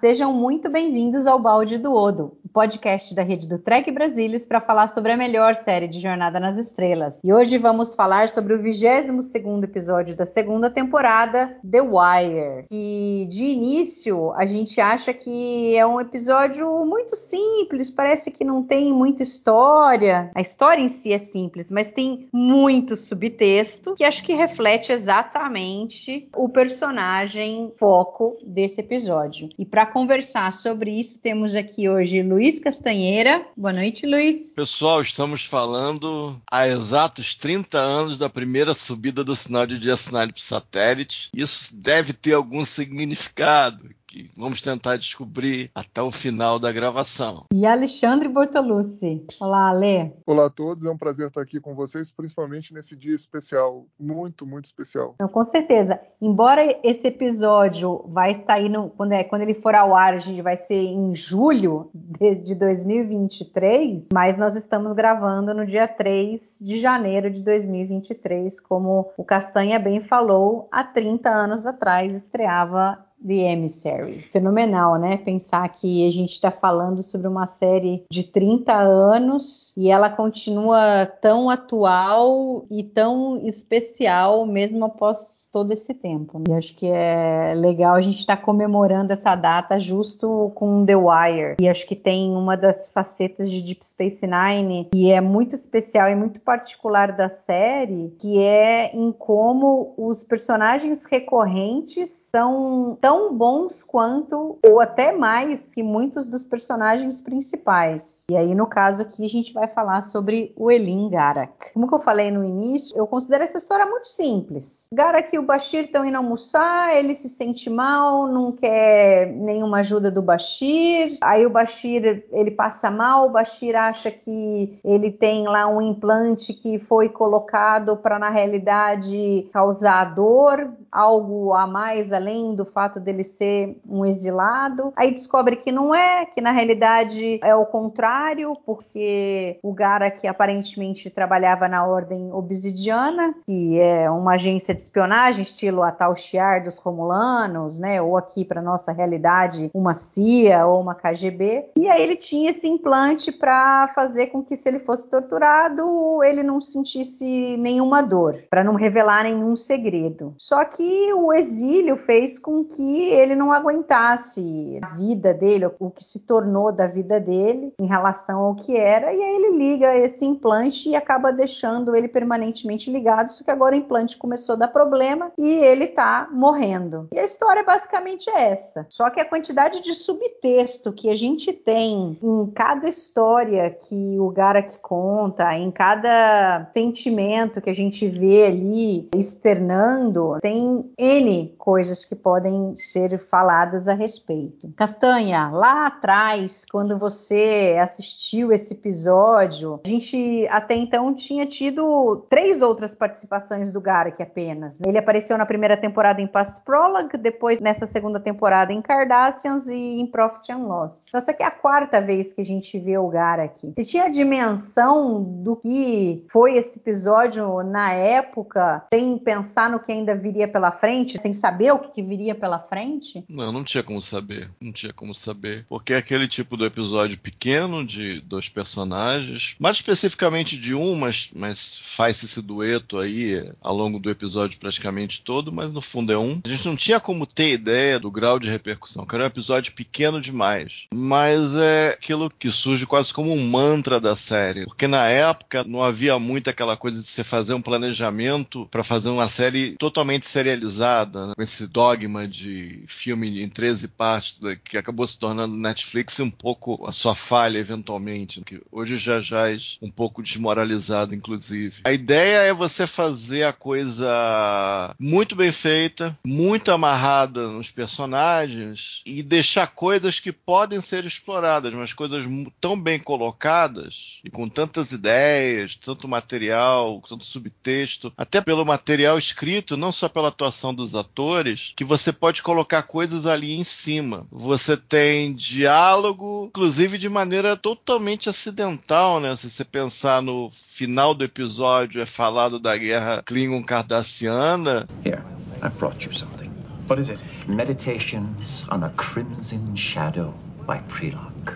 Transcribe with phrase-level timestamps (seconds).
[0.00, 4.88] Sejam muito bem-vindos ao Balde do Odo, podcast da rede do Trek Brasilis para falar
[4.88, 7.18] sobre a melhor série de Jornada nas Estrelas.
[7.22, 12.66] E hoje vamos falar sobre o 22º episódio da segunda temporada, The Wire.
[12.70, 18.62] E de início, a gente acha que é um episódio muito simples, parece que não
[18.62, 20.30] tem muita história.
[20.34, 26.28] A história em si é simples, mas tem muito subtexto que acho que reflete exatamente
[26.36, 29.48] o personagem foco desse episódio.
[29.58, 33.46] E para conversar sobre isso, temos aqui hoje Luiz Castanheira.
[33.54, 34.52] Boa noite, Luiz.
[34.56, 40.26] Pessoal, estamos falando há exatos 30 anos da primeira subida do sinal de dia sinal
[40.26, 41.28] para satélite.
[41.34, 47.44] Isso deve ter algum significado que vamos tentar descobrir até o final da gravação.
[47.54, 49.24] E Alexandre Bortolucci.
[49.40, 50.12] Olá, Ale.
[50.26, 54.44] Olá a todos, é um prazer estar aqui com vocês, principalmente nesse dia especial, muito,
[54.44, 55.12] muito especial.
[55.14, 56.00] Então, com certeza.
[56.20, 60.42] Embora esse episódio vai estar indo, quando, é, quando ele for ao ar, a gente
[60.42, 66.80] vai ser em julho de, de 2023, mas nós estamos gravando no dia 3 de
[66.80, 74.22] janeiro de 2023, como o Castanha bem falou, há 30 anos atrás estreava The Emissary.
[74.32, 75.16] Fenomenal, né?
[75.18, 81.06] Pensar que a gente está falando sobre uma série de 30 anos e ela continua
[81.06, 86.42] tão atual e tão especial mesmo após todo esse tempo.
[86.48, 90.96] E acho que é legal a gente estar tá comemorando essa data justo com The
[90.96, 91.56] Wire.
[91.60, 96.08] E acho que tem uma das facetas de Deep Space Nine que é muito especial
[96.08, 103.82] e muito particular da série, que é em como os personagens recorrentes são tão bons
[103.82, 108.24] quanto, ou até mais, que muitos dos personagens principais.
[108.30, 111.72] E aí, no caso aqui, a gente vai falar sobre o Elin Garak.
[111.72, 114.86] Como eu falei no início, eu considero essa história muito simples.
[114.92, 120.10] Garak e o Bashir estão indo almoçar, ele se sente mal, não quer nenhuma ajuda
[120.10, 121.18] do Bashir.
[121.22, 126.52] Aí o Bashir, ele passa mal, o Bashir acha que ele tem lá um implante
[126.52, 133.24] que foi colocado para, na realidade, causar dor, algo a mais além do fato dele
[133.24, 134.92] ser um exilado.
[134.96, 141.10] Aí descobre que não é, que na realidade é o contrário, porque o Garak aparentemente
[141.10, 146.78] trabalhava na Ordem Obsidiana, que é uma agência de espionagem, estilo a Tal Shiar dos
[146.78, 148.00] Romulanos, né?
[148.00, 151.70] Ou aqui para nossa realidade, uma CIA ou uma KGB.
[151.76, 156.42] E aí ele tinha esse implante para fazer com que se ele fosse torturado, ele
[156.42, 160.34] não sentisse nenhuma dor, para não revelar nenhum segredo.
[160.38, 166.04] Só que o exílio fez com que ele não aguentasse a vida dele, o que
[166.04, 170.24] se tornou da vida dele em relação ao que era, e aí ele liga esse
[170.24, 174.68] implante e acaba deixando ele permanentemente ligado, só que agora o implante começou a dar
[174.68, 177.08] problema e ele tá morrendo.
[177.12, 178.86] E a história basicamente é essa.
[178.88, 184.30] Só que a quantidade de subtexto que a gente tem em cada história que o
[184.30, 192.14] Garak conta, em cada sentimento que a gente vê ali externando, tem N coisas que
[192.14, 194.72] podem ser faladas a respeito.
[194.76, 202.62] Castanha, lá atrás, quando você assistiu esse episódio, a gente até então tinha tido três
[202.62, 204.78] outras participações do Garak apenas.
[204.86, 210.00] Ele apareceu na primeira temporada em Past Prologue, depois nessa segunda temporada em Cardassians e
[210.00, 211.06] em Profit and Loss.
[211.08, 213.72] Então, essa aqui é a quarta vez que a gente vê o Garak.
[213.74, 219.92] Você tinha a dimensão do que foi esse episódio na época, sem pensar no que
[219.92, 223.24] ainda viria pela frente, sem saber o que viria pela frente?
[223.28, 224.50] Não, não tinha como saber.
[224.60, 225.64] Não tinha como saber.
[225.68, 231.30] Porque é aquele tipo do episódio pequeno de dois personagens, mais especificamente de um, mas,
[231.34, 236.18] mas faz esse dueto aí ao longo do episódio praticamente todo, mas no fundo é
[236.18, 236.40] um.
[236.44, 239.72] A gente não tinha como ter ideia do grau de repercussão, que era um episódio
[239.72, 240.84] pequeno demais.
[240.92, 244.64] Mas é aquilo que surge quase como um mantra da série.
[244.64, 249.08] Porque na época não havia muito aquela coisa de você fazer um planejamento para fazer
[249.08, 251.32] uma série totalmente serializada, né?
[251.36, 256.30] com esse dogma de de filme em 13 partes, que acabou se tornando Netflix um
[256.30, 259.20] pouco a sua falha, eventualmente, que hoje já
[259.50, 261.82] é um pouco desmoralizado, inclusive.
[261.84, 269.22] A ideia é você fazer a coisa muito bem feita, muito amarrada nos personagens e
[269.22, 272.24] deixar coisas que podem ser exploradas, mas coisas
[272.60, 279.76] tão bem colocadas e com tantas ideias, tanto material, tanto subtexto, até pelo material escrito,
[279.76, 284.26] não só pela atuação dos atores, que você pode colocar coisas ali em cima.
[284.30, 289.34] Você tem diálogo, inclusive de maneira totalmente acidental, né?
[289.36, 294.88] Se você pensar no final do episódio é falado da guerra Klingon-Cardassiana.
[295.04, 295.22] Here,
[295.62, 296.50] I brought you something.
[296.88, 297.20] What is it?
[297.46, 300.34] Meditations on a Crimson Shadow
[300.66, 301.54] by Prelock.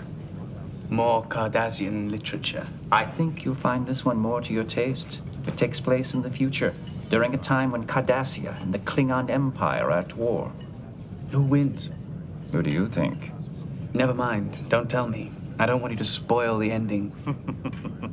[0.90, 2.66] More Cardassian literature.
[2.92, 5.22] I think you'll find this one more to your taste.
[5.46, 6.72] It takes place in the future,
[7.10, 10.52] during a time when Cardassia and the Klingon Empire are at war.
[11.34, 11.90] Who wins?
[12.52, 13.32] Who do you think?
[13.92, 14.56] Never mind.
[14.68, 15.32] Don't tell me.
[15.58, 17.12] I don't want you to spoil the ending.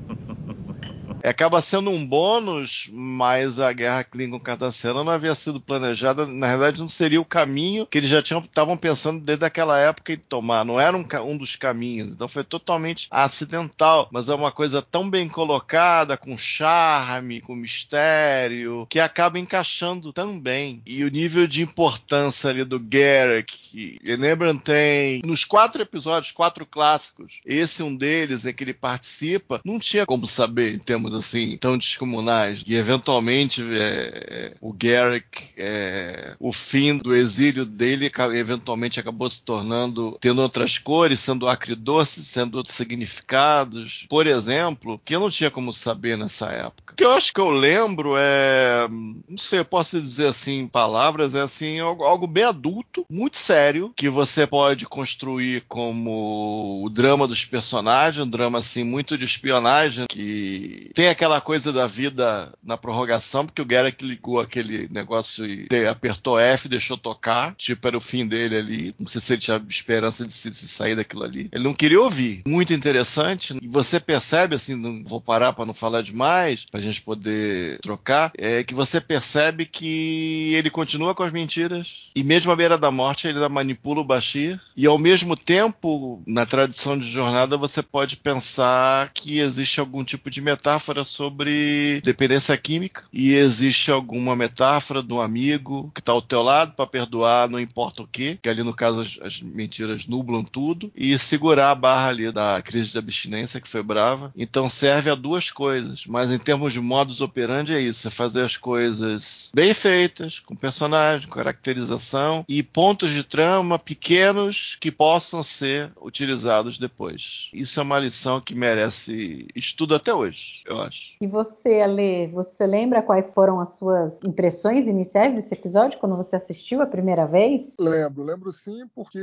[1.30, 6.26] acaba sendo um bônus, mas a guerra Klingon-Cardassiana não havia sido planejada.
[6.26, 10.18] Na verdade, não seria o caminho que eles já estavam pensando desde aquela época em
[10.18, 10.66] tomar.
[10.66, 12.10] Não era um, um, dos caminhos.
[12.10, 14.10] Então foi totalmente acidental.
[14.12, 20.82] Mas é uma coisa tão bem colocada, com charme, com mistério, que acaba encaixando também.
[20.86, 27.40] E o nível de importância ali do Garrick, lembram, tem nos quatro episódios, quatro clássicos,
[27.46, 31.78] esse um deles em que ele participa, não tinha como saber em termos assim tão
[31.78, 32.64] descomunais.
[32.66, 40.18] E eventualmente é, o Garrick é, o fim do exílio dele eventualmente acabou se tornando
[40.20, 44.06] tendo outras cores sendo acridoce sendo outros significados.
[44.10, 46.94] Por exemplo que eu não tinha como saber nessa época.
[46.94, 48.88] O que eu acho que eu lembro é
[49.28, 53.38] não sei eu posso dizer assim em palavras é assim algo, algo bem adulto muito
[53.38, 59.26] sério que você pode construir como o drama dos personagens um drama assim muito de
[59.26, 65.44] espionagem que tem aquela coisa da vida na prorrogação, porque o Garrick ligou aquele negócio
[65.44, 68.96] e apertou F, deixou tocar, tipo, era o fim dele ali.
[69.00, 71.50] Não sei se ele tinha esperança de se, se sair daquilo ali.
[71.52, 72.44] Ele não queria ouvir.
[72.46, 73.58] Muito interessante.
[73.60, 78.32] E você percebe, assim, não vou parar para não falar demais, pra gente poder trocar,
[78.38, 82.92] é que você percebe que ele continua com as mentiras e mesmo à beira da
[82.92, 88.18] morte ele manipula o Bashir e ao mesmo tempo, na tradição de jornada, você pode
[88.18, 95.02] pensar que existe algum tipo de metáfora metáfora sobre dependência química e existe alguma metáfora
[95.02, 98.64] do amigo que está ao teu lado para perdoar, não importa o que, que ali
[98.64, 102.98] no caso as, as, mentiras nublam tudo, e segurar a barra ali da crise de
[102.98, 104.32] abstinência que foi brava.
[104.36, 108.44] Então serve a duas coisas, mas em termos de modus operandi é isso, é fazer
[108.44, 115.92] as coisas bem feitas, com personagem, caracterização e pontos de trama pequenos que possam ser
[116.02, 117.50] utilizados depois.
[117.54, 121.16] Isso é uma lição que merece estudo até hoje, eu acho.
[121.22, 126.36] E você, Ale, você lembra quais foram as suas impressões iniciais desse episódio quando você
[126.36, 127.76] assistiu a primeira vez?
[127.80, 129.20] Lembro, lembro sim, porque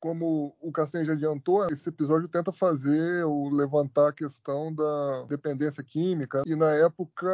[0.00, 5.82] como o Castanho já adiantou, esse episódio tenta fazer ou levantar a questão da dependência
[5.82, 6.42] química.
[6.46, 7.28] E na época,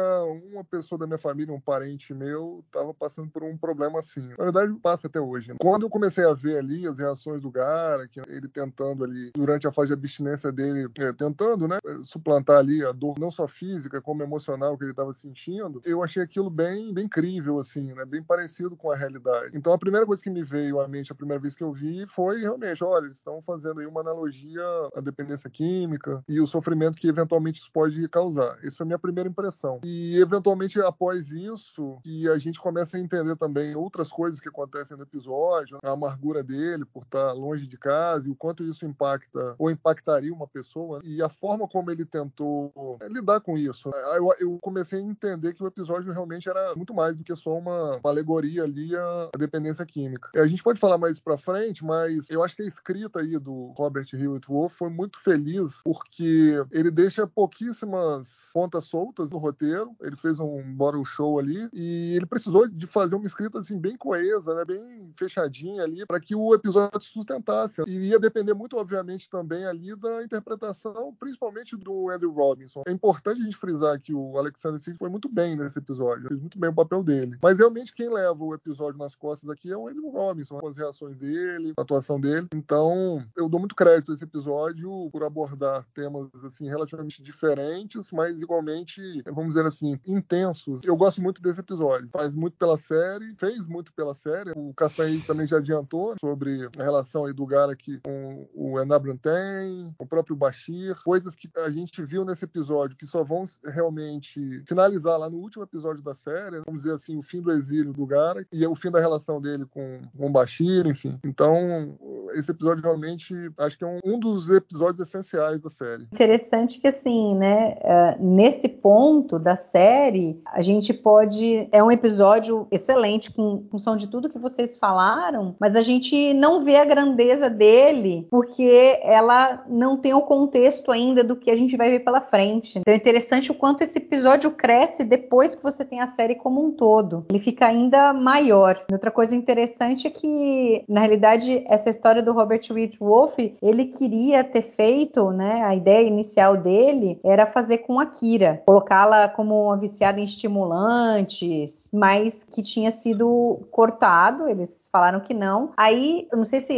[0.51, 4.29] uma pessoa da minha família, um parente meu, estava passando por um problema assim.
[4.37, 5.49] Na verdade, passa até hoje.
[5.49, 5.55] Né?
[5.59, 9.71] Quando eu comecei a ver ali as reações do Garak, ele tentando ali, durante a
[9.71, 13.64] fase de abstinência dele, é, tentando, né, suplantar ali a dor não só física
[14.03, 18.05] como emocional que ele estava sentindo, eu achei aquilo bem, bem incrível, assim, né?
[18.05, 19.55] Bem parecido com a realidade.
[19.55, 22.05] Então a primeira coisa que me veio à mente a primeira vez que eu vi
[22.07, 24.63] foi realmente, olha, eles estão fazendo aí uma analogia
[24.95, 28.57] à dependência química e o sofrimento que eventualmente isso pode causar.
[28.63, 29.79] Essa foi a minha primeira impressão.
[29.83, 34.97] E eventualmente após isso, que a gente começa a entender também outras coisas que acontecem
[34.97, 39.55] no episódio, a amargura dele por estar longe de casa e o quanto isso impacta
[39.57, 43.89] ou impactaria uma pessoa e a forma como ele tentou lidar com isso.
[43.89, 47.57] Eu, eu, comecei a entender que o episódio realmente era muito mais do que só
[47.57, 50.29] uma, uma alegoria ali à dependência química.
[50.35, 53.73] A gente pode falar mais para frente, mas eu acho que a escrita aí do
[53.77, 59.95] Robert Hewitt Wolf foi muito feliz porque ele deixa pouquíssimas pontas soltas no roteiro.
[60.01, 63.97] Ele fez um bottle show ali e ele precisou de fazer uma escrita assim bem
[63.97, 67.83] coesa, né, bem fechadinha ali para que o episódio se sustentasse.
[67.87, 72.83] E ia depender muito, obviamente, também ali da interpretação, principalmente do Andrew Robinson.
[72.87, 76.59] É importante gente frisar que o Alexander Siddig foi muito bem nesse episódio, fez muito
[76.59, 77.37] bem o papel dele.
[77.41, 80.77] Mas realmente quem leva o episódio nas costas aqui é o Andrew Robinson, com as
[80.77, 82.47] reações dele, a atuação dele.
[82.53, 88.41] Então, eu dou muito crédito a esse episódio por abordar temas assim relativamente diferentes, mas
[88.41, 90.81] igualmente, vamos dizer assim, intensos.
[90.83, 92.09] Eu gosto muito desse episódio.
[92.11, 94.51] Faz muito pela série, fez muito pela série.
[94.55, 100.05] O Castanhe também já adiantou sobre a relação aí do Garak com o Enabranten, o
[100.05, 103.34] próprio Bashir, coisas que a gente viu nesse episódio que só vão
[103.65, 107.93] realmente finalizar lá no último episódio da série, vamos dizer assim, o fim do exílio
[107.93, 111.17] do Garak e o fim da relação dele com, com Bashir, enfim.
[111.23, 111.97] Então,
[112.33, 116.03] esse episódio realmente acho que é um, um dos episódios essenciais da série.
[116.13, 122.67] Interessante que assim, né, uh, nesse ponto da série, a gente pode é um episódio
[122.71, 127.49] excelente com função de tudo que vocês falaram, mas a gente não vê a grandeza
[127.49, 132.21] dele porque ela não tem o contexto ainda do que a gente vai ver pela
[132.21, 132.79] frente.
[132.79, 136.61] Então é interessante o quanto esse episódio cresce depois que você tem a série como
[136.61, 137.25] um todo.
[137.29, 138.83] Ele fica ainda maior.
[138.91, 144.43] Outra coisa interessante é que, na realidade, essa história do Robert Reed Wolf, ele queria
[144.43, 149.77] ter feito, né, a ideia inicial dele era fazer com a Kira, colocá-la como uma
[149.77, 155.71] viciada em estimulantes, mas que tinha sido cortado, eles falaram que não.
[155.77, 156.77] Aí, eu não sei se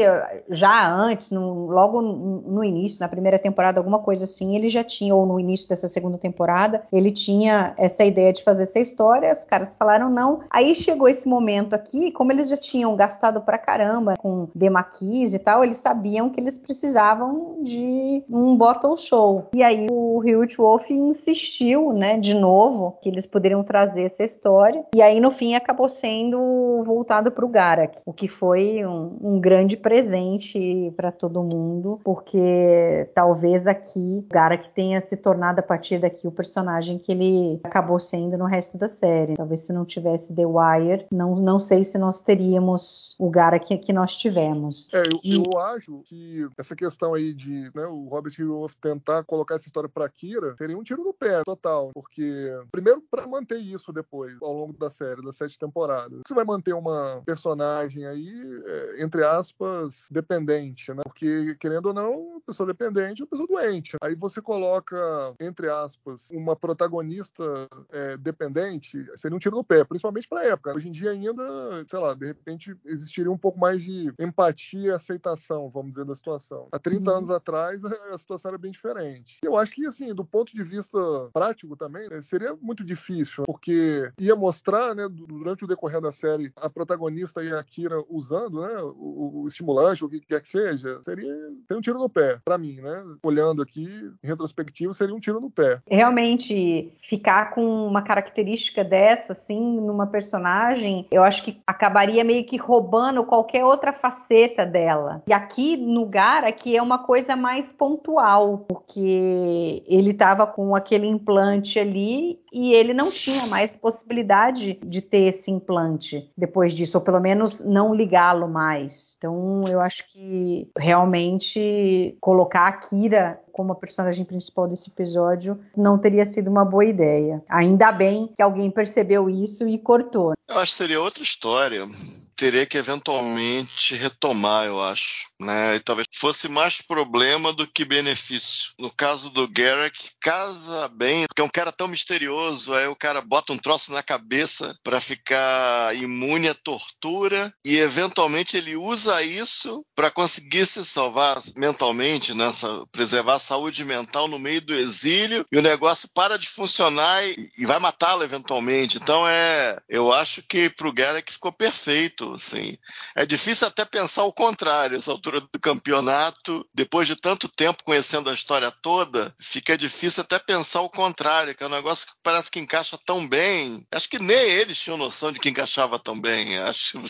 [0.49, 5.13] já antes, no, logo no início, na primeira temporada, alguma coisa assim, ele já tinha,
[5.15, 9.43] ou no início dessa segunda temporada, ele tinha essa ideia de fazer essa história, os
[9.43, 10.41] caras falaram não.
[10.49, 15.39] Aí chegou esse momento aqui, como eles já tinham gastado pra caramba com demaquis e
[15.39, 19.49] tal, eles sabiam que eles precisavam de um bottle show.
[19.53, 24.85] E aí o Hugh Wolf insistiu, né, de novo, que eles poderiam trazer essa história.
[24.97, 29.39] E aí no fim acabou sendo voltado para o Garak, o que foi um, um
[29.39, 35.99] grande presente para todo mundo, porque talvez aqui o Garak tenha se tornado a partir
[35.99, 39.35] daqui o personagem que ele acabou sendo no resto da série.
[39.35, 43.93] Talvez se não tivesse The Wire, não, não sei se nós teríamos o Garak que
[43.93, 44.89] nós tivemos.
[44.91, 45.35] É, eu, e...
[45.35, 49.87] eu acho que essa questão aí de né, o Robert Wolf tentar colocar essa história
[49.87, 54.53] para Kira seria um tiro no pé total, porque primeiro para manter isso depois ao
[54.53, 58.27] longo da série, das sete temporadas, você vai manter uma personagem aí
[58.65, 61.01] é, entre aspas dependente, né?
[61.03, 63.97] Porque querendo ou não, pessoa dependente é uma pessoa doente.
[64.01, 64.97] Aí você coloca
[65.39, 67.43] entre aspas uma protagonista
[67.91, 70.75] é, dependente, seria um tiro no pé, principalmente para época.
[70.75, 71.43] Hoje em dia ainda,
[71.87, 76.15] sei lá, de repente existiria um pouco mais de empatia e aceitação, vamos dizer, da
[76.15, 76.67] situação.
[76.71, 77.17] Há 30 uhum.
[77.17, 79.37] anos atrás a situação era bem diferente.
[79.43, 80.97] Eu acho que assim, do ponto de vista
[81.33, 86.51] prático também, né, seria muito difícil, porque ia mostrar, né, durante o decorrer da série,
[86.61, 90.99] a protagonista e a Kira usando, né, o, o estimulante, o que quer que seja,
[91.03, 91.33] seria
[91.67, 93.03] ter um tiro no pé, para mim, né?
[93.23, 93.85] Olhando aqui,
[94.23, 95.81] em retrospectivo, seria um tiro no pé.
[95.89, 102.57] Realmente, ficar com uma característica dessa, assim, numa personagem, eu acho que acabaria meio que
[102.57, 105.21] roubando qualquer outra faceta dela.
[105.27, 111.07] E aqui no Gara, que é uma coisa mais pontual, porque ele estava com aquele
[111.07, 117.03] implante ali e ele não tinha mais possibilidade de ter esse implante depois disso, ou
[117.03, 119.13] pelo menos não ligá-lo mais.
[119.15, 125.97] Então, eu acho que realmente colocar a Kira como a personagem principal desse episódio não
[125.97, 127.43] teria sido uma boa ideia.
[127.49, 130.33] Ainda bem que alguém percebeu isso e cortou.
[130.47, 131.87] Eu acho que seria outra história.
[132.35, 135.27] Teria que eventualmente retomar, eu acho.
[135.41, 135.75] Né?
[135.75, 138.71] E talvez fosse mais problema do que benefício.
[138.79, 143.21] No caso do Garrick, casa bem, porque é um cara tão misterioso, aí o cara
[143.21, 149.83] bota um troço na cabeça para ficar imune à tortura e eventualmente ele usa isso
[149.95, 152.83] para conseguir se salvar mentalmente, nessa né?
[152.91, 157.65] preservar saúde mental no meio do exílio e o negócio para de funcionar e, e
[157.65, 158.97] vai matá-lo eventualmente.
[158.97, 162.77] Então é, eu acho que pro Garrick ficou perfeito, assim.
[163.15, 168.29] É difícil até pensar o contrário, essa altura do campeonato, depois de tanto tempo conhecendo
[168.29, 172.51] a história toda, fica difícil até pensar o contrário, que é um negócio que parece
[172.51, 173.85] que encaixa tão bem.
[173.93, 176.57] Acho que nem eles tinham noção de que encaixava tão bem.
[176.67, 177.01] Acho,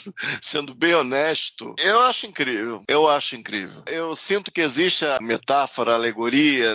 [0.41, 2.81] sendo bem honesto, eu acho incrível.
[2.87, 3.81] Eu acho incrível.
[3.87, 6.26] Eu sinto que existe a metáfora, a alegoria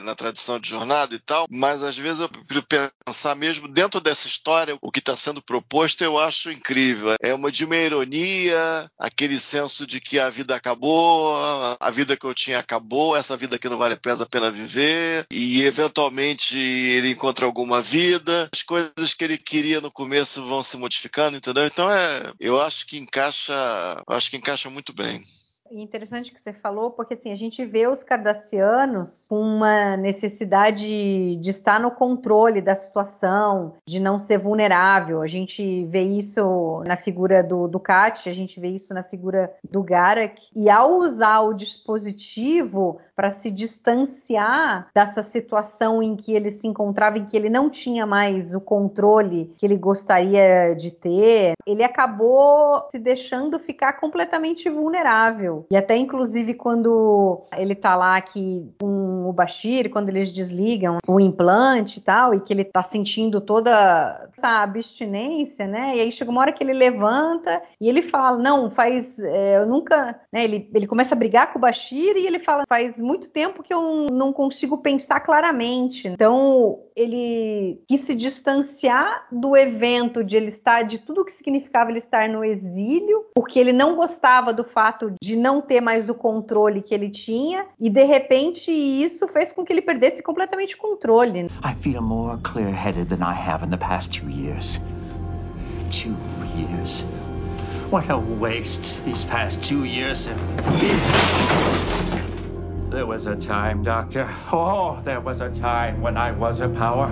[0.05, 2.65] na tradição de jornada e tal, mas às vezes eu prefiro
[3.07, 7.15] pensar mesmo dentro dessa história, o que está sendo proposto, eu acho incrível.
[7.21, 11.37] É uma de uma ironia, aquele senso de que a vida acabou,
[11.79, 15.63] a vida que eu tinha acabou, essa vida que não vale a pena viver, e
[15.63, 21.37] eventualmente ele encontra alguma vida, as coisas que ele queria no começo vão se modificando,
[21.37, 21.65] entendeu?
[21.67, 23.53] Então é, eu acho que encaixa,
[24.07, 25.23] acho que encaixa muito bem.
[25.71, 31.51] Interessante que você falou, porque assim, a gente vê os cardassianos com uma necessidade de
[31.51, 35.23] estar no controle da situação, de não ser vulnerável.
[35.23, 39.53] A gente vê isso na figura do, do Kat, a gente vê isso na figura
[39.71, 40.41] do Garak.
[40.55, 47.19] E ao usar o dispositivo para se distanciar dessa situação em que ele se encontrava,
[47.19, 52.87] em que ele não tinha mais o controle que ele gostaria de ter, ele acabou
[52.91, 55.52] se deixando ficar completamente vulnerável.
[55.71, 61.21] E até inclusive quando ele tá lá que com o Bashir, quando eles desligam o
[61.21, 65.97] implante e tal, e que ele tá sentindo toda essa abstinência, né?
[65.97, 69.19] E aí chega uma hora que ele levanta e ele fala: Não, faz.
[69.19, 70.21] É, eu nunca.
[70.33, 73.63] Né, ele, ele começa a brigar com o Bashir e ele fala: Faz muito tempo
[73.63, 76.09] que eu não consigo pensar claramente.
[76.09, 81.99] Então, ele quis se distanciar do evento de ele estar, de tudo que significava ele
[81.99, 86.83] estar no exílio, porque ele não gostava do fato de não ter mais o controle
[86.83, 91.47] que ele tinha, e de repente isso fez com que ele perdesse completamente o controle.
[91.65, 94.81] I feel more clear-headed than I have in the past two years.
[95.91, 96.17] Two
[96.57, 97.05] years.
[97.91, 100.41] What a waste these past two years have
[100.81, 102.12] been.
[102.93, 104.29] There was a time, Doctor.
[104.53, 107.11] Oh, there was a time when I was a power.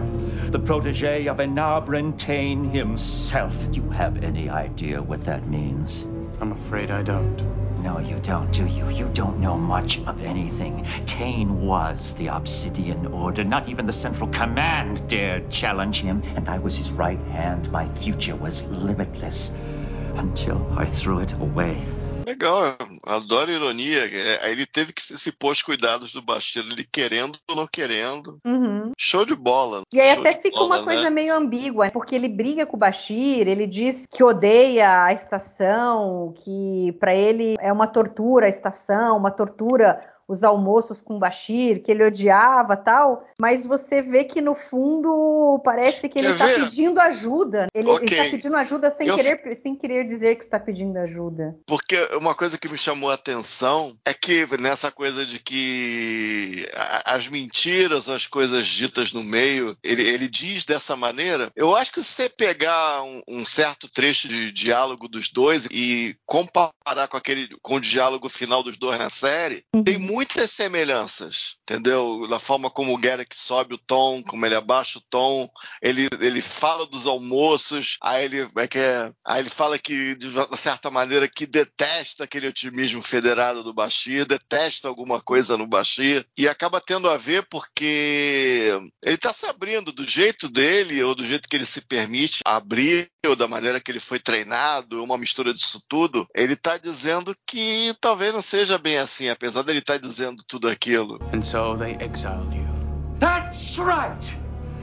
[0.51, 3.73] The protege of Enabrin Tain himself.
[3.73, 6.07] Do you have any idea what that means?
[6.39, 7.81] I'm afraid I don't.
[7.83, 8.91] No, you don't, do you?
[8.91, 10.85] You don't know much of anything.
[11.07, 13.45] Tain was the Obsidian Order.
[13.45, 16.23] Not even the Central Command dared challenge him.
[16.37, 17.73] And I was his right hand.
[17.73, 19.51] My future was limitless.
[20.17, 21.83] Until I threw it away.
[22.31, 22.63] Legal,
[23.07, 23.99] adoro ironia.
[24.05, 27.67] É, ele teve que se, se pôr os cuidados do Bashir, ele querendo ou não
[27.67, 28.39] querendo.
[28.45, 28.93] Uhum.
[28.97, 29.83] Show de bola.
[29.93, 31.11] E aí Show até fica bola, uma coisa né?
[31.11, 36.97] meio ambígua, porque ele briga com o Bashir, ele diz que odeia a estação, que
[37.01, 41.91] pra ele é uma tortura a estação, uma tortura os almoços com o Bashir, que
[41.91, 47.67] ele odiava tal, mas você vê que no fundo parece que ele está pedindo ajuda.
[47.75, 48.07] Ele Ok.
[48.09, 51.57] está pedindo ajuda sem Eu- querer, sem querer dizer que está pedindo ajuda.
[51.67, 56.65] Porque uma coisa que me chamou a atenção é que nessa coisa de que
[57.07, 61.51] as mentiras, as coisas ditas no meio, ele, ele diz dessa maneira.
[61.57, 66.15] Eu acho que se você pegar um, um certo trecho de diálogo dos dois e
[66.27, 72.29] comparar com aquele com o diálogo final dos dois na série, tem muitas semelhanças, entendeu?
[72.29, 75.49] Da forma como o Garrick sobe o tom, como ele abaixa o tom,
[75.81, 80.29] ele, ele fala dos almoços, aí ele, é que é, aí ele fala que, de
[80.59, 86.47] certa maneira, que detesta aquele otimismo federado do Bashir, detesta alguma coisa no Bashir, e
[86.47, 91.49] acaba tendo a ver porque ele está se abrindo do jeito dele, ou do jeito
[91.49, 95.83] que ele se permite abrir, ou da maneira que ele foi treinado, uma mistura disso
[95.89, 100.69] tudo, ele está dizendo que talvez não seja bem assim, apesar dele estar dizendo tudo
[100.69, 101.21] aquilo.
[101.33, 102.67] And so they exiled you.
[103.19, 104.37] That's right!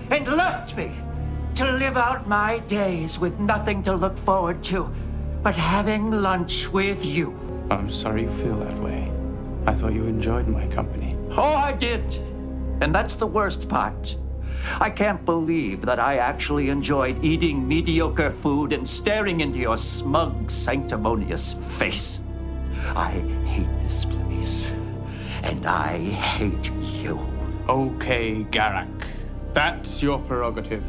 [0.09, 0.91] And left me
[1.55, 4.89] to live out my days with nothing to look forward to
[5.43, 7.33] but having lunch with you.
[7.69, 9.11] I'm sorry you feel that way.
[9.65, 11.15] I thought you enjoyed my company.
[11.31, 12.15] Oh, I did.
[12.81, 14.15] And that's the worst part.
[14.79, 20.51] I can't believe that I actually enjoyed eating mediocre food and staring into your smug,
[20.51, 22.19] sanctimonious face.
[22.95, 23.11] I
[23.45, 23.86] hate this place.
[25.47, 26.71] And I hate
[27.03, 27.19] you.
[27.69, 28.87] Okay, Garak.
[29.53, 30.83] That's your prerogative.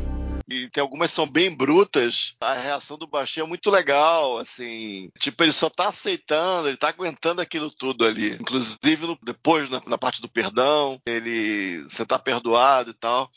[0.50, 2.34] e tem algumas que são bem brutas.
[2.40, 5.10] A reação do Bashir é muito legal, assim.
[5.18, 8.32] Tipo, ele só tá aceitando, ele tá aguentando aquilo tudo ali.
[8.34, 11.78] Inclusive, no- depois, na, na parte do perdão, ele.
[11.82, 13.30] Você tá perdoado e tal.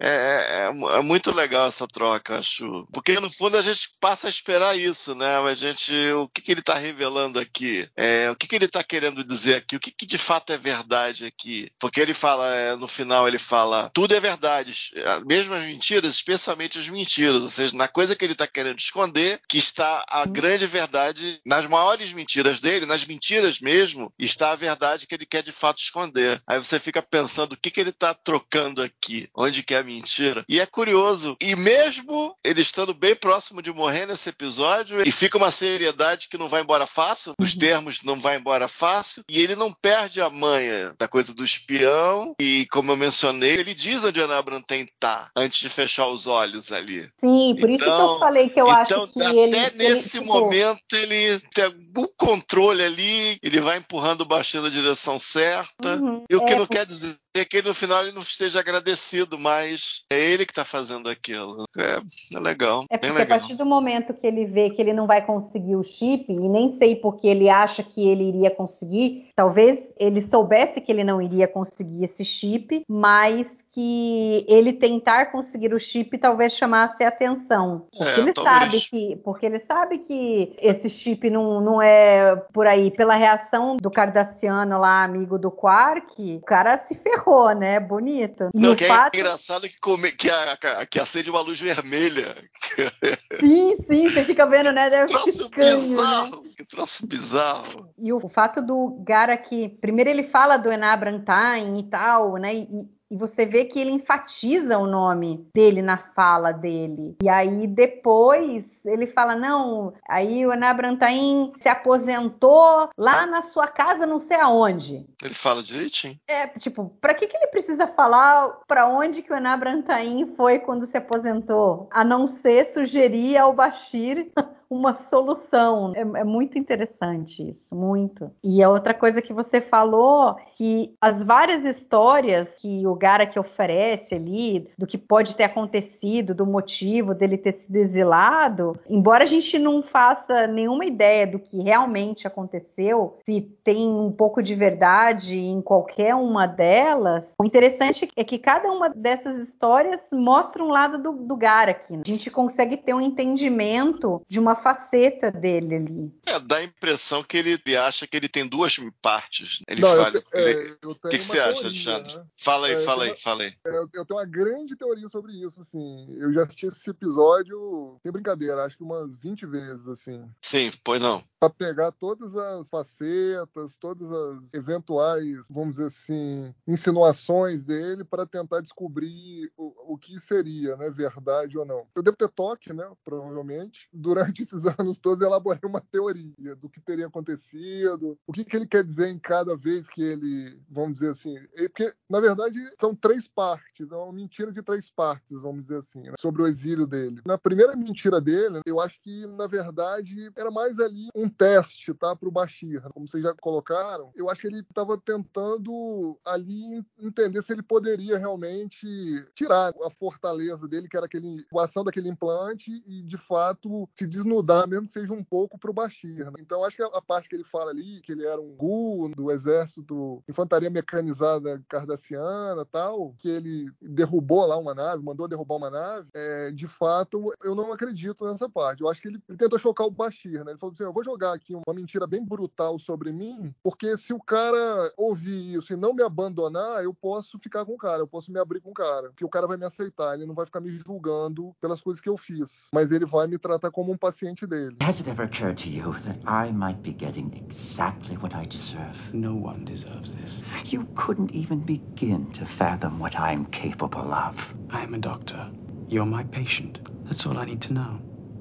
[0.00, 2.86] É, é- é é muito legal essa troca, acho.
[2.92, 5.38] Porque no fundo a gente passa a esperar isso, né?
[5.38, 7.88] A gente, o que, que ele está revelando aqui?
[7.96, 9.76] É, o que, que ele está querendo dizer aqui?
[9.76, 11.68] O que, que de fato é verdade aqui?
[11.78, 14.92] Porque ele fala, é, no final ele fala, tudo é verdade,
[15.26, 17.42] mesmo as mentiras, especialmente as mentiras.
[17.42, 21.66] Ou seja, na coisa que ele está querendo esconder, que está a grande verdade, nas
[21.66, 26.40] maiores mentiras dele, nas mentiras mesmo, está a verdade que ele quer de fato esconder.
[26.46, 30.44] Aí você fica pensando o que, que ele está trocando aqui, onde que é mentira.
[30.48, 31.36] E é curioso.
[31.40, 36.36] E mesmo ele estando bem próximo de morrer nesse episódio, e fica uma seriedade que
[36.38, 40.28] não vai embora fácil, nos termos não vai embora fácil, e ele não perde a
[40.28, 45.30] manha da coisa do espião, e como eu mencionei, ele diz onde Ana Branten tá,
[45.36, 47.08] antes de fechar os olhos ali.
[47.20, 49.56] Sim, por isso que eu Então- falei que eu então, acho que até ele.
[49.56, 54.68] ele, nesse tipo, momento, ele tem algum controle ali, ele vai empurrando o baixinho na
[54.68, 55.96] direção certa.
[55.96, 56.24] Uhum.
[56.28, 59.38] E o que É, não quer dizer ser que no final ele não esteja agradecido,
[59.38, 61.64] mas é ele que está fazendo aquilo.
[61.76, 62.84] É, é legal.
[62.90, 63.36] É porque legal.
[63.36, 66.48] a partir do momento que ele vê que ele não vai conseguir o chip, e
[66.48, 71.20] nem sei porque ele acha que ele iria conseguir, talvez ele soubesse que ele não
[71.22, 77.86] iria conseguir esse chip, mas que ele tentar conseguir o chip talvez chamasse a atenção.
[77.96, 78.58] Porque É, ele talvez.
[78.60, 82.90] sabe que, porque ele sabe que esse chip não, não é por aí.
[82.90, 87.78] Pela reação do Cardassiano lá, amigo do Quark, o cara se ferrou, né?
[87.78, 88.48] Bonito.
[88.54, 89.14] E Não, o que fato.
[89.14, 92.26] é engraçado que, come, que, a- que acende uma luz vermelha.
[93.40, 94.90] Sim, sim, você fica vendo, né?
[94.90, 95.56] Deve Que troço né?
[95.56, 96.42] bizarro.
[96.56, 97.88] Que troço bizarro.
[97.98, 102.54] E o fato do Garak, primeiro ele fala do Enabrantain e tal, né?
[102.54, 102.66] E,
[103.10, 107.16] e você vê que ele enfatiza o nome dele na fala dele.
[107.22, 114.06] E aí depois ele fala: não, aí o Enabrantain se aposentou lá na sua casa,
[114.06, 115.06] não sei aonde.
[115.22, 116.16] Ele fala direitinho.
[116.26, 120.86] É, tipo, pra que, que ele precisa falar pra onde que o Enabrantain foi quando
[120.86, 121.88] se aposentou?
[121.90, 124.30] A não ser sugerir ao Bashir
[124.70, 125.92] uma solução.
[125.94, 128.30] É, é muito interessante isso, muito.
[128.42, 134.14] E a outra coisa que você falou, que as várias histórias que o Garak oferece
[134.14, 139.58] ali, do que pode ter acontecido, do motivo dele ter sido exilado, embora a gente
[139.58, 145.60] não faça nenhuma ideia do que realmente aconteceu, se tem um pouco de verdade em
[145.62, 151.12] qualquer uma delas, o interessante é que cada uma dessas histórias mostra um lado do,
[151.12, 151.92] do Garak.
[151.92, 152.02] né?
[152.06, 156.12] A gente consegue ter um entendimento de uma faceta dele ali.
[156.26, 159.62] É, dá a impressão que ele, ele acha que ele tem duas partes.
[159.68, 160.22] Ele Não, fala.
[160.32, 160.50] é,
[160.84, 162.16] O tenho que, que você acha, teoria, Alexandre?
[162.16, 162.24] né?
[162.36, 163.52] Fala aí, É, eu fala tenho aí, fala aí.
[163.66, 166.06] É, Eu, eu tenho uma grande teoria sobre isso, assim.
[166.18, 170.28] Eu já assisti esse episódio, sem brincadeira, acho que umas 20 vezes, assim.
[170.42, 171.20] Sim, pois não.
[171.40, 178.60] Pra pegar todas as facetas, todas as eventuais, vamos dizer assim, insinuações dele para tentar
[178.60, 181.86] descobrir o, o que seria, né, verdade ou não.
[181.94, 183.88] Eu devo ter toque, né, provavelmente.
[183.92, 188.56] Durante esses anos todos eu elaborei uma teoria do que teria acontecido, o que, que
[188.56, 192.94] ele quer dizer em cada vez que ele, vamos dizer assim, porque na verdade são
[192.94, 196.86] três partes, é uma mentira de três partes, vamos dizer assim, né, sobre o exílio
[196.86, 197.20] dele.
[197.24, 202.14] Na primeira mentira dele, eu acho que na verdade era mais ali um teste, tá,
[202.14, 204.12] para o Bashir, como vocês já colocaram.
[204.14, 208.86] Eu acho que ele estava tentando ali entender se ele poderia realmente
[209.34, 214.06] tirar a fortaleza dele, que era aquele, a ação daquele implante e de fato se
[214.06, 216.30] desnudar, mesmo que seja um pouco para o Bashir.
[216.30, 216.38] né?
[216.40, 219.10] Então acho que a, a parte que ele fala ali, que ele era um Gu
[219.14, 225.70] do exército infantaria mecanizada cardassiana tal, que ele derrubou lá uma nave, mandou derrubar uma
[225.70, 228.82] nave, é, de fato eu não acredito nessa parte.
[228.82, 230.52] Eu acho que ele, ele tentou chocar o Bashir, né?
[230.52, 234.14] Ele falou assim: eu vou jogar aqui uma mentira bem brutal sobre mim, porque se
[234.14, 238.06] o cara ouvir isso e não me abandonar, eu posso ficar com o cara, eu
[238.06, 240.46] posso me abrir com o cara, porque o cara vai me aceitar, ele não vai
[240.46, 243.96] ficar me julgando pelas coisas que eu fiz, mas ele vai me tratar como um
[243.96, 244.76] paciente dele.
[244.82, 248.96] Has it ever occurred to you that I might be getting exactly what I deserve?
[249.12, 250.42] No one deserves this.
[250.72, 254.54] You couldn't even begin to fathom what I'm capable of.
[254.70, 255.50] I am a doctor.
[255.88, 256.80] You're my patient.
[257.06, 257.98] That's all I need to know.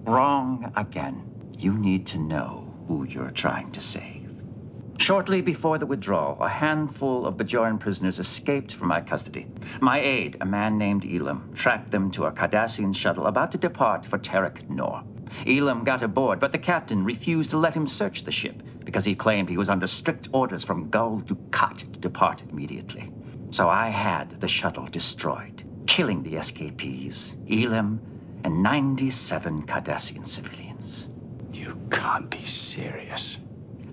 [0.07, 1.51] Wrong again.
[1.59, 4.31] You need to know who you're trying to save.
[4.99, 9.47] Shortly before the withdrawal, a handful of Bajoran prisoners escaped from my custody.
[9.81, 14.05] My aide, a man named Elam, tracked them to a Cardassian shuttle about to depart
[14.05, 15.03] for Terek Nor.
[15.45, 19.13] Elam got aboard, but the captain refused to let him search the ship because he
[19.13, 23.11] claimed he was under strict orders from Gul Dukat to depart immediately.
[23.51, 31.07] So I had the shuttle destroyed, killing the escapees, Elam, and 97 Cardassian civilians.
[31.53, 33.39] You can't be serious.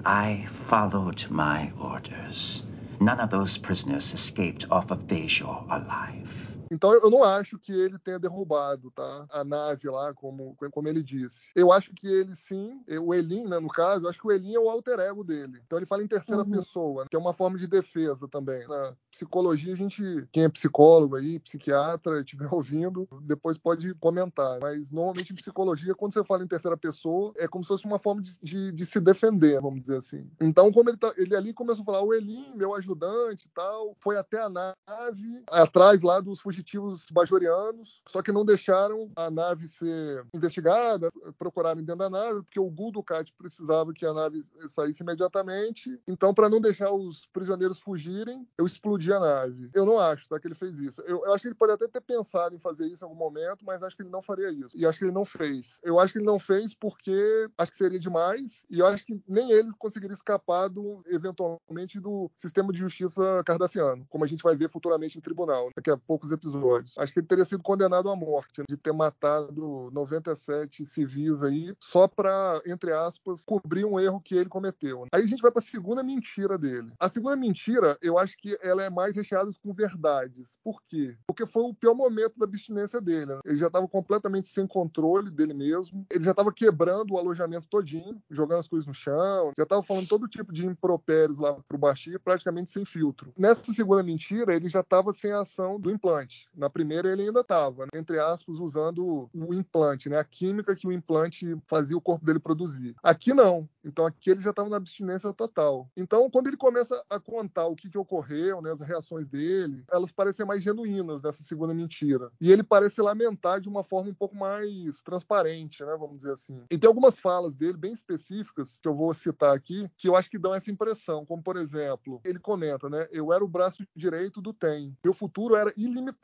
[0.05, 2.63] I followed my orders.
[3.01, 6.44] None of those prisoners escaped off of Bejor alive.
[6.75, 9.27] Então eu não acho que ele tenha derrubado, tá?
[9.31, 11.51] A nave lá, como, como ele disse.
[11.55, 14.55] Eu acho que ele sim, o Elin, né, no caso, eu acho que o Elin
[14.55, 15.61] é o alter ego dele.
[15.65, 16.51] Então ele fala em terceira Uhum.
[16.51, 18.67] pessoa, que é uma forma de defesa também.
[18.69, 24.59] Na psicologia, a gente, quem é psicólogo aí, psiquiatra, estiver ouvindo, depois pode comentar.
[24.61, 27.99] Mas normalmente em psicologia, quando você fala em terceira pessoa, é como se fosse uma
[27.99, 30.29] forma de, de, de se defender, vamos dizer assim.
[30.41, 33.97] Então, como ele, tá, ele ali começou a falar, o Elin, meu ajudante e tal,
[34.01, 39.31] foi até a nave, atrás lá dos fugitivos fugitivos bajorianos, só que não deixaram a
[39.31, 44.43] nave ser investigada, procuraram dentro da nave, porque o Gul Dukat precisava que a nave
[44.69, 46.01] saísse imediatamente.
[46.09, 49.71] Então, para não deixar os prisioneiros fugirem, eu explodi a nave.
[49.75, 51.03] Eu não acho tá, que ele fez isso.
[51.03, 53.65] Eu, eu acho que ele pode até ter pensado em fazer isso em algum momento,
[53.65, 54.77] mas acho que ele não faria isso.
[54.77, 55.81] E acho que ele não fez.
[55.83, 59.51] Eu acho que ele não fez porque acho que seria demais, e acho que nem
[59.53, 64.71] ele conseguiria escapar do, eventualmente do sistema de justiça cardassiano, como a gente vai ver
[64.71, 66.54] futuramente em tribunal, daqui a poucos episódios.
[66.99, 72.07] Acho que ele teria sido condenado à morte, de ter matado 97 civis aí, só
[72.09, 75.07] para, entre aspas, cobrir um erro que ele cometeu.
[75.13, 76.93] Aí a gente vai para a segunda mentira dele.
[76.99, 80.59] A segunda mentira, eu acho que ela é mais recheada com verdades.
[80.63, 81.17] Por quê?
[81.27, 83.27] Porque foi o pior momento da abstinência dele.
[83.27, 83.41] Né?
[83.45, 86.07] Ele já estava completamente sem controle dele mesmo.
[86.11, 89.53] Ele já estava quebrando o alojamento todinho, jogando as coisas no chão.
[89.57, 93.33] Já estava falando todo tipo de impropérios lá pro Bashir, praticamente sem filtro.
[93.37, 96.34] Nessa segunda mentira, ele já estava sem a ação do implante.
[96.55, 97.91] Na primeira, ele ainda estava, né?
[97.95, 100.19] entre aspas, usando o implante, né?
[100.19, 102.95] A química que o implante fazia o corpo dele produzir.
[103.03, 103.69] Aqui não.
[103.85, 105.89] Então aqui ele já estava na abstinência total.
[105.97, 110.11] Então, quando ele começa a contar o que, que ocorreu, né, as reações dele, elas
[110.11, 112.31] parecem mais genuínas nessa segunda mentira.
[112.41, 116.63] E ele parece lamentar de uma forma um pouco mais transparente, né, vamos dizer assim.
[116.71, 120.31] E tem algumas falas dele bem específicas que eu vou citar aqui, que eu acho
[120.31, 124.41] que dão essa impressão, como por exemplo, ele comenta, né, eu era o braço direito
[124.41, 124.97] do Tem.
[125.05, 126.24] Meu futuro era ilimitado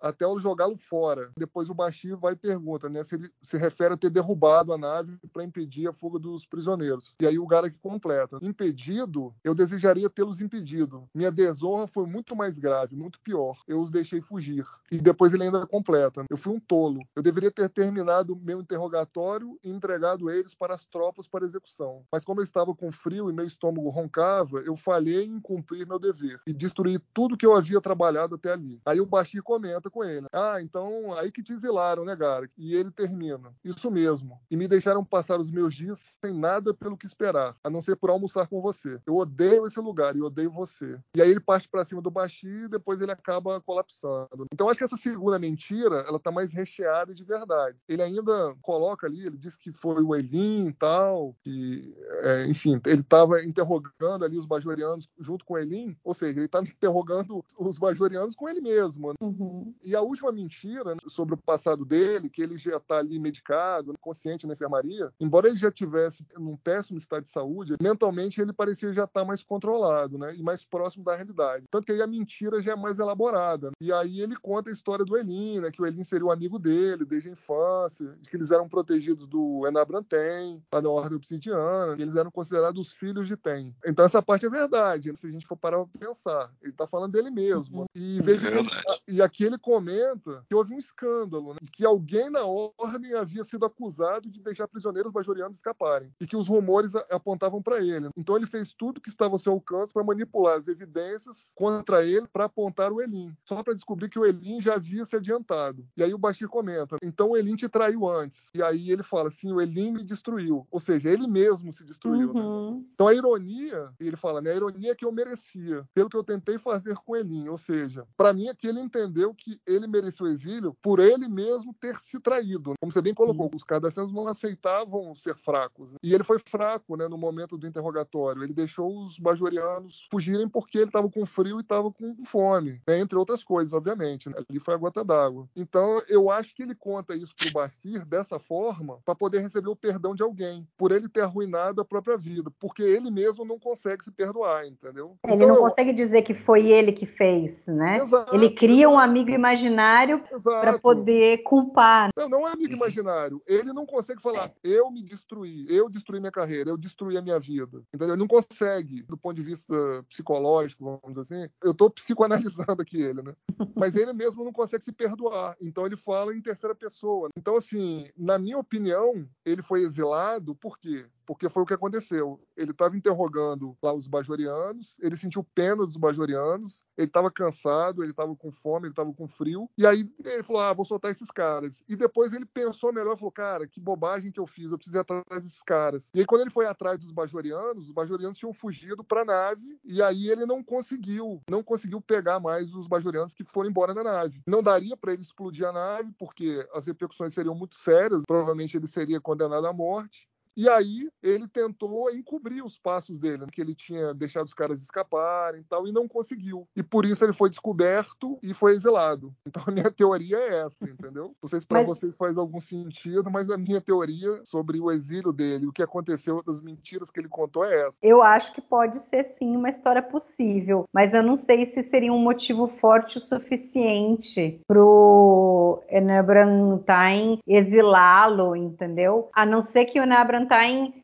[0.00, 1.30] até eu jogá-lo fora.
[1.36, 4.78] Depois o Bashir vai e pergunta, né, se ele se refere a ter derrubado a
[4.78, 7.14] nave para impedir a fuga dos prisioneiros.
[7.20, 11.08] E aí o que completa, impedido, eu desejaria tê-los impedido.
[11.14, 13.58] Minha desonra foi muito mais grave, muito pior.
[13.66, 14.66] Eu os deixei fugir.
[14.90, 17.00] E depois ele ainda completa, eu fui um tolo.
[17.14, 22.04] Eu deveria ter terminado meu interrogatório e entregado eles para as tropas para execução.
[22.12, 25.98] Mas como eu estava com frio e meu estômago roncava, eu falhei em cumprir meu
[25.98, 28.80] dever e destruí tudo que eu havia trabalhado até ali.
[28.84, 32.52] Aí o Bashir comenta com ele: Ah, então aí que te exilaram, né, Garek?
[32.56, 34.40] E ele termina: Isso mesmo.
[34.50, 37.96] E me deixaram passar os meus dias sem nada pelo que esperar, a não ser
[37.96, 38.98] por almoçar com você.
[39.06, 40.98] Eu odeio esse lugar e odeio você.
[41.16, 44.46] E aí ele parte para cima do Bashir e depois ele acaba colapsando.
[44.52, 47.78] Então acho que essa segunda mentira, ela tá mais recheada de verdade.
[47.88, 52.80] Ele ainda coloca ali, ele diz que foi o Elin e tal, que, é, enfim,
[52.86, 57.44] ele estava interrogando ali os bajorianos junto com o Elin, ou seja, ele estava interrogando
[57.58, 59.12] os bajorianos com ele mesmo.
[59.24, 59.36] Né?
[59.38, 59.74] Uhum.
[59.82, 63.94] E a última mentira né, sobre o passado dele, que ele já está ali medicado,
[64.00, 68.92] consciente na enfermaria, embora ele já tivesse num péssimo estado de saúde, mentalmente ele parecia
[68.92, 70.34] já estar tá mais controlado, né?
[70.34, 71.66] E mais próximo da realidade.
[71.70, 73.70] Tanto que aí a mentira já é mais elaborada.
[73.80, 75.70] E aí ele conta a história do Elin, né?
[75.70, 79.26] Que o Elin seria o amigo dele desde a infância, de que eles eram protegidos
[79.26, 83.74] do Enabranten, lá na Ordem Obsidiana, e eles eram considerados os filhos de Tem.
[83.84, 86.50] Então essa parte é verdade, se a gente for parar pra pensar.
[86.62, 87.80] Ele tá falando dele mesmo.
[87.80, 87.86] Uhum.
[87.94, 91.60] E veja é e aqui ele comenta que houve um escândalo, né?
[91.72, 96.48] que alguém na Ordem havia sido acusado de deixar prisioneiros bajorianos escaparem, e que os
[96.48, 98.08] rumores apontavam para ele.
[98.16, 102.26] Então ele fez tudo que estava ao seu alcance para manipular as evidências contra ele
[102.32, 105.86] para apontar o Elin, só para descobrir que o Elin já havia se adiantado.
[105.96, 108.48] E aí o Bashir comenta: então o Elin te traiu antes.
[108.54, 110.66] E aí ele fala assim: o Elin me destruiu.
[110.70, 112.32] Ou seja, ele mesmo se destruiu.
[112.32, 112.40] Né?
[112.40, 112.76] Uhum.
[112.78, 112.84] Né?
[112.94, 114.52] Então a ironia, ele fala, né?
[114.52, 117.48] A ironia é que eu merecia, pelo que eu tentei fazer com Elin.
[117.48, 121.28] Ou seja, para mim é que ele entendeu que ele merecia o exílio por ele
[121.28, 122.74] mesmo ter se traído.
[122.80, 125.92] Como você bem colocou, os cardassianos não aceitavam ser fracos.
[125.92, 125.98] Né?
[126.02, 127.06] E ele foi fraco, né?
[127.08, 128.42] No momento do interrogatório.
[128.42, 132.98] Ele deixou os bajorianos fugirem porque ele estava com frio e estava com fome, né?
[132.98, 134.28] entre outras coisas, obviamente.
[134.28, 134.36] Né?
[134.48, 135.48] Ali foi a gota d'água.
[135.54, 139.68] Então, eu acho que ele conta isso para o Bashir dessa forma para poder receber
[139.68, 143.58] o perdão de alguém, por ele ter arruinado a própria vida, porque ele mesmo não
[143.58, 145.16] consegue se perdoar, entendeu?
[145.24, 147.98] Ele então, não consegue dizer que foi ele que fez, né?
[147.98, 148.93] Exato, ele cria exato.
[148.94, 152.10] Um amigo imaginário para poder culpar.
[152.16, 153.42] Não, não é amigo imaginário.
[153.46, 157.38] Ele não consegue falar, eu me destruí, eu destruí minha carreira, eu destruí a minha
[157.38, 157.82] vida.
[157.92, 158.14] Entendeu?
[158.14, 159.74] Ele não consegue, do ponto de vista
[160.08, 161.50] psicológico, vamos dizer assim.
[161.62, 163.34] Eu estou psicoanalisando aqui ele, né?
[163.76, 165.56] Mas ele mesmo não consegue se perdoar.
[165.60, 167.28] Então ele fala em terceira pessoa.
[167.36, 171.06] Então, assim, na minha opinião, ele foi exilado por quê?
[171.26, 172.40] Porque foi o que aconteceu.
[172.56, 178.12] Ele estava interrogando lá os bajorianos, ele sentiu pena dos bajorianos, ele estava cansado, ele
[178.12, 181.30] estava com fome, ele estava com frio, e aí ele falou: Ah, vou soltar esses
[181.30, 181.82] caras.
[181.88, 185.00] E depois ele pensou melhor, falou: Cara, que bobagem que eu fiz, eu preciso ir
[185.00, 186.10] atrás desses caras.
[186.14, 189.78] E aí, quando ele foi atrás dos bajorianos, os bajorianos tinham fugido para a nave,
[189.84, 194.02] e aí ele não conseguiu, não conseguiu pegar mais os bajorianos que foram embora da
[194.02, 194.42] nave.
[194.46, 198.86] Não daria para ele explodir a nave, porque as repercussões seriam muito sérias, provavelmente ele
[198.86, 200.28] seria condenado à morte.
[200.56, 205.60] E aí ele tentou encobrir os passos dele, que ele tinha deixado os caras escaparem
[205.60, 206.66] e tal, e não conseguiu.
[206.76, 209.32] E por isso ele foi descoberto e foi exilado.
[209.54, 211.32] Então a minha teoria é essa, entendeu?
[211.40, 214.90] Não sei se para Mas- vocês faz algum sentido, mas a minha teoria sobre o
[214.90, 217.98] exílio dele, o que aconteceu, das mentiras que ele contou é essa.
[218.02, 222.12] Eu acho que pode ser sim uma história possível, mas eu não sei se seria
[222.12, 229.28] um motivo forte o suficiente pro Enabrantain exilá-lo, entendeu?
[229.32, 230.43] A não ser que o Enabrantain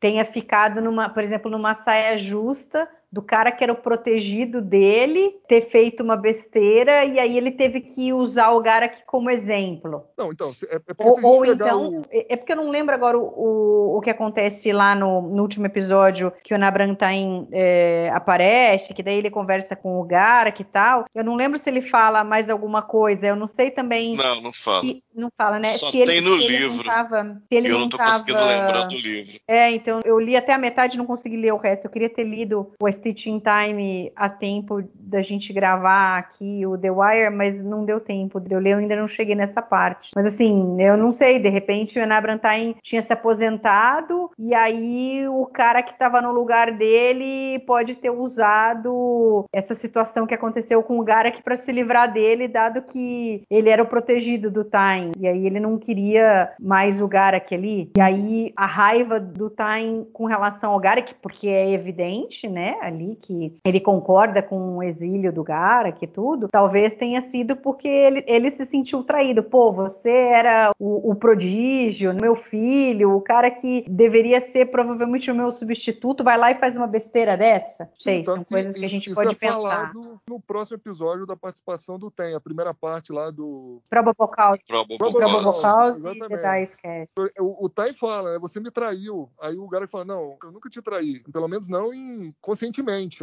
[0.00, 5.34] tenha ficado numa, por exemplo, numa saia justa do cara que era o protegido dele
[5.48, 10.04] ter feito uma besteira e aí ele teve que usar o Garak como exemplo.
[10.16, 12.02] Não, então, é, é porque Ou, se a gente ou pegar então, o...
[12.10, 15.42] é é porque eu não lembro agora o, o, o que acontece lá no, no
[15.42, 20.64] último episódio que o Nabrantain é, aparece, que daí ele conversa com o Garak e
[20.64, 21.04] tal.
[21.12, 23.26] Eu não lembro se ele fala mais alguma coisa.
[23.26, 24.12] Eu não sei também.
[24.14, 24.80] Não, não fala.
[24.82, 25.70] se- não fala, né?
[25.70, 26.76] Só se ele, tem no se ele livro.
[26.76, 28.10] Não tava, se ele eu não, não tô tava...
[28.10, 29.40] conseguindo lembrar do livro.
[29.48, 31.86] É, então eu li até a metade e não consegui ler o resto.
[31.86, 36.90] Eu queria ter lido o Stitch Time a tempo da gente gravar aqui o The
[36.90, 40.12] Wire, mas não deu tempo de eu ler, eu ainda não cheguei nessa parte.
[40.14, 45.46] Mas assim, eu não sei, de repente o Enabrantain tinha se aposentado e aí o
[45.46, 51.04] cara que estava no lugar dele pode ter usado essa situação que aconteceu com o
[51.04, 55.12] Garak para se livrar dele, dado que ele era o protegido do Tain.
[55.18, 57.90] E aí ele não queria mais o Garak ali.
[57.96, 63.16] E aí a raiva do Tain com relação ao Garak, porque é evidente, né, ali
[63.20, 68.24] que ele concorda com o exílio do Garak e tudo, talvez tenha sido porque ele,
[68.26, 69.42] ele se sentiu traído.
[69.42, 75.34] Pô, você era o, o prodígio, meu filho, o cara que deveria ser provavelmente o
[75.34, 77.88] meu substituto, vai lá e faz uma besteira dessa.
[77.98, 79.54] Sei, Tanto são coisas que a gente isso pode é pensar.
[79.54, 83.80] falado no próximo episódio da participação do Tem, a primeira parte lá do.
[83.88, 86.02] Probable Cause, Probable Probable Probable Cause.
[86.02, 86.28] Cause e.
[86.28, 87.10] The Dice Cat.
[87.38, 88.38] O, o Tai fala, né?
[88.38, 89.28] Você me traiu.
[89.40, 91.20] Aí o cara fala, não, eu nunca te traí.
[91.32, 92.34] Pelo menos não em-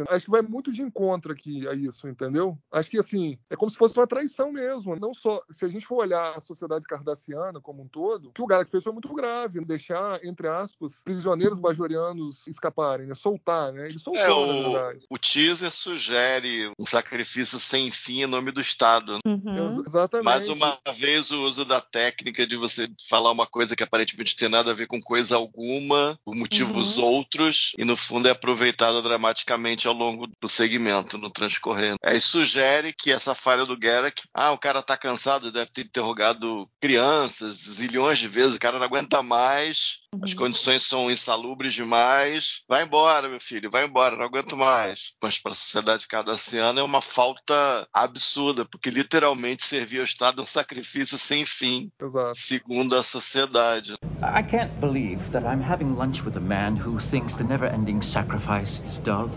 [0.08, 2.58] Acho que vai muito de encontro aqui a isso, entendeu?
[2.72, 4.96] Acho que assim, é como se fosse uma traição mesmo.
[4.96, 8.42] Não só, se a gente for olhar a sociedade cardassiana como um todo, o que
[8.42, 9.64] o Garak fez foi muito grave.
[9.64, 13.14] Deixar, entre aspas, prisioneiros bajorianos escaparem, né?
[13.14, 13.86] Soltar, né?
[13.86, 15.06] Ele soltou, É, na verdade.
[15.10, 19.14] o, o teaser sugere um sacrifício sem fim em nome do Estado.
[19.14, 19.20] né?
[19.26, 19.66] Uhum.
[19.78, 20.24] Ex- Exatamente.
[20.24, 24.48] Mais uma vez o uso da técnica de você falar uma coisa que aparentemente tem
[24.48, 27.04] nada a ver com coisa alguma, por motivos Uhum.
[27.04, 29.47] outros, e no fundo é aproveitada dramaticamente
[29.86, 31.94] ao longo do segmento, no transcorrer.
[32.04, 36.68] Aí sugere que essa falha do Garrick, ah, o cara tá cansado, deve ter interrogado
[36.80, 42.82] crianças zilhões de vezes, o cara não aguenta mais, as condições são insalubres demais, vai
[42.82, 45.12] embora, meu filho, vai embora, não aguento mais.
[45.22, 47.54] Mas para a sociedade cardassiana é uma falta
[47.92, 52.34] absurda, porque literalmente servia ao Estado um sacrifício sem fim, Exato.
[52.34, 53.94] segundo a sociedade.
[54.22, 58.02] I can't believe that I'm having lunch with a man who thinks the never ending
[58.02, 59.30] sacrifice is dull.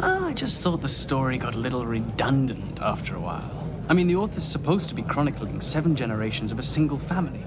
[0.00, 3.66] Ah, I just thought the story got a little redundant after a while.
[3.88, 7.42] I mean, the author's supposed to be chronicling seven generations of a single family,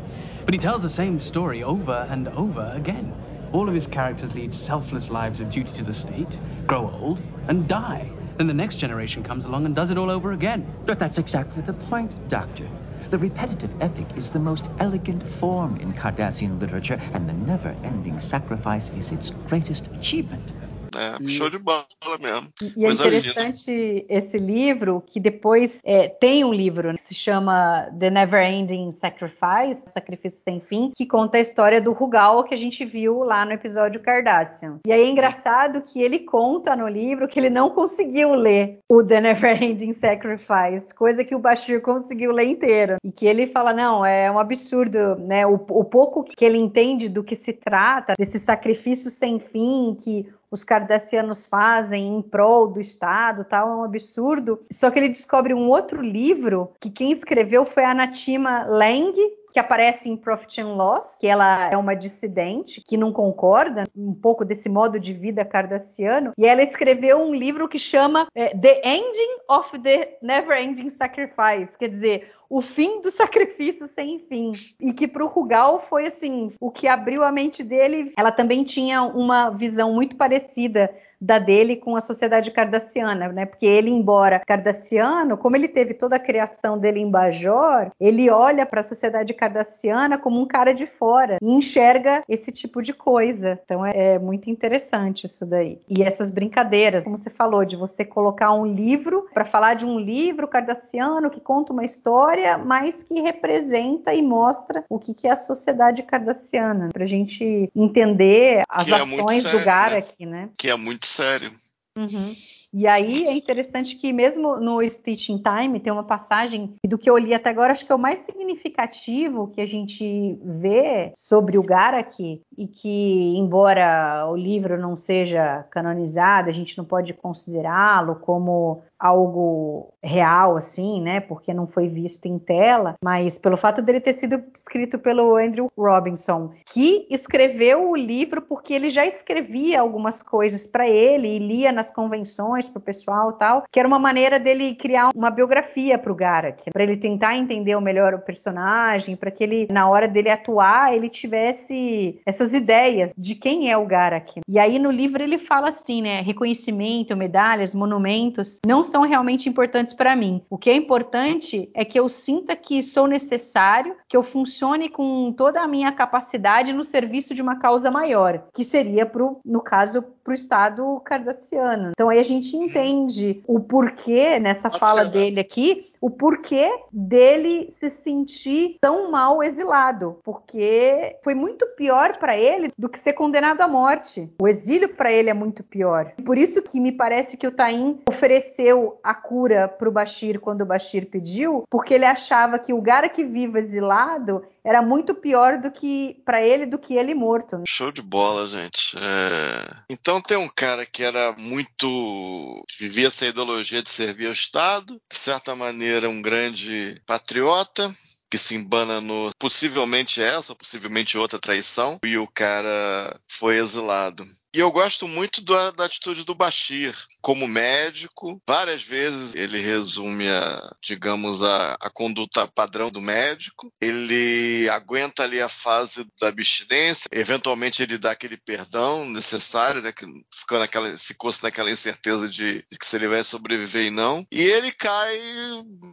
[0.45, 3.13] but he tells the same story over and over again.
[3.51, 7.67] All of his characters lead selfless lives of duty to the state, grow old, and
[7.67, 8.09] die.
[8.37, 10.65] Then the next generation comes along and does it all over again.
[10.85, 12.67] But that's exactly the point, Doctor.
[13.09, 18.19] The repetitive epic is the most elegant form in Cardassian literature, and the never ending
[18.19, 20.53] sacrifice is its greatest achievement.
[20.95, 21.85] É, show de bola
[22.19, 22.49] mesmo.
[22.75, 23.17] E é Coisa fina.
[23.17, 28.43] interessante esse livro, que depois é, tem um livro né, que se chama The Never
[28.43, 33.23] Ending Sacrifice, Sacrifício Sem Fim, que conta a história do Rugal que a gente viu
[33.23, 34.79] lá no episódio Cardassian.
[34.85, 39.03] E aí é engraçado que ele conta no livro que ele não conseguiu ler o
[39.03, 42.97] The Never Ending Sacrifice, coisa que o Bashir conseguiu ler inteiro.
[43.03, 45.45] E que ele fala, não, é um absurdo, né?
[45.45, 50.27] O, o pouco que ele entende do que se trata, desse sacrifício sem fim que
[50.51, 54.59] os cardassianos fazem em prol do Estado, tal, é um absurdo.
[54.69, 59.15] Só que ele descobre um outro livro que quem escreveu foi a Natima Lang,
[59.51, 64.13] que aparece em Profit and Loss, que ela é uma dissidente que não concorda um
[64.13, 68.81] pouco desse modo de vida cardassiano, e ela escreveu um livro que chama é, The
[68.83, 74.51] Ending of the Never Ending Sacrifice, quer dizer, o fim do sacrifício sem fim.
[74.81, 78.11] E que para o Rugal foi assim, o que abriu a mente dele.
[78.17, 83.45] Ela também tinha uma visão muito parecida da dele com a sociedade cardassiana, né?
[83.45, 88.65] Porque ele, embora cardassiano, como ele teve toda a criação dele em Bajor, ele olha
[88.65, 93.59] para a sociedade cardassiana como um cara de fora e enxerga esse tipo de coisa.
[93.63, 95.79] Então é, é muito interessante isso daí.
[95.87, 99.99] E essas brincadeiras, como você falou, de você colocar um livro para falar de um
[99.99, 105.31] livro cardassiano que conta uma história, mas que representa e mostra o que, que é
[105.31, 110.25] a sociedade cardassiana, para a gente entender as Que é ações muito do sério, Garak,
[110.25, 110.49] né?
[110.57, 111.51] Que é muito sério.
[111.97, 112.31] Uhum.
[112.73, 117.09] E aí é interessante que mesmo no Stitch in Time tem uma passagem do que
[117.09, 121.57] eu li até agora, acho que é o mais significativo que a gente vê sobre
[121.57, 128.15] o Garak e que, embora o livro não seja canonizado, a gente não pode considerá-lo
[128.15, 131.19] como algo real, assim, né?
[131.19, 135.71] Porque não foi visto em tela, mas pelo fato dele ter sido escrito pelo Andrew
[135.77, 141.71] Robinson, que escreveu o livro porque ele já escrevia algumas coisas para ele e lia
[141.71, 146.11] nas convenções para o pessoal tal, que era uma maneira dele criar uma biografia para
[146.11, 150.29] o Garak, para ele tentar entender melhor o personagem, para que ele, na hora dele
[150.29, 154.41] atuar, ele tivesse essas ideias de quem é o Garak.
[154.47, 156.21] E aí no livro ele fala assim, né?
[156.21, 160.43] Reconhecimento, medalhas, monumentos, não são realmente importantes para mim.
[160.49, 165.33] O que é importante é que eu sinta que sou necessário, que eu funcione com
[165.35, 170.03] toda a minha capacidade no serviço de uma causa maior, que seria, pro, no caso,
[170.23, 171.89] para o Estado cardassiano.
[171.91, 177.91] Então aí a gente entende o porquê nessa fala dele aqui o porquê dele se
[177.91, 183.67] sentir tão mal exilado, porque foi muito pior para ele do que ser condenado à
[183.67, 184.27] morte.
[184.41, 186.11] O exílio para ele é muito pior.
[186.25, 190.61] Por isso que me parece que o Taim ofereceu a cura para o Bashir quando
[190.61, 195.71] o Bashir pediu, porque ele achava que o Garak vivo exilado era muito pior do
[195.71, 197.57] que para ele do que ele morto.
[197.57, 197.63] né?
[197.67, 198.95] Show de bola, gente.
[198.97, 202.61] É, Então tem um cara que era muito.
[202.79, 207.91] vivia essa ideologia de servir ao Estado, de certa maneira um grande patriota.
[208.29, 214.25] Que se embana no possivelmente essa, possivelmente outra traição, e o cara foi exilado.
[214.53, 218.41] E eu gosto muito da, da atitude do Bashir como médico.
[218.47, 223.71] Várias vezes ele resume a, digamos, a, a conduta padrão do médico.
[223.81, 227.07] Ele aguenta ali a fase da abstinência.
[227.11, 229.91] Eventualmente ele dá aquele perdão necessário, né?
[229.91, 234.25] Que ficou naquela, ficou-se naquela incerteza de, de que se ele vai sobreviver e não.
[234.31, 235.19] E ele cai,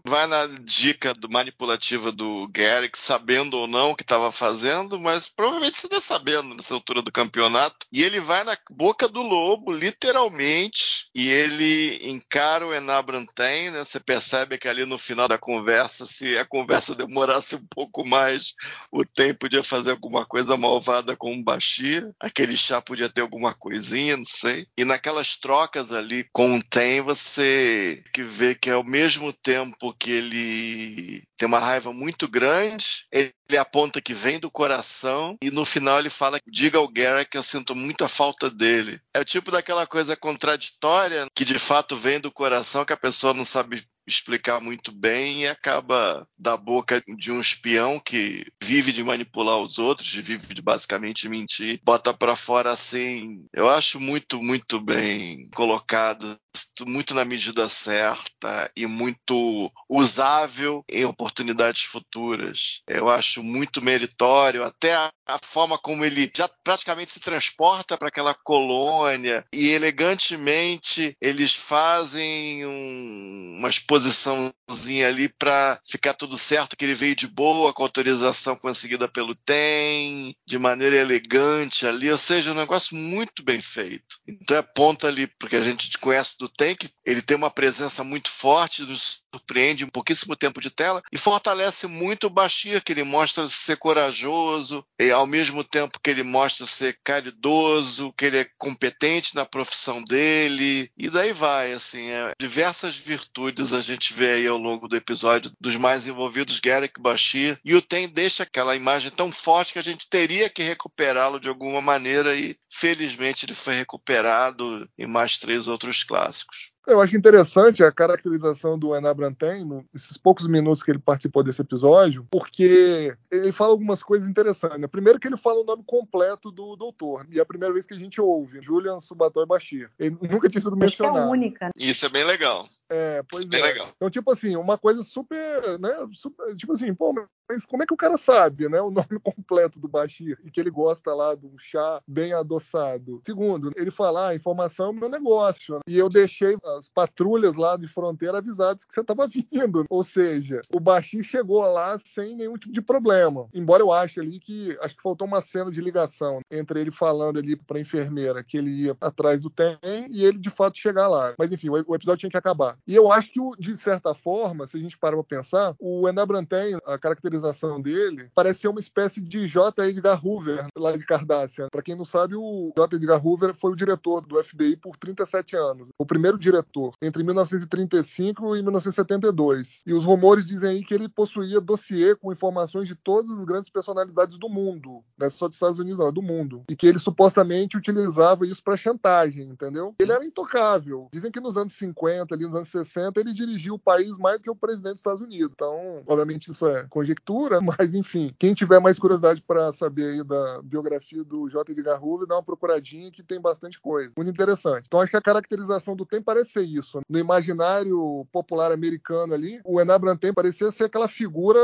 [0.04, 5.28] vai na dica do, manipulativa do Garrick, sabendo ou não o que estava fazendo, mas
[5.28, 7.86] provavelmente você está sabendo nessa altura do campeonato.
[7.92, 13.84] E ele vai na boca do lobo, literalmente, e ele encara o Enabranten, né?
[13.84, 18.54] Você percebe que ali no final da conversa, se a conversa demorasse um pouco mais,
[18.90, 23.54] o Tem podia fazer alguma coisa malvada com o Bashir, aquele chá podia ter alguma
[23.54, 24.66] coisinha, não sei.
[24.76, 30.10] E naquelas trocas ali com o Tem, você que vê que ao mesmo tempo que
[30.10, 35.98] ele tem uma raiva muito grande, ele aponta que vem do coração e no final
[35.98, 39.00] ele fala diga ao Garrett que eu sinto muita falta dele.
[39.14, 43.34] É o tipo daquela coisa contraditória que de fato vem do coração que a pessoa
[43.34, 49.02] não sabe explicar muito bem e acaba da boca de um espião que vive de
[49.02, 53.44] manipular os outros, vive de basicamente mentir, bota para fora assim.
[53.54, 56.38] Eu acho muito, muito bem colocado,
[56.86, 62.82] muito na medida certa e muito usável em oportunidades futuras.
[62.88, 68.08] Eu acho muito meritório, até a, a forma como ele já praticamente se transporta para
[68.08, 73.68] aquela colônia e elegantemente eles fazem um, uma
[73.98, 74.57] exposiçãozinha
[75.06, 80.34] ali para ficar tudo certo, que ele veio de boa, com autorização conseguida pelo TEM,
[80.46, 84.18] de maneira elegante ali, ou seja, um negócio muito bem feito.
[84.26, 88.04] Então é ponto ali, porque a gente conhece do TEM, que ele tem uma presença
[88.04, 92.92] muito forte, nos surpreende em pouquíssimo tempo de tela, e fortalece muito o Bashir, que
[92.92, 98.38] ele mostra ser corajoso, e ao mesmo tempo que ele mostra ser caridoso, que ele
[98.38, 104.32] é competente na profissão dele, e daí vai, assim, é, diversas virtudes a gente vê
[104.32, 108.76] aí ao longo do episódio dos mais envolvidos, Garrick Bashir, e o Tem deixa aquela
[108.76, 113.54] imagem tão forte que a gente teria que recuperá-lo de alguma maneira e felizmente ele
[113.54, 116.67] foi recuperado em mais três outros clássicos.
[116.88, 122.26] Eu acho interessante a caracterização do Branten, nesses poucos minutos que ele participou desse episódio,
[122.30, 124.80] porque ele fala algumas coisas interessantes.
[124.80, 124.86] Né?
[124.86, 127.92] Primeiro que ele fala o nome completo do doutor, e é a primeira vez que
[127.92, 129.90] a gente ouve, Julian Subatói Bashir.
[129.98, 131.16] Ele nunca tinha sido Acho mencionado.
[131.16, 131.70] que é a única.
[131.76, 132.66] Isso é bem legal.
[132.88, 133.72] É, pois Isso é bem é.
[133.72, 133.88] legal.
[133.94, 137.12] Então, tipo assim, uma coisa super, né, super- tipo assim, pô,
[137.48, 140.60] Mas como é que o cara sabe, né, o nome completo do Bashir e que
[140.60, 143.20] ele gosta lá de um chá bem adoçado?
[143.24, 145.76] Segundo, ele fala, ah, informação é meu negócio.
[145.76, 145.80] Né?
[145.86, 149.84] E eu deixei as patrulhas lá de fronteira avisadas que você estava vindo.
[149.88, 153.48] Ou seja, o Bashir chegou lá sem nenhum tipo de problema.
[153.54, 157.38] Embora eu ache ali que acho que faltou uma cena de ligação entre ele falando
[157.38, 159.78] ali para a enfermeira que ele ia atrás do tem
[160.10, 161.34] e ele de fato chegar lá.
[161.38, 162.76] Mas enfim, o episódio tinha que acabar.
[162.86, 166.78] E eu acho que, de certa forma, se a gente parar para pensar, o Enabranten,
[166.84, 167.37] a caracterização
[167.82, 169.86] dele, parece ser uma espécie de J.
[169.86, 171.68] Edgar Hoover lá de Cardácia.
[171.70, 172.96] Para quem não sabe, o J.
[172.96, 175.88] Edgar Hoover foi o diretor do FBI por 37 anos.
[175.98, 179.82] O primeiro diretor, entre 1935 e 1972.
[179.86, 183.70] E os rumores dizem aí que ele possuía dossiê com informações de todas as grandes
[183.70, 185.02] personalidades do mundo.
[185.16, 186.62] Não é só dos Estados Unidos, não, é do mundo.
[186.68, 189.94] E que ele supostamente utilizava isso para chantagem, entendeu?
[189.98, 191.08] Ele era intocável.
[191.12, 194.44] Dizem que nos anos 50, ali nos anos 60, ele dirigiu o país mais do
[194.44, 195.52] que o presidente dos Estados Unidos.
[195.54, 197.27] Então, obviamente, isso é conjectura,
[197.78, 201.72] mas enfim, quem tiver mais curiosidade para saber aí da biografia do J.
[201.72, 204.12] Edgar Hoover, dá uma procuradinha que tem bastante coisa.
[204.16, 204.84] Muito interessante.
[204.86, 207.00] Então, acho que a caracterização do Tem parece ser isso.
[207.08, 211.60] No imaginário popular americano ali, o Enan Branten parecia ser aquela figura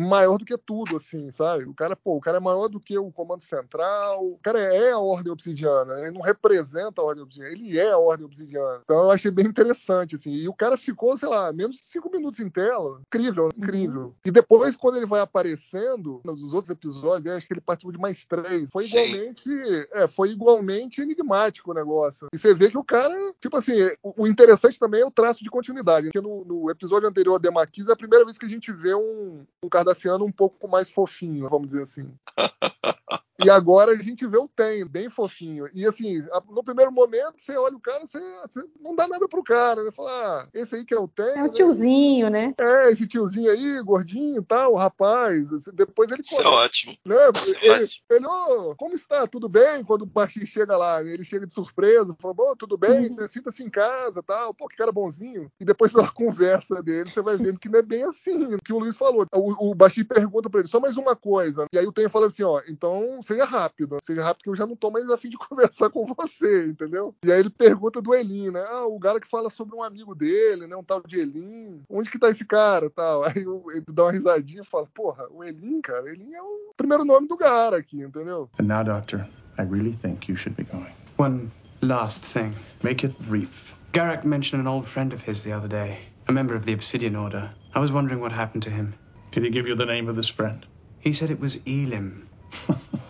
[0.00, 1.64] maior do que tudo, assim, sabe?
[1.64, 4.92] O cara, pô, o cara é maior do que o Comando Central, o cara é
[4.92, 8.80] a Ordem Obsidiana, ele não representa a Ordem Obsidiana, ele é a Ordem Obsidiana.
[8.84, 10.32] Então, eu achei bem interessante, assim.
[10.32, 13.00] E o cara ficou, sei lá, menos de cinco minutos em tela.
[13.06, 14.14] Incrível, incrível.
[14.24, 18.24] E depois, quando ele vai aparecendo nos outros episódios, acho que ele participou de mais
[18.24, 18.68] três.
[18.70, 19.50] Foi igualmente,
[19.92, 22.28] é, foi igualmente enigmático o negócio.
[22.32, 23.72] E você vê que o cara, tipo assim,
[24.02, 26.08] o, o interessante também é o traço de continuidade.
[26.08, 28.94] Porque no, no episódio anterior, The Marquise, é a primeira vez que a gente vê
[28.94, 32.10] um, um Cardassiano um pouco mais fofinho, vamos dizer assim.
[33.44, 35.68] E agora a gente vê o Tem, bem fofinho.
[35.72, 39.42] E assim, no primeiro momento, você olha o cara, você, você não dá nada pro
[39.42, 39.90] cara, né?
[39.90, 41.38] Fala, ah, esse aí que é o Tem.
[41.38, 42.54] É o tiozinho, né?
[42.58, 45.46] É, esse tiozinho aí, gordinho e tal, rapaz.
[45.72, 46.22] Depois ele.
[46.22, 46.94] Isso é ótimo.
[47.04, 47.16] Né?
[47.34, 48.04] Isso ele, é ótimo.
[48.10, 49.26] ele, oh, como está?
[49.26, 49.84] Tudo bem?
[49.84, 53.28] Quando o baixinho chega lá, ele chega de surpresa, fala, bom, tudo bem, uhum.
[53.28, 54.54] sinta-se em casa tal.
[54.54, 55.50] Pô, que cara bonzinho.
[55.60, 58.72] E depois pela conversa dele, você vai vendo que não é bem assim, o que
[58.72, 59.26] o Luiz falou.
[59.34, 61.66] O, o baixinho pergunta pra ele, só mais uma coisa.
[61.72, 64.66] E aí o Tem fala assim, ó, então seja rápido, seja rápido que eu já
[64.66, 67.14] não tô mais afim de conversar com você, entendeu?
[67.24, 68.64] E aí ele pergunta do Elin, né?
[68.68, 70.76] Ah, o cara que fala sobre um amigo dele, né?
[70.76, 71.82] Um tal de Elin.
[71.88, 73.24] Onde que tá esse cara, tal?
[73.30, 77.04] Aí ele dá uma risadinha e fala, porra, o Elin, cara, Elin é o primeiro
[77.04, 78.50] nome do cara aqui, entendeu?
[78.58, 79.26] And now, doctor,
[79.58, 80.92] I really think you should be going.
[81.16, 81.50] One
[81.80, 82.54] last thing.
[82.82, 83.74] Make it brief.
[83.92, 87.16] Garak mentioned an old friend of his the other day, a member of the Obsidian
[87.16, 87.50] Order.
[87.74, 88.94] I was wondering what happened to him.
[89.30, 90.66] Did he give you the name of this friend?
[91.00, 92.28] He said it was Elim.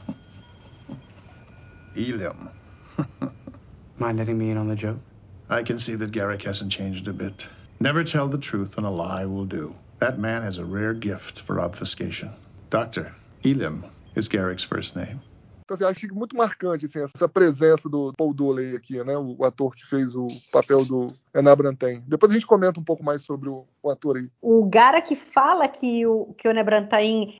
[1.96, 2.48] Elim.
[3.98, 4.98] Mind letting me in on the joke?
[5.48, 7.48] I can see that Garrick hasn't changed a bit.
[7.80, 9.74] Never tell the truth and a lie will do.
[9.98, 12.30] That man has a rare gift for obfuscation.
[12.70, 13.84] Doctor, Elim
[14.14, 15.20] is Garrick's first name.
[15.70, 19.16] Então, assim, acho muito marcante assim, essa presença do Paul Dooley aqui, né?
[19.16, 22.02] O, ator que fez o papel do Enan Brantain.
[22.08, 24.28] Depois a gente comenta um pouco mais sobre o, o ator aí.
[24.42, 26.50] O Gara que fala que o, que o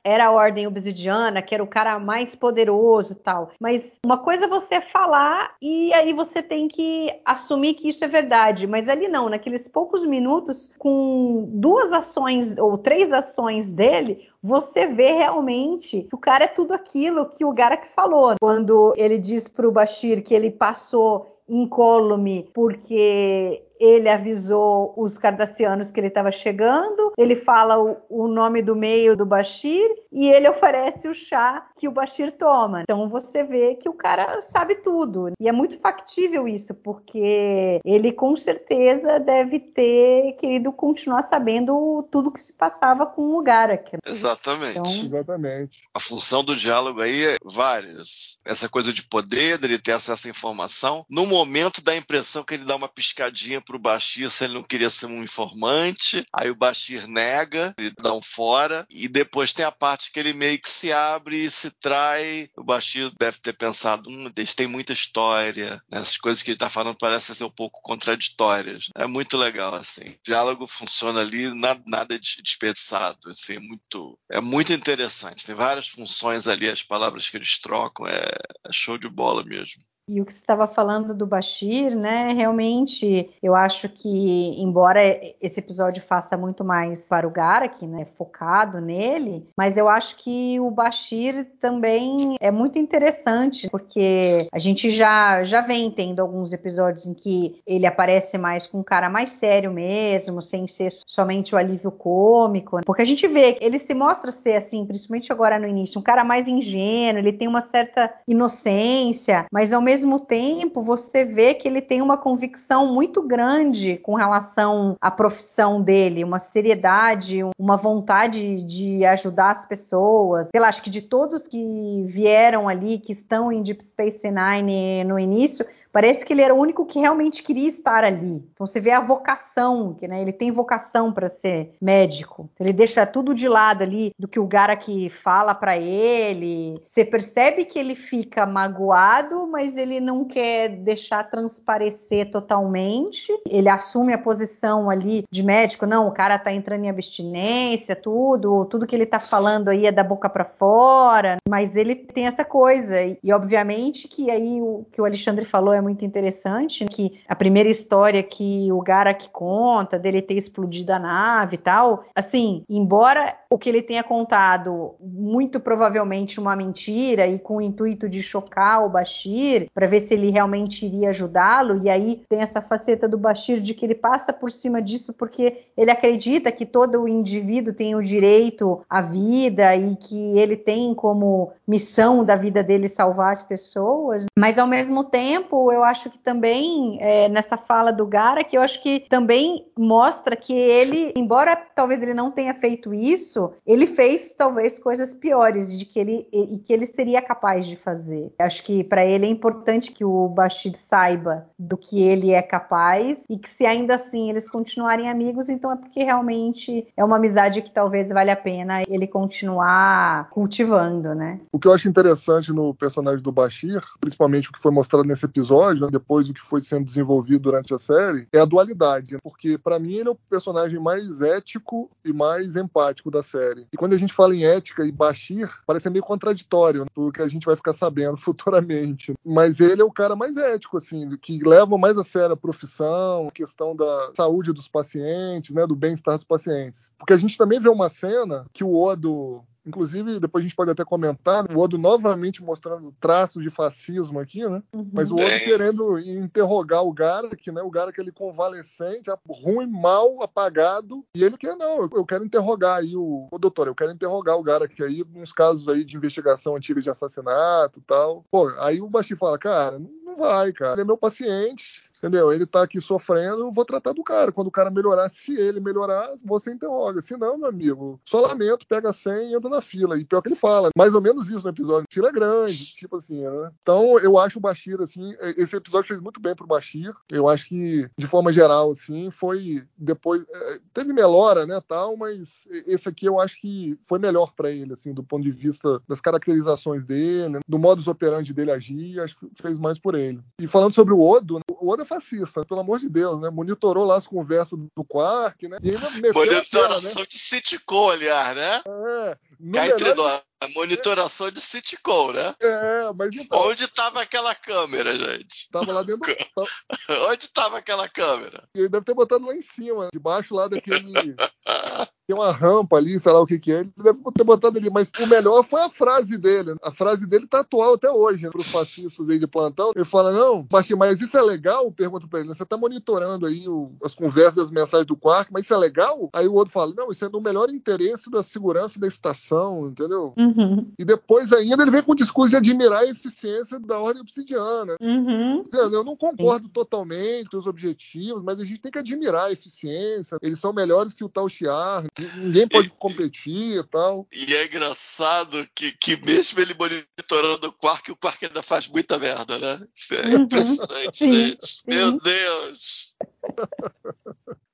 [0.05, 3.51] era a Ordem Obsidiana, que era o cara mais poderoso e tal.
[3.61, 8.09] Mas uma coisa é você falar e aí você tem que assumir que isso é
[8.09, 8.65] verdade.
[8.65, 15.13] Mas ali não, naqueles poucos minutos, com duas ações ou três ações dele, você vê
[15.13, 18.35] realmente que o cara é tudo aquilo que o Garak falou.
[18.41, 25.91] Quando ele diz para o Bashir que ele passou incólume porque ele avisou os cardassianos
[25.91, 30.47] que ele estava chegando, ele fala o, o, nome do meio do Bashir e ele
[30.51, 32.83] oferece o chá que o Bashir toma.
[32.83, 35.33] Então você vê que o cara sabe tudo.
[35.41, 42.31] E é muito factível isso, porque ele com certeza deve ter querido continuar sabendo tudo
[42.31, 43.97] que se passava com o Garak.
[44.07, 44.79] Exatamente.
[44.79, 44.85] Então...
[44.85, 45.85] Exatamente.
[45.95, 48.39] A função do diálogo aí é várias.
[48.47, 51.07] Essa coisa de poder, dele ter acesso à informação.
[51.09, 51.40] No momento
[51.83, 55.07] dá a impressão que ele dá uma piscadinha pro Bashir se ele não queria ser
[55.07, 56.25] um informante.
[56.33, 58.87] Aí o Bashir nega, ele dá um fora.
[58.91, 62.49] E depois tem a parte que ele meio que se abre e se trai.
[62.57, 65.71] O Bashir deve ter pensado, hum, eles têm muita história.
[65.91, 65.99] Né?
[65.99, 68.89] Essas coisas que ele tá falando parecem ser um pouco contraditórias.
[68.97, 70.09] É muito legal, assim.
[70.11, 73.31] O diálogo funciona ali, nada, nada desperdiçado.
[73.31, 75.47] Assim, é, muito, é muito interessante.
[75.47, 78.07] Tem várias funções ali, as palavras que eles trocam.
[78.07, 78.21] É,
[78.67, 79.83] é show de bola mesmo.
[80.09, 82.33] E o que você estava falando do Bashir, né?
[82.33, 85.01] Realmente, eu acho que, embora
[85.41, 90.59] esse episódio faça muito mais para o Garak, né, focado nele, mas eu acho que
[90.61, 97.07] o Bashir também é muito interessante, porque a gente já, já vem tendo alguns episódios
[97.07, 101.59] em que ele aparece mais com um cara mais sério mesmo, sem ser somente o
[101.59, 102.77] alívio cômico.
[102.77, 102.83] Né?
[102.85, 106.03] Porque a gente vê que ele se mostra ser assim, principalmente agora no início, um
[106.03, 111.67] cara mais ingênuo, ele tem uma certa inocência, mas ao mesmo tempo você vê que
[111.67, 118.63] ele tem uma convicção muito grande com relação à profissão dele, uma seriedade, uma vontade
[118.63, 120.49] de ajudar as pessoas.
[120.53, 125.19] Eu acho que de todos que vieram ali, que estão em Deep Space Nine no
[125.19, 128.45] início, Parece que ele era o único que realmente queria estar ali.
[128.53, 132.49] Então você vê a vocação, que né, ele tem vocação para ser médico.
[132.59, 136.81] Ele deixa tudo de lado ali do que o Garak fala para ele.
[136.87, 143.33] Você percebe que ele fica magoado, mas ele não quer deixar transparecer totalmente.
[143.49, 148.65] Ele assume a posição ali de médico, não, o cara tá entrando em abstinência, tudo,
[148.67, 152.45] tudo que ele tá falando aí é da boca para fora, mas ele tem essa
[152.45, 157.21] coisa e obviamente que aí o que o Alexandre falou é é muito interessante, que
[157.29, 162.63] a primeira história que o Garak conta, dele ter explodido a nave e tal, assim,
[162.69, 168.23] embora o que ele tenha contado, muito provavelmente uma mentira e com o intuito de
[168.23, 173.09] chocar o Bashir, para ver se ele realmente iria ajudá-lo, e aí tem essa faceta
[173.09, 177.75] do Bashir de que ele passa por cima disso porque ele acredita que todo indivíduo
[177.75, 183.33] tem o direito à vida e que ele tem como missão da vida dele salvar
[183.33, 188.43] as pessoas, mas ao mesmo tempo eu acho que também, é, nessa fala do Gara,
[188.43, 193.53] que eu acho que também mostra que ele, embora talvez ele não tenha feito isso,
[193.67, 198.33] ele fez talvez coisas piores de que ele e que ele seria capaz de fazer.
[198.39, 203.25] Acho que para ele é importante que o Bashir saiba do que ele é capaz
[203.29, 207.63] e que se ainda assim eles continuarem amigos, então é porque realmente é uma amizade
[207.63, 211.41] que talvez valha a pena ele continuar cultivando, né?
[211.53, 215.25] O que eu acho interessante no personagem do Bashir, principalmente o que foi mostrado nesse
[215.25, 219.15] episódio episódio, depois do que foi sendo desenvolvido durante a série, é a dualidade.
[219.15, 219.21] Né?
[219.23, 223.67] Porque, para mim, ele é o personagem mais ético e mais empático da série.
[223.73, 227.29] E quando a gente fala em ética e Bashir, parece meio contraditório, né, porque a
[227.29, 229.15] gente vai ficar sabendo futuramente.
[229.25, 233.29] Mas ele é o cara mais ético, assim, que leva mais a sério a profissão,
[233.29, 236.91] a questão da saúde dos pacientes, né, do bem-estar dos pacientes.
[236.99, 240.71] Porque a gente também vê uma cena que o Odo Inclusive, depois a gente pode
[240.71, 244.63] até comentar, o Odo novamente mostrando traços de fascismo aqui, né?
[244.73, 244.91] Uhum.
[244.93, 245.39] Mas o Odo é.
[245.39, 247.63] querendo interrogar o Garak, né?
[247.63, 252.97] O Garak ele convalescente, ruim, mal, apagado, e ele quer, não, eu quero interrogar aí
[252.97, 256.81] o, o doutor, eu quero interrogar o Garak aí nos casos aí de investigação antiga
[256.81, 258.25] de assassinato e tal.
[258.31, 262.33] Pô, aí o Basti fala, cara, não vai, cara, ele é meu paciente, Entendeu?
[262.33, 264.33] Ele tá aqui sofrendo, eu vou tratar do cara.
[264.33, 267.01] Quando o cara melhorar, se ele melhorar, você interroga.
[267.03, 269.99] Se não, meu amigo, só lamento, pega a senha e entra na fila.
[269.99, 271.87] E pior que ele fala, mais ou menos isso no episódio.
[271.91, 273.51] Fila é grande, tipo assim, né?
[273.61, 276.95] Então, eu acho o Bashir, assim, esse episódio fez muito bem pro Bashir.
[277.11, 280.25] Eu acho que, de forma geral, assim, foi depois.
[280.33, 284.73] É, teve melhora, né, tal, mas esse aqui eu acho que foi melhor para ele,
[284.73, 289.29] assim, do ponto de vista das caracterizações dele, do modus operandi dele agir, acho que
[289.35, 290.21] fez mais por ele.
[290.39, 293.29] E falando sobre o Odo, né, o Odo é fascista, pelo amor de Deus, né?
[293.31, 295.59] Monitorou lá as conversas do Quark, né?
[295.63, 297.07] E ainda Monitoração né?
[297.09, 298.63] de sitcom, aliás, né?
[298.67, 299.17] É.
[299.53, 300.23] Cá entre nós.
[300.43, 302.35] A monitoração de sitcom, né?
[302.41, 303.39] É, mas então...
[303.41, 305.51] Onde estava aquela câmera, gente?
[305.51, 306.01] Tava lá dentro.
[307.11, 308.49] Onde estava aquela câmera?
[308.55, 311.15] Ele deve ter botado lá em cima, debaixo lá daquele...
[312.11, 314.69] tem uma rampa ali, sei lá o que que é, ele deve ter botado ali,
[314.69, 316.57] mas o melhor foi a frase dele.
[316.61, 319.71] A frase dele tá atual até hoje, né, para os fascistas aí de plantão.
[319.77, 320.45] Ele fala, não,
[320.77, 321.71] mas isso é legal?
[321.71, 325.33] Pergunta para ele, você tá monitorando aí o, as conversas e as mensagens do quarto,
[325.33, 326.11] mas isso é legal?
[326.13, 330.13] Aí o outro fala, não, isso é no melhor interesse da segurança da estação, entendeu?
[330.17, 330.67] Uhum.
[330.77, 334.75] E depois ainda ele vem com o discurso de admirar a eficiência da ordem obsidiana.
[334.81, 335.45] Uhum.
[335.53, 340.19] Eu não concordo totalmente com os objetivos, mas a gente tem que admirar a eficiência.
[340.21, 341.85] Eles são melhores que o Tal Shiar,
[342.17, 344.07] ninguém pode competir e tal.
[344.13, 348.99] E é engraçado que, que mesmo ele monitorando o Quark, o Quark ainda faz muita
[348.99, 349.67] merda, né?
[349.75, 350.23] Isso é uhum.
[350.23, 351.47] impressionante, sim, gente.
[351.47, 351.63] Sim.
[351.67, 352.97] Meu Deus!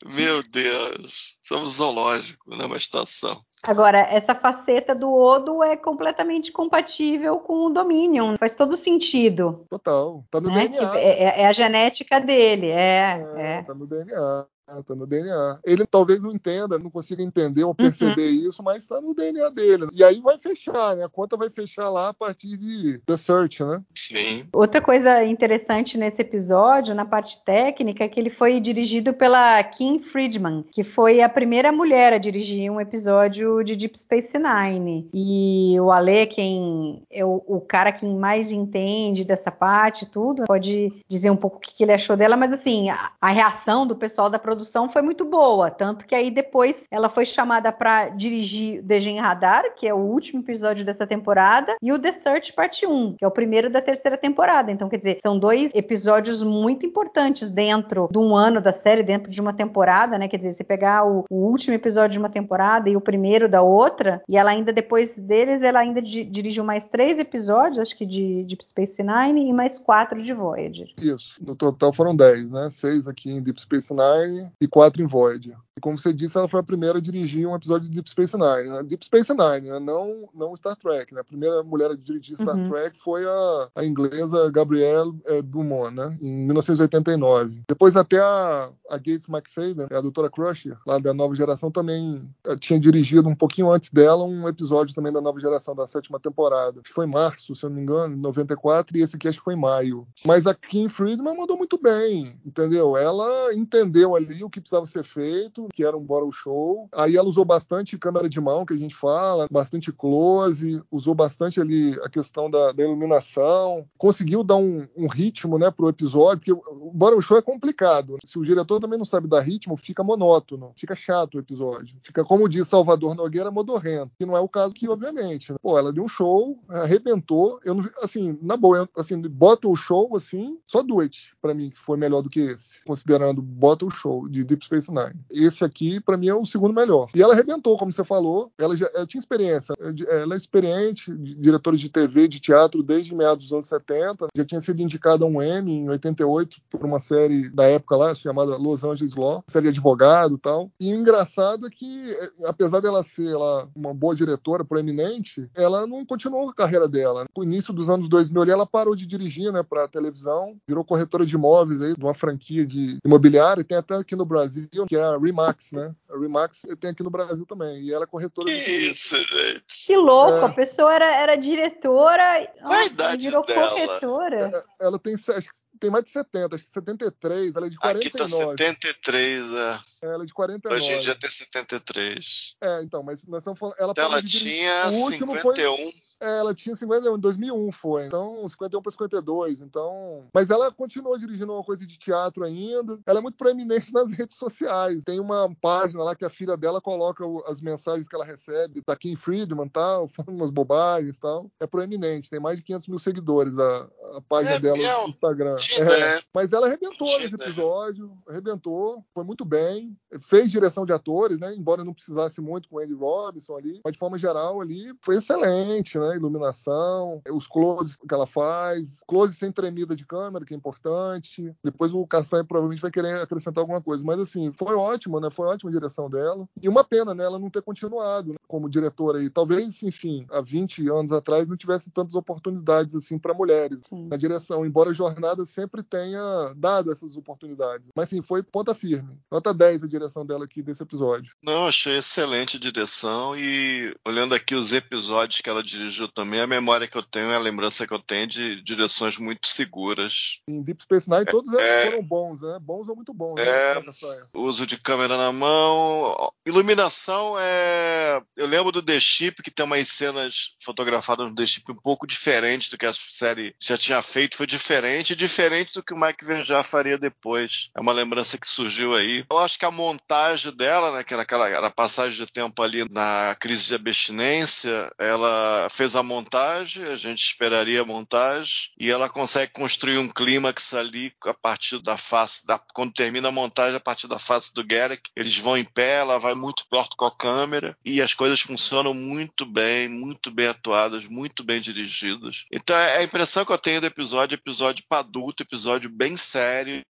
[0.04, 2.64] Meu Deus, somos zoológico, né?
[2.64, 3.40] Uma estação.
[3.66, 8.36] Agora, essa faceta do Odo é completamente compatível com o Dominion.
[8.38, 9.66] Faz todo sentido.
[9.68, 10.24] Total.
[10.30, 10.68] Tá no né?
[10.68, 10.98] DNA.
[10.98, 12.68] É, é, é, a genética dele.
[12.68, 13.62] É, é, é.
[13.62, 14.46] Tá no DNA.
[14.66, 15.60] Tá no DNA.
[15.64, 18.48] Ele talvez não entenda, não consiga entender ou perceber uhum.
[18.48, 19.86] isso, mas está no DNA dele.
[19.92, 21.04] E aí vai fechar, né?
[21.04, 23.82] A conta vai fechar lá a partir de The Search, né?
[23.94, 24.48] Sim.
[24.52, 30.00] Outra coisa interessante nesse episódio, na parte técnica, é que ele foi dirigido pela Kim
[30.00, 35.08] Friedman, que foi a primeira mulher a dirigir um episódio de Deep Space Nine.
[35.14, 40.92] E o Ale, quem é o, o cara que mais entende dessa parte, tudo, pode
[41.08, 43.94] dizer um pouco o que, que ele achou dela, mas assim, a, a reação do
[43.94, 44.55] pessoal da produção
[44.92, 49.86] foi muito boa, tanto que aí depois ela foi chamada para dirigir Degen Radar, que
[49.86, 53.30] é o último episódio dessa temporada, e o The Search Parte 1, que é o
[53.30, 54.70] primeiro da terceira temporada.
[54.70, 59.30] Então, quer dizer, são dois episódios muito importantes dentro de um ano da série, dentro
[59.30, 60.28] de uma temporada, né?
[60.28, 63.62] Quer dizer, você pegar o, o último episódio de uma temporada e o primeiro da
[63.62, 68.04] outra, e ela ainda, depois deles, ela ainda di dirigiu mais três episódios, acho que
[68.04, 70.88] de Deep Space Nine, e mais quatro de Voyager.
[71.00, 72.68] Isso, no total foram dez, né?
[72.70, 75.56] Seis aqui em Deep Space Nine e quatro em Voyager.
[75.76, 78.34] E como você disse, ela foi a primeira a dirigir um episódio de Deep Space
[78.34, 78.70] Nine.
[78.70, 78.82] Né?
[78.82, 79.78] Deep Space Nine, né?
[79.78, 81.12] não, não Star Trek.
[81.12, 81.20] Né?
[81.20, 82.70] A primeira mulher a dirigir Star uhum.
[82.70, 86.16] Trek foi a, a inglesa Gabrielle é, Dumont, né?
[86.22, 87.60] em 1989.
[87.68, 92.56] Depois até a, a Gates McFadden, a doutora Crusher, lá da nova geração, também eh,
[92.56, 96.80] tinha dirigido um pouquinho antes dela um episódio também da nova geração, da sétima temporada.
[96.82, 99.44] Que foi em março, se eu não me engano, 94, e esse aqui acho que
[99.44, 100.06] foi em maio.
[100.24, 102.96] Mas a Kim Friedman mandou muito bem, entendeu?
[102.96, 106.88] Ela entendeu ali o que precisava ser feito, que era um bottle show.
[106.92, 111.60] Aí ela usou bastante câmera de mão, que a gente fala, bastante close, usou bastante
[111.60, 116.52] ali a questão da, da iluminação, conseguiu dar um, um, ritmo, né, pro episódio, porque
[116.52, 118.16] o bottle show é complicado.
[118.24, 121.96] Se o diretor também não sabe dar ritmo, fica monótono, fica chato o episódio.
[122.02, 125.52] Fica, como diz Salvador Nogueira, modorrento, que não é o caso aqui, obviamente.
[125.52, 125.58] Né?
[125.60, 130.14] Pô, ela deu um show, arrebentou, eu não, assim, na boa, assim, bota o show,
[130.16, 133.90] assim, só do it, pra mim, que foi melhor do que esse, considerando bota o
[133.90, 135.14] show de Deep Space Nine.
[135.30, 137.08] Esse aqui, para mim, é o segundo melhor.
[137.14, 138.50] E ela arrebentou, como você falou.
[138.58, 139.74] Ela já ela tinha experiência.
[140.08, 144.28] Ela é experiente, diretora de TV, de teatro, desde meados dos anos 70.
[144.36, 148.14] Já tinha sido indicada a um Emmy em 88 por uma série da época lá,
[148.14, 150.70] chamada Los Angeles Law, série de advogado e tal.
[150.80, 156.04] E o engraçado é que, apesar dela ser ela, uma boa diretora, proeminente, ela não
[156.04, 157.26] continuou a carreira dela.
[157.36, 161.24] No início dos anos 2000 ali, ela parou de dirigir, né, para televisão, virou corretora
[161.24, 165.02] de imóveis aí, de uma franquia de imobiliária, tem até aqui no Brasil, que é
[165.02, 165.94] a Remax Remax, né?
[166.10, 167.80] A Remax tem aqui no Brasil também.
[167.80, 168.46] E ela é corretora.
[168.46, 169.86] Que isso, gente.
[169.86, 170.44] Que louco, é.
[170.44, 172.52] a pessoa era, era diretora.
[172.62, 173.68] Qual a idade virou dela?
[173.68, 174.36] corretora.
[174.36, 177.76] Ela, ela tem, acho que tem mais de 70, acho que 73, ela é de
[177.76, 178.06] 49.
[178.06, 179.78] Aqui tá 73, é.
[180.02, 180.76] Ela é de 49.
[180.76, 182.56] Hoje em dia tem 73.
[182.60, 183.76] É, então, mas nós estamos falando.
[183.78, 185.76] Ela, ela tinha o último 51.
[185.76, 188.06] Foi, é, ela tinha 51, em 2001 foi.
[188.06, 189.60] Então, 51 para 52.
[189.60, 190.28] Então.
[190.32, 192.98] Mas ela continuou dirigindo uma coisa de teatro ainda.
[193.06, 195.04] Ela é muito proeminente nas redes sociais.
[195.04, 198.96] Tem uma página lá que a filha dela coloca as mensagens que ela recebe da
[198.96, 201.50] Kim Friedman tal, falando umas bobagens tal.
[201.60, 205.56] É proeminente, tem mais de 500 mil seguidores a, a página é, dela no Instagram.
[205.80, 211.54] É, mas ela arrebentou nesse episódio, arrebentou, foi muito bem, fez direção de atores, né?
[211.54, 215.16] Embora não precisasse muito com o Andy Robinson ali, mas de forma geral ali foi
[215.16, 216.16] excelente, né?
[216.16, 221.54] Iluminação, os closes que ela faz, close sem tremida de câmera, que é importante.
[221.62, 225.30] Depois o Kassan provavelmente vai querer acrescentar alguma coisa, mas assim, foi ótimo, né?
[225.30, 226.48] Foi ótima a direção dela.
[226.60, 227.24] E uma pena, né?
[227.24, 228.38] Ela não ter continuado né?
[228.46, 229.30] como diretora aí.
[229.30, 234.08] Talvez, enfim, há 20 anos atrás não tivesse tantas oportunidades assim para mulheres Sim.
[234.08, 237.88] na direção, embora a jornada sempre tenha dado essas oportunidades.
[237.96, 239.18] Mas sim, foi ponta firme.
[239.32, 241.32] Nota 10 a direção dela aqui desse episódio.
[241.42, 246.86] Não, achei excelente direção e olhando aqui os episódios que ela dirigiu também, a memória
[246.86, 250.40] que eu tenho, a lembrança que eu tenho de direções muito seguras.
[250.46, 252.58] Em Deep Space Nine todos é, foram bons, né?
[252.60, 253.40] Bons ou muito bons.
[253.40, 253.92] É, né?
[254.34, 258.22] uso de câmera na mão, iluminação é...
[258.36, 262.06] Eu lembro do The Ship, que tem umas cenas fotografadas no The Ship um pouco
[262.06, 266.24] diferente do que a série já tinha feito, foi diferente, diferente do que o Mike
[266.24, 267.70] Verjar faria depois.
[267.76, 269.24] É uma lembrança que surgiu aí.
[269.30, 272.84] Eu acho que a montagem dela, né, que era aquela, aquela passagem de tempo ali
[272.90, 279.08] na crise de abstinência, ela fez a montagem, a gente esperaria a montagem, e ela
[279.08, 283.80] consegue construir um clímax ali a partir da face, da, quando termina a montagem, a
[283.80, 287.16] partir da face do Garrick, eles vão em pé, ela vai muito perto com a
[287.16, 292.44] câmera, e as coisas funcionam muito bem, muito bem atuadas, muito bem dirigidas.
[292.52, 296.16] Então é a impressão que eu tenho do episódio, episódio para adulto, episódio episódio bem
[296.16, 296.82] sério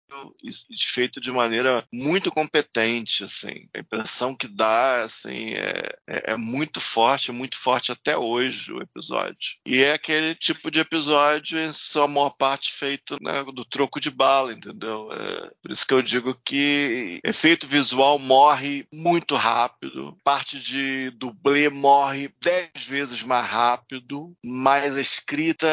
[0.42, 3.68] e feito de maneira muito competente assim.
[3.74, 8.80] A impressão que dá, assim, é, é, é muito forte, muito forte até hoje o
[8.80, 9.57] episódio.
[9.66, 14.11] E é aquele tipo de episódio, em sua maior parte, feito né, do troco de
[14.11, 15.09] bala, entendeu?
[15.12, 21.68] É, por isso que eu digo que efeito visual morre muito rápido, parte de dublê
[21.68, 25.66] morre dez vezes mais rápido, mas a escrita,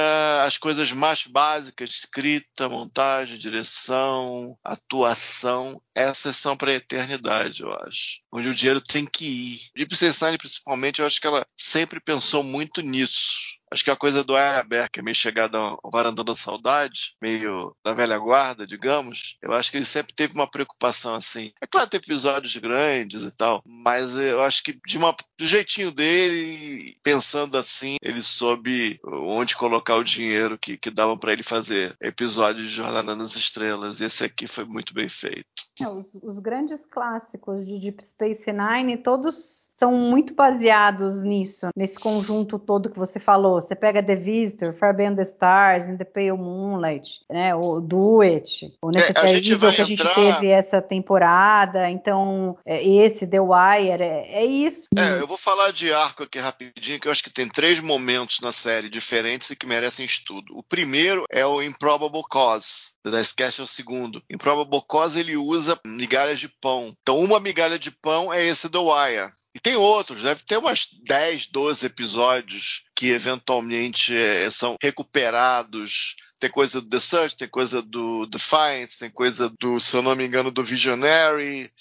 [0.45, 8.21] as coisas mais básicas, escrita, montagem, direção, atuação, essas são para a eternidade, eu acho.
[8.31, 9.59] Onde o dinheiro tem que ir.
[9.75, 14.23] Deep Space principalmente, eu acho que ela sempre pensou muito nisso Acho que a coisa
[14.23, 19.35] do Araber, que é meio chegada ao varandão da saudade, meio da velha guarda, digamos,
[19.41, 21.51] eu acho que ele sempre teve uma preocupação assim.
[21.59, 25.91] É claro, tem episódios grandes e tal, mas eu acho que de uma, do jeitinho
[25.91, 31.95] dele, pensando assim, ele soube onde colocar o dinheiro que, que dava para ele fazer
[31.99, 33.99] episódios de Jornada nas Estrelas.
[33.99, 35.47] E esse aqui foi muito bem feito.
[35.81, 41.99] É, os, os grandes clássicos de Deep Space Nine, todos são muito baseados nisso, nesse
[41.99, 43.61] conjunto todo que você falou.
[43.67, 48.21] Você pega The Visitor, Far Beyond the Stars, In the Pale Moonlight, né, o Do
[48.21, 53.39] It, o Necessary é, Evil que a gente teve essa temporada, então é, esse, The
[53.39, 54.87] Wire, é, é isso.
[54.97, 58.39] É, eu vou falar de arco aqui rapidinho, que eu acho que tem três momentos
[58.41, 60.57] na série diferentes e que merecem estudo.
[60.57, 64.23] O primeiro é o Improbable Cause, da Sketch é o segundo.
[64.29, 66.95] Improbable Cause ele usa migalhas de pão.
[67.01, 69.31] Então uma migalha de pão é esse The Wire.
[69.55, 76.51] E tem outros, deve ter umas 10, 12 episódios que eventualmente é, são recuperados tem
[76.51, 80.25] coisa do The Search, tem coisa do Defiance, tem coisa do, se eu não me
[80.27, 81.71] engano, do Visionary.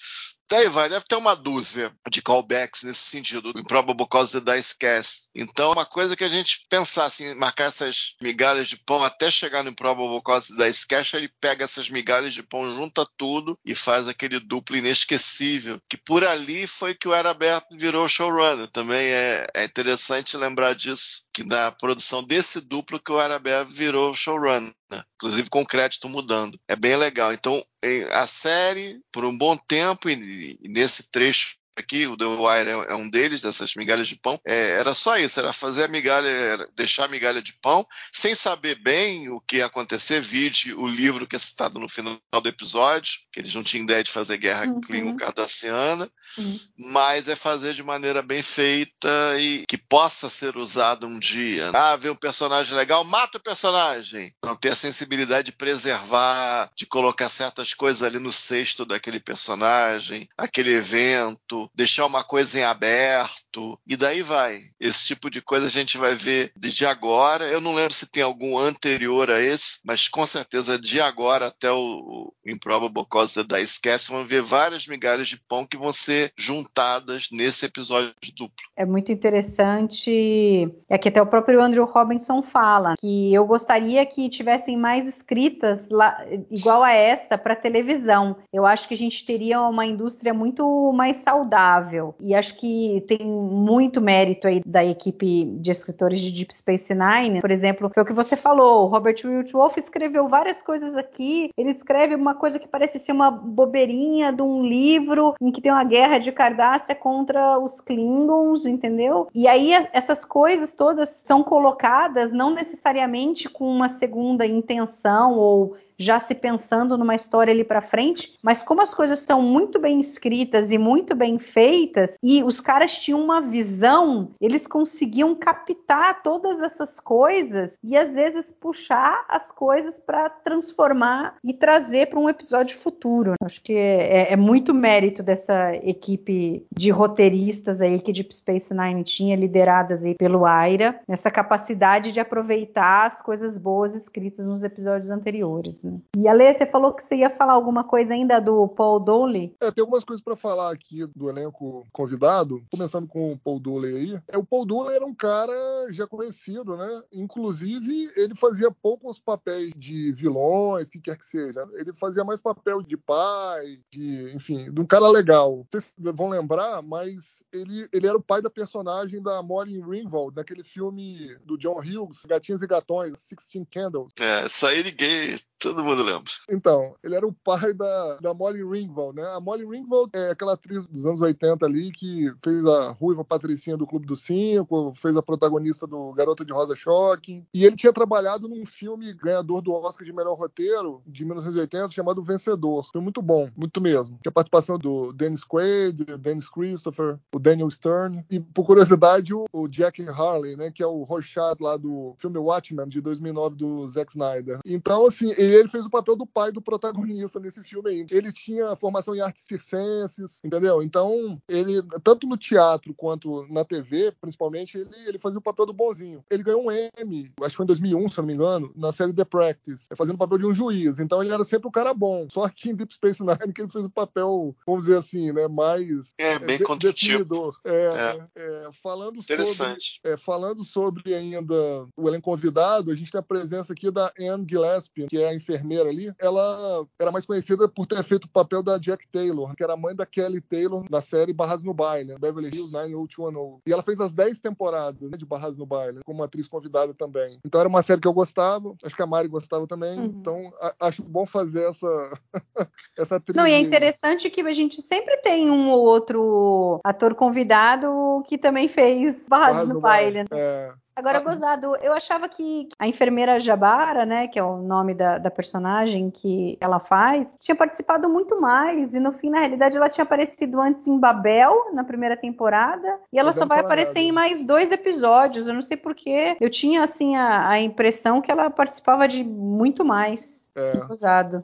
[0.52, 5.22] Daí vai, deve ter uma dúzia de callbacks nesse sentido, Improbable Cause the Dice Cast.
[5.34, 9.62] Então, uma coisa que a gente pensar assim, marcar essas migalhas de pão até chegar
[9.62, 13.74] no Improbable Cause the Dice Cast, ele pega essas migalhas de pão, junta tudo e
[13.74, 15.80] faz aquele duplo inesquecível.
[15.88, 18.68] Que por ali foi que o Era Aberto virou showrunner.
[18.68, 23.70] Também é, é interessante lembrar disso, que na produção desse duplo que o Era Aberto
[23.70, 25.02] virou showrunner né?
[25.16, 26.58] inclusive com crédito mudando.
[26.68, 27.32] É bem legal.
[27.32, 27.64] Então,
[28.10, 32.94] a série, por um bom tempo, e nesse trecho aqui, o The Wire é, é,
[32.94, 34.38] um deles, dessas migalhas de pão.
[34.46, 38.76] É, era só isso, era fazer a migalha, deixar a migalha de pão, sem saber
[38.76, 43.20] bem o que ia acontecer, vide o livro que é citado no final do episódio,
[43.30, 44.80] que eles não tinham ideia de fazer guerra uhum.
[44.80, 46.60] Klingon-Cardassiana, uhum.
[46.76, 49.08] mas é fazer de maneira bem feita
[49.38, 51.70] e que possa ser usado um dia.
[51.74, 54.32] Ah, vê um personagem legal, mata o personagem.
[54.44, 60.28] Não ter a sensibilidade de preservar, de colocar certas coisas ali no cesto daquele personagem,
[60.36, 63.41] aquele evento, deixar uma coisa em aberto,
[63.86, 64.60] e daí vai.
[64.80, 67.44] Esse tipo de coisa a gente vai ver desde agora.
[67.48, 71.70] Eu não lembro se tem algum anterior a esse, mas com certeza de agora até
[71.70, 77.28] o, Improbable Cause da Esquece, vão ver várias migalhas de pão que vão ser juntadas
[77.32, 78.66] nesse episódio duplo.
[78.76, 80.72] É muito interessante.
[80.88, 85.80] É que até o próprio Andrew Robinson fala que eu gostaria que tivessem mais escritas
[85.90, 88.36] lá, igual a essa para televisão.
[88.52, 92.14] Eu acho que a gente teria uma indústria muito mais saudável.
[92.20, 97.40] E acho que tem muito mérito aí da equipe de escritores de Deep Space Nine.
[97.40, 99.16] Por exemplo, foi o que você falou, o Robert
[99.52, 101.50] Wolf escreveu várias coisas aqui.
[101.56, 105.72] Ele escreve uma coisa que parece ser uma bobeirinha de um livro em que tem
[105.72, 109.28] uma guerra de Cardassia contra os Klingons, entendeu?
[109.34, 116.20] E aí essas coisas todas são colocadas não necessariamente com uma segunda intenção ou já
[116.20, 120.70] se pensando numa história ali para frente, mas como as coisas são muito bem escritas
[120.70, 126.98] e muito bem feitas e os caras tinham uma visão, eles conseguiam captar todas essas
[126.98, 133.34] coisas e às vezes puxar as coisas para transformar e trazer para um episódio futuro.
[133.42, 139.04] Acho que é, é, muito mérito dessa equipe de roteiristas aí que Deep Space Nine
[139.04, 145.10] tinha, lideradas aí pelo Aira, nessa capacidade de aproveitar as coisas boas escritas nos episódios
[145.10, 145.84] anteriores.
[145.84, 145.91] Né?
[146.16, 149.54] E Ale, você falou que você ia falar alguma coisa ainda do Paul Dooley?
[149.60, 153.96] É, tem algumas coisas para falar aqui do elenco convidado, começando com o Paul Dooley
[153.96, 154.22] aí.
[154.28, 155.52] É, o Paul Dooley era um cara
[155.90, 157.02] já conhecido, né?
[157.12, 161.66] Inclusive, ele fazia poucos papéis de vilões, que quer que seja.
[161.74, 165.66] Ele fazia mais papel de pai, de, enfim, de um cara legal.
[165.70, 170.64] Vocês vão lembrar, mas ele, ele era o pai da personagem da Maureen Ringwald, naquele
[170.64, 174.12] filme do John Hughes, Gatinhas e Gatões, Sixteen Candles.
[174.20, 176.32] É, sair gay Todo mundo lembra.
[176.50, 179.24] Então, ele era o pai da, da Molly Ringwald, né?
[179.34, 183.76] A Molly Ringwald é aquela atriz dos anos 80 ali que fez a ruiva patricinha
[183.76, 187.44] do Clube dos Cinco, fez a protagonista do Garota de Rosa Choque.
[187.54, 192.22] E ele tinha trabalhado num filme ganhador do Oscar de melhor roteiro de 1980 chamado
[192.22, 192.88] Vencedor.
[192.92, 194.18] Foi muito bom, muito mesmo.
[194.20, 199.68] Tinha participação do Dennis Quaid, Dennis Christopher, o Daniel Stern e, por curiosidade, o, o
[199.68, 200.70] Jack Harley, né?
[200.70, 204.58] Que é o Rorschach lá do filme Watchmen de 2009 do Zack Snyder.
[204.64, 208.06] Então, assim, ele fez o papel do pai do protagonista nesse filme aí.
[208.10, 210.82] Ele tinha formação em artes circenses, entendeu?
[210.82, 215.72] Então, ele, tanto no teatro quanto na TV, principalmente, ele, ele fazia o papel do
[215.72, 216.24] bonzinho.
[216.30, 219.12] Ele ganhou um Emmy, acho que foi em 2001, se não me engano, na série
[219.12, 220.98] The Practice, fazendo o papel de um juiz.
[220.98, 222.26] Então, ele era sempre o cara bom.
[222.30, 225.48] Só que em Deep Space Nine que ele fez o papel, vamos dizer assim, né,
[225.48, 227.58] mais é, bem é, definidor.
[227.64, 228.28] É, é.
[228.36, 230.00] é, falando Interessante.
[230.02, 231.54] Sobre, é, falando sobre ainda
[231.96, 235.34] o elenco convidado, a gente tem a presença aqui da Anne Gillespie, que é a
[235.42, 236.12] enfermeira ali.
[236.18, 239.76] Ela era mais conhecida por ter feito o papel da Jack Taylor, que era a
[239.76, 243.60] mãe da Kelly Taylor na série Barras no Baile, Beverly Hills 90210.
[243.66, 247.38] E ela fez as 10 temporadas né, de Barras no Baile, como atriz convidada também.
[247.44, 249.98] Então era uma série que eu gostava, acho que a Mari gostava também.
[249.98, 250.04] Uhum.
[250.04, 252.12] Então a, acho bom fazer essa,
[252.98, 253.36] essa atriz.
[253.36, 258.38] Não, e é interessante que a gente sempre tem um ou outro ator convidado que
[258.38, 260.24] também fez Barras, Barras no, no, Baile.
[260.24, 260.28] baile.
[260.32, 260.72] É.
[261.02, 265.30] Agora, gozado, eu achava que a enfermeira Jabara, né, que é o nome da, da,
[265.30, 268.94] personagem que ela faz, tinha participado muito mais.
[268.94, 273.18] E no fim, na realidade, ela tinha aparecido antes em Babel, na primeira temporada, e
[273.18, 274.06] ela só vai aparecer nada.
[274.06, 275.48] em mais dois episódios.
[275.48, 276.36] Eu não sei porquê.
[276.40, 280.41] Eu tinha, assim, a, a impressão que ela participava de muito mais.
[280.54, 280.72] É.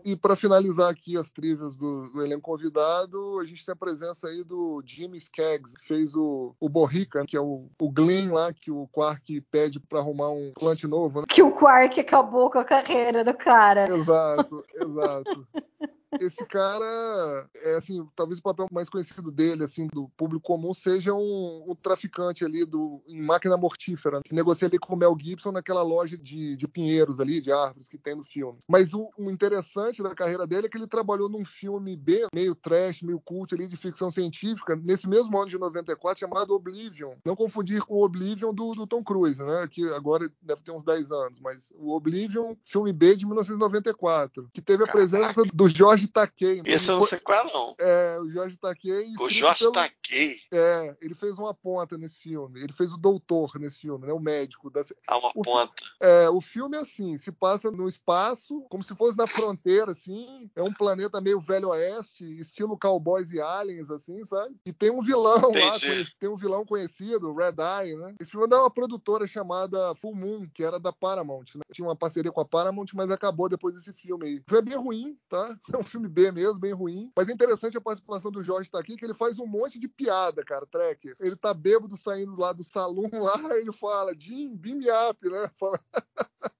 [0.05, 4.29] E para finalizar aqui as trivias do, do, elenco convidado, a gente tem a presença
[4.29, 8.53] aí do Jimmy Skaggs, que fez o, o Borrica, que é o, o Glenn lá,
[8.53, 11.21] que o Quark pede para arrumar um plante novo.
[11.21, 11.27] Né?
[11.29, 13.85] Que o Quark acabou com a carreira do cara.
[13.89, 15.49] Exato, exato.
[16.21, 21.13] Esse cara é assim, talvez o papel mais conhecido dele, assim, do público comum, seja
[21.13, 25.53] um, um traficante ali do, em máquina mortífera, que negocia ali com o Mel Gibson
[25.53, 28.59] naquela loja de, de pinheiros ali, de árvores que tem no filme.
[28.67, 32.55] Mas o, o, interessante da carreira dele é que ele trabalhou num filme B, meio
[32.55, 37.15] trash, meio cult ali, de ficção científica, nesse mesmo ano de 94, chamado Oblivion.
[37.25, 39.69] Não confundir com o Oblivion do, do Tom Cruise, né?
[39.71, 44.63] Que agora deve ter uns 10 anos, mas o Oblivion, filme B de 1994, que
[44.63, 46.63] teve a presença do George Jorge Takei.
[46.65, 47.75] Esse eu não sei qual é, não.
[47.79, 49.13] É, o Jorge Takei.
[49.19, 49.73] O Jorge pelo...
[49.73, 50.37] Takei?
[50.53, 52.63] É, ele fez uma ponta nesse filme.
[52.63, 54.13] Ele fez o doutor nesse filme, né?
[54.13, 54.71] O médico.
[54.71, 54.81] Da...
[55.09, 55.73] Ah, uma o, ponta.
[56.01, 60.51] É, o filme é assim, se passa no espaço, como se fosse na fronteira, assim.
[60.55, 64.55] É um planeta meio velho oeste, estilo cowboys e aliens, assim, sabe?
[64.65, 65.99] E tem um vilão Entendi.
[65.99, 68.15] lá, tem um vilão conhecido, Red Eye, né?
[68.21, 71.63] Esse filme é uma produtora chamada Full Moon, que era da Paramount, né?
[71.73, 74.43] Tinha uma parceria com a Paramount, mas acabou depois desse filme aí.
[74.47, 75.59] Foi bem ruim, tá?
[75.73, 77.11] É um filme B mesmo, bem ruim.
[77.17, 79.89] Mas é interessante a participação do Jorge tá aqui, que ele faz um monte de
[79.89, 81.17] piada, cara, Trekker.
[81.19, 85.51] Ele tá bêbado saindo lá do salão lá, ele fala, Jim, beam me up, né?
[85.57, 85.81] Fala...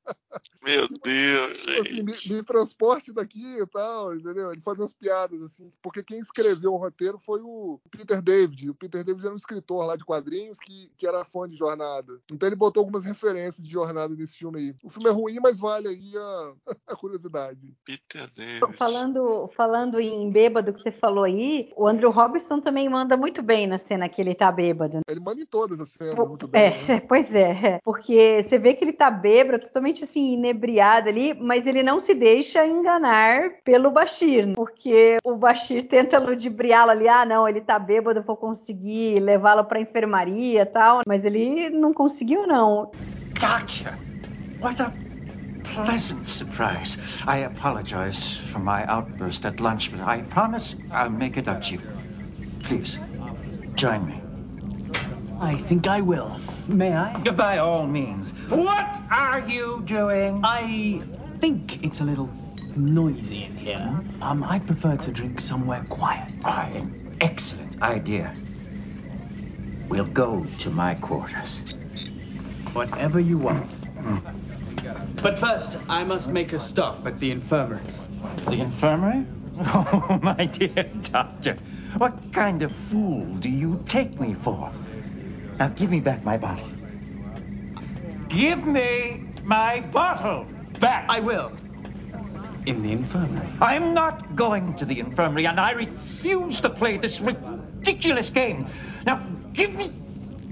[0.69, 4.53] Meu Deus, tipo assim, me, me, transporte daqui e tal, entendeu?
[4.53, 8.69] Ele faz umas piadas, assim, porque quem escreveu o roteiro foi o Peter David.
[8.69, 12.21] O Peter David era um escritor lá de quadrinhos que, que era fã de Jornada.
[12.31, 14.75] Então ele botou algumas referências de Jornada nesse filme aí.
[14.85, 16.53] O filme é ruim, mas vale aí a,
[16.93, 17.75] a curiosidade.
[17.87, 18.77] Peter David.
[18.77, 23.67] Falando, falando em bêbado que você falou aí, o Andrew Robinson também manda muito bem
[23.67, 25.01] na cena que ele tá bêbado.
[25.09, 26.63] Ele manda em todas as cenas, muito bem.
[26.63, 27.01] É, né?
[27.09, 27.81] pois é.
[27.83, 30.58] Porque você vê que ele tá bêbado, totalmente assim, inebriado
[31.09, 37.09] ali, mas ele não se deixa enganar pelo Bashir, porque o Bashir tenta ludibriá-lo ali,
[37.09, 41.93] ah, não, ele tá bêbado, vou conseguir levá-lo pra enfermaria e tal, mas ele não
[41.93, 42.91] conseguiu, não.
[43.41, 43.93] Doctor,
[44.61, 44.93] what a
[45.75, 46.99] pleasant surprise.
[47.27, 51.75] I apologize for my outburst at lunch, but I promise I'll make it up to
[51.75, 51.81] you.
[52.65, 52.99] Please,
[53.77, 54.28] join me.
[55.41, 56.39] I think I will.
[56.67, 57.13] May I?
[57.31, 58.31] By all means.
[58.49, 60.41] What are you doing?
[60.45, 61.03] I
[61.39, 62.29] think it's a little
[62.75, 64.01] noisy in here.
[64.21, 66.33] Um, I prefer to drink somewhere quiet.
[66.45, 68.35] Ah, an excellent idea.
[69.89, 71.61] We'll go to my quarters.
[72.73, 73.75] Whatever you want.
[75.23, 77.81] But first, I must make a stop at the infirmary.
[78.47, 79.25] The infirmary?
[79.61, 81.59] Oh, my dear doctor,
[81.97, 84.71] what kind of fool do you take me for?
[85.59, 86.69] Now give me back my bottle.
[88.29, 90.47] Give me my bottle
[90.79, 91.07] back.
[91.09, 91.53] I will.
[92.67, 93.49] In the infirmary.
[93.61, 98.67] I'm not going to the infirmary, and I refuse to play this ridiculous game.
[99.07, 99.23] Now,
[99.55, 99.91] give me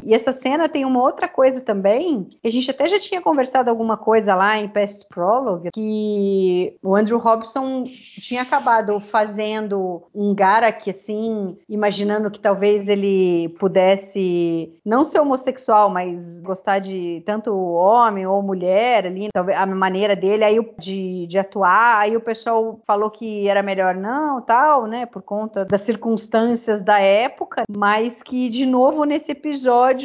[0.07, 3.97] E essa cena tem uma outra coisa também, a gente até já tinha conversado alguma
[3.97, 11.59] coisa lá em Past Prologue, que o Andrew Robson tinha acabado fazendo um Garak, assim,
[11.69, 19.07] imaginando que talvez ele pudesse não ser homossexual, mas gostar de tanto homem ou mulher
[19.07, 23.61] ali, talvez a maneira dele aí de, de atuar, aí o pessoal falou que era
[23.61, 29.33] melhor não, tal, né, por conta das circunstâncias da época, mas que de novo nesse
[29.33, 29.96] episódio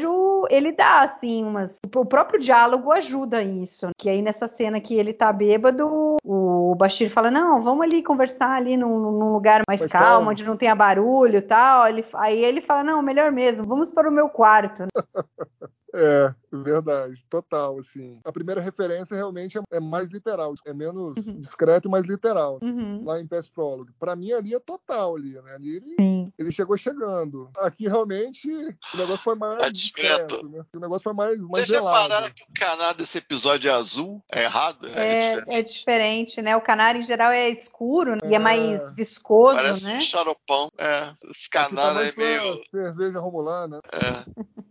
[0.50, 5.14] ele dá assim umas o próprio diálogo ajuda isso, que aí nessa cena que ele
[5.14, 10.08] tá bêbado, o Bashir fala: "Não, vamos ali conversar ali num, num lugar mais calmo,
[10.08, 11.88] calmo, onde não tenha barulho, e tal".
[11.88, 14.86] Ele, aí ele fala: "Não, melhor mesmo, vamos para o meu quarto".
[15.94, 18.20] É, verdade, total, assim.
[18.24, 21.40] A primeira referência realmente é, é mais literal, é menos uhum.
[21.40, 22.60] discreto e mais literal.
[22.62, 23.04] Uhum.
[23.06, 23.92] Lá em Pest Prologue.
[24.00, 25.56] Pra mim, ali é total, ali, né?
[25.56, 27.50] Ali ele, ele chegou chegando.
[27.60, 30.36] Aqui, realmente, o negócio foi mais é discreto.
[30.36, 30.64] discreto né?
[30.74, 34.24] O negócio foi mais, mais Vocês repararam que o canal desse episódio é azul?
[34.32, 34.88] É errado?
[34.88, 35.54] É, é, diferente.
[35.54, 36.42] é diferente.
[36.42, 36.56] né?
[36.56, 38.30] O canário, em geral, é escuro né?
[38.30, 39.98] e é mais viscoso, Parece né?
[39.98, 40.70] um xaropão.
[40.78, 42.62] É, esse canário tá é meio...
[42.70, 43.80] Cerveja romulana.
[43.92, 44.42] É.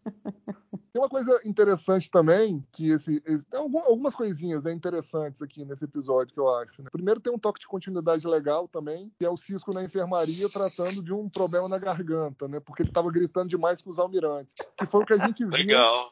[0.92, 5.84] Tem uma coisa interessante também, que esse, esse tem algumas coisinhas né, interessantes aqui nesse
[5.84, 6.82] episódio que eu acho.
[6.82, 6.88] Né?
[6.90, 11.02] Primeiro tem um toque de continuidade legal também, que é o Cisco na enfermaria tratando
[11.02, 12.60] de um problema na garganta, né?
[12.60, 14.54] Porque ele estava gritando demais com os almirantes.
[14.76, 15.56] Que foi o que a gente viu.
[15.56, 16.10] Legal.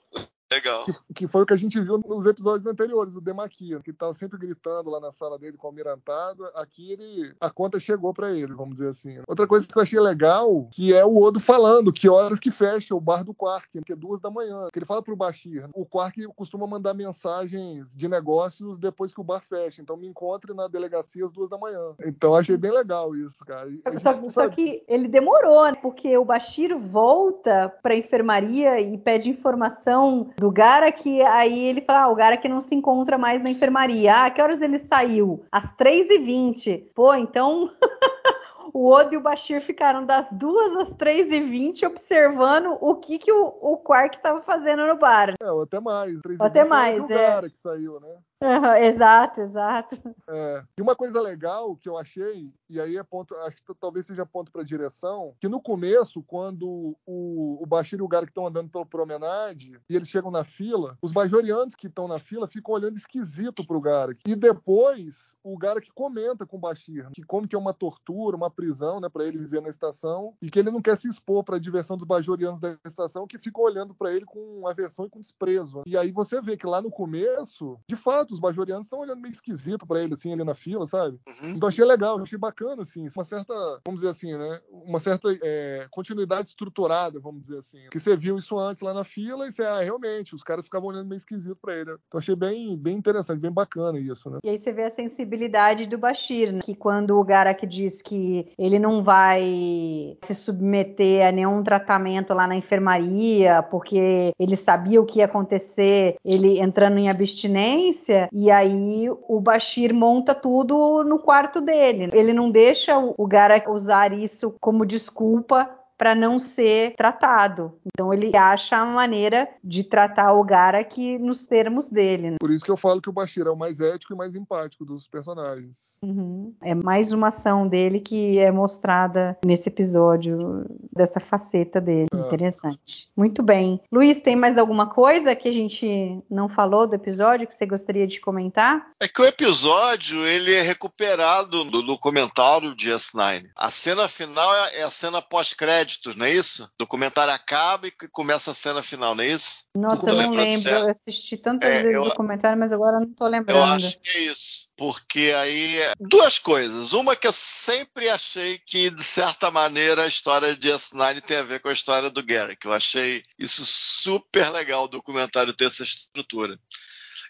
[0.53, 0.85] Legal.
[0.85, 4.15] Que, que, foi o que a gente viu nos episódios anteriores, do Demaquia, que estava
[4.15, 6.45] sempre gritando lá na sala dele com o almirantado.
[6.55, 9.19] Aqui ele, a conta chegou para ele, vamos dizer assim.
[9.29, 12.95] Outra coisa que eu achei legal, que é o Odo falando que horas que fecha
[12.95, 14.69] o bar do Quark, que é duas da manhã.
[14.73, 19.25] Que ele fala pro Bashir, o Quark costuma mandar mensagens de negócios depois que o
[19.25, 19.83] bar fecha.
[19.83, 21.95] Então me encontre na delegacia às duas da manhã.
[22.07, 23.69] Então achei bem legal isso, cara.
[23.99, 25.73] Só, só, que ele demorou, né?
[25.83, 32.03] Porque o Bashir volta pra enfermaria e pede informação do Gara que aí ele fala,
[32.03, 34.25] ah, o Gara que não se encontra mais na enfermaria.
[34.25, 35.45] Ah, que horas ele saiu?
[35.51, 36.91] Às 3h20.
[36.95, 37.71] Pô, então
[38.73, 43.19] o Odo e o Bashir ficaram das duas às três e vinte observando o que,
[43.19, 45.35] que o, o Quark estava fazendo no bar.
[45.41, 46.19] É, ou até mais.
[46.41, 47.15] Até mais, é.
[47.15, 48.17] O cara que saiu, né?
[48.41, 49.97] Uhum, exato, exato.
[50.29, 50.63] É.
[50.77, 54.25] E uma coisa legal que eu achei, e aí é ponto, acho que talvez seja
[54.25, 58.71] ponto para direção, que no começo, quando o, o Bashir e o Gara estão andando
[58.71, 62.97] pela promenade e eles chegam na fila, os bajorianos que estão na fila ficam olhando
[62.97, 64.17] esquisito pro Gara.
[64.27, 68.51] E depois o que comenta com o Bashir que como que é uma tortura, uma
[68.51, 71.57] prisão, né, para ele viver na estação e que ele não quer se expor para
[71.57, 75.19] a diversão dos bajorianos da estação que ficam olhando para ele com aversão e com
[75.19, 75.83] desprezo.
[75.87, 79.33] E aí você vê que lá no começo, de fato, os bajorianos estão olhando meio
[79.33, 81.19] esquisito para ele assim ali na fila, sabe?
[81.27, 81.51] Uhum.
[81.57, 83.55] Então achei legal, achei bacana assim, uma certa,
[83.87, 87.79] vamos dizer assim, né, uma certa é, continuidade estruturada, vamos dizer assim.
[87.91, 90.89] Que você viu isso antes lá na fila e você, ah, realmente, os caras ficavam
[90.89, 91.97] olhando meio esquisito para ele.
[92.07, 94.39] Então achei bem, bem interessante, bem bacana isso, né?
[94.45, 96.61] E aí você vê a sensibilidade do Bashir, né?
[96.63, 102.47] que quando o Garak diz que ele não vai se submeter a nenhum tratamento lá
[102.47, 109.09] na enfermaria, porque ele sabia o que ia acontecer, ele entrando em abstinência, e aí
[109.29, 112.09] o Bashir monta tudo no quarto dele.
[112.13, 117.75] Ele não deixa o Garak usar isso como desculpa para não ser tratado.
[117.85, 122.31] Então ele acha a maneira de tratar o Garak nos termos dele.
[122.31, 122.37] Né?
[122.41, 124.85] Por isso que eu falo que o Bashir é o mais ético e mais empático
[124.85, 125.99] dos personagens.
[126.03, 126.55] Uhum.
[126.63, 132.07] É mais uma ação dele que é mostrada nesse episódio dessa faceta dele.
[132.15, 132.19] É.
[132.29, 133.09] Interessante.
[133.17, 133.81] Muito bem.
[133.91, 138.07] Luiz, tem mais alguma coisa que a gente não falou do episódio que você gostaria
[138.07, 138.87] de comentar?
[139.03, 143.47] É que o episódio ele é recuperado no documentário de S9.
[143.57, 146.65] A cena final é a cena pós-crédito não é isso?
[146.65, 149.65] O documentário acaba e começa a cena final, não é isso?
[149.75, 150.69] Nossa, eu não lembro.
[150.69, 153.59] Eu assisti tantas é, vezes o documentário, mas agora não tô lembrando.
[153.59, 154.69] Eu acho que é isso.
[154.77, 155.77] Porque aí.
[155.99, 156.93] Duas coisas.
[156.93, 161.43] Uma que eu sempre achei que, de certa maneira, a história de S9 tem a
[161.43, 162.65] ver com a história do Garrick.
[162.65, 166.59] Eu achei isso super legal o documentário ter essa estrutura.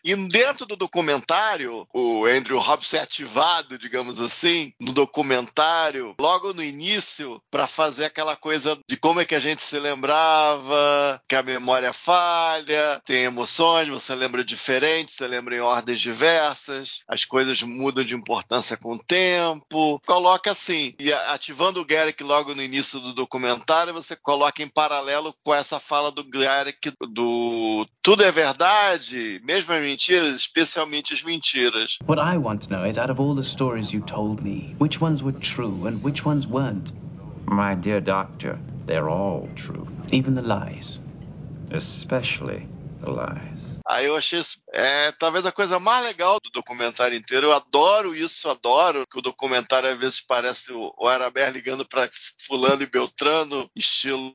[0.04, 6.62] E dentro do documentário, o Andrew Hobbs é ativado, digamos assim, no documentário, logo no
[6.62, 11.42] início, para fazer aquela coisa de como é que a gente se lembrava, que a
[11.42, 18.04] memória falha, tem emoções, você lembra diferente, você lembra em ordens diversas, as coisas mudam
[18.04, 20.00] de importância com o tempo.
[20.06, 25.34] Coloca assim, e ativando o Garrick logo no início do documentário, você coloca em paralelo
[25.44, 31.98] com essa fala do Garrick do tudo é verdade, mesmo a mentiras, especialmente as mentiras.
[32.06, 35.00] What I want to know is out of all the stories you told me, which
[35.00, 36.92] ones were true and which ones weren't?
[37.46, 39.86] My dear doctor, they're all true.
[40.12, 41.00] Even the lies.
[41.70, 42.66] especially
[43.00, 43.78] the lies.
[43.86, 47.46] Aí eu achei isso, é, talvez a coisa mais legal do documentário inteiro.
[47.46, 52.08] Eu adoro isso, adoro que o documentário às vezes parece o, o Araber ligando para
[52.46, 54.34] fulano e Beltrano, estilo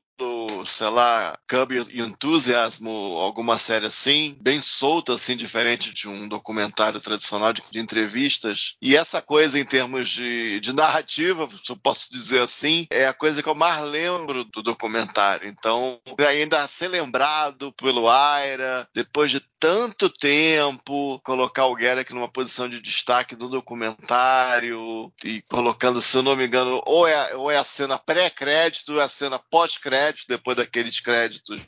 [0.66, 7.53] sei lá, Cub Enthusiasm, alguma série assim, bem solta, assim, diferente de um documentário tradicional
[7.53, 8.76] de, de entrevistas.
[8.82, 13.14] E essa coisa, em termos de, de, narrativa, se eu posso dizer assim, é a
[13.14, 15.47] coisa que eu mais lembro do documentário.
[15.47, 22.68] Então, ainda ser lembrado pelo Aira, depois de tanto tempo, colocar o Garrick numa posição
[22.68, 27.57] de destaque no documentário e colocando, se eu não me engano, ou é, ou é
[27.57, 31.62] a cena pré-crédito ou é a cena pós-crédito, depois daqueles créditos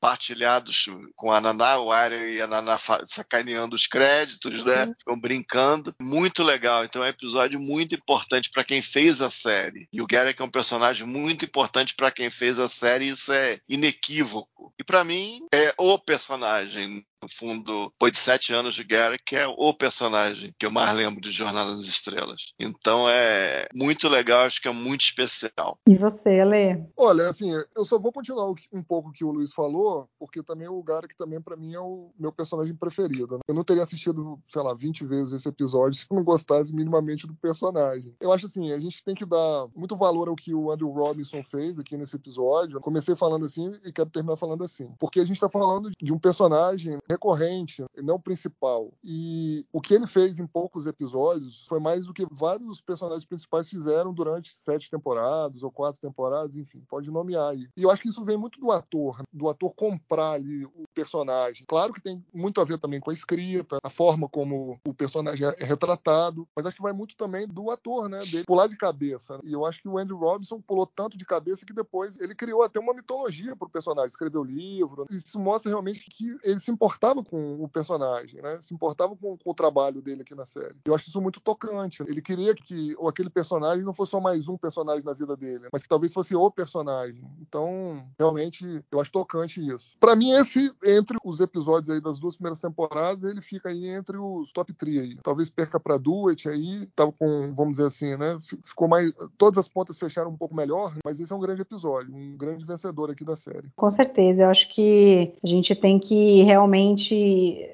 [0.00, 2.76] partilhados com a Naná, o Arya e a Naná
[3.06, 4.84] sacaneando os créditos, né?
[4.84, 4.94] Uhum.
[4.98, 5.94] Ficam brincando.
[6.00, 6.84] Muito legal.
[6.84, 9.88] Então é um episódio muito importante para quem fez a série.
[9.92, 13.58] E o Garrick é um personagem muito importante para quem fez a série, isso é
[13.68, 14.72] inequívoco.
[14.78, 19.36] E para mim é o personagem no fundo, depois de sete anos de guerra, que
[19.36, 22.52] é o personagem que eu mais lembro de Jornada das Estrelas.
[22.58, 25.78] Então é muito legal, acho que é muito especial.
[25.86, 26.82] E você, Lê?
[26.96, 30.68] Olha, assim, eu só vou continuar um pouco o que o Luiz falou, porque também
[30.68, 33.34] o Garrick também para mim é o meu personagem preferido.
[33.34, 33.40] Né?
[33.48, 37.26] Eu não teria assistido, sei lá, 20 vezes esse episódio se eu não gostasse minimamente
[37.26, 38.14] do personagem.
[38.20, 41.42] Eu acho assim, a gente tem que dar muito valor ao que o Andrew Robinson
[41.44, 42.78] fez aqui nesse episódio.
[42.78, 46.12] Eu comecei falando assim e quero terminar falando assim, porque a gente está falando de
[46.12, 48.92] um personagem recorrente, não principal.
[49.02, 53.68] E o que ele fez em poucos episódios foi mais do que vários personagens principais
[53.68, 57.68] fizeram durante sete temporadas ou quatro temporadas, enfim, pode nomear aí.
[57.76, 61.64] E eu acho que isso vem muito do ator, do ator comprar ali o personagem.
[61.66, 65.46] Claro que tem muito a ver também com a escrita, a forma como o personagem
[65.46, 68.18] é retratado, mas acho que vai muito também do ator, né?
[68.18, 69.40] Dele pular de cabeça.
[69.42, 72.62] E eu acho que o Andrew Robinson pulou tanto de cabeça que depois ele criou
[72.62, 75.06] até uma mitologia para o personagem, escreveu livro.
[75.10, 78.58] Isso mostra realmente que ele se importa importava com o personagem, né?
[78.60, 80.76] Se importava com, com, o trabalho dele aqui na série.
[80.84, 82.02] Eu acho isso muito tocante.
[82.06, 85.68] Ele queria que ou aquele personagem não fosse só mais um personagem na vida dele,
[85.72, 87.22] mas que talvez fosse o personagem.
[87.40, 89.96] Então, realmente, eu acho tocante isso.
[89.98, 94.18] Para mim, esse, entre os episódios aí das duas primeiras temporadas, ele fica aí entre
[94.18, 95.16] os top 3 aí.
[95.22, 98.36] Talvez perca para Duet aí, tava com, vamos dizer assim, né?
[98.64, 99.10] Ficou mais.
[99.38, 102.66] Todas as pontas fecharam um pouco melhor, mas esse é um grande episódio, um grande
[102.66, 103.70] vencedor aqui da série.
[103.74, 107.68] Com certeza, eu acho que a gente tem que realmente realmente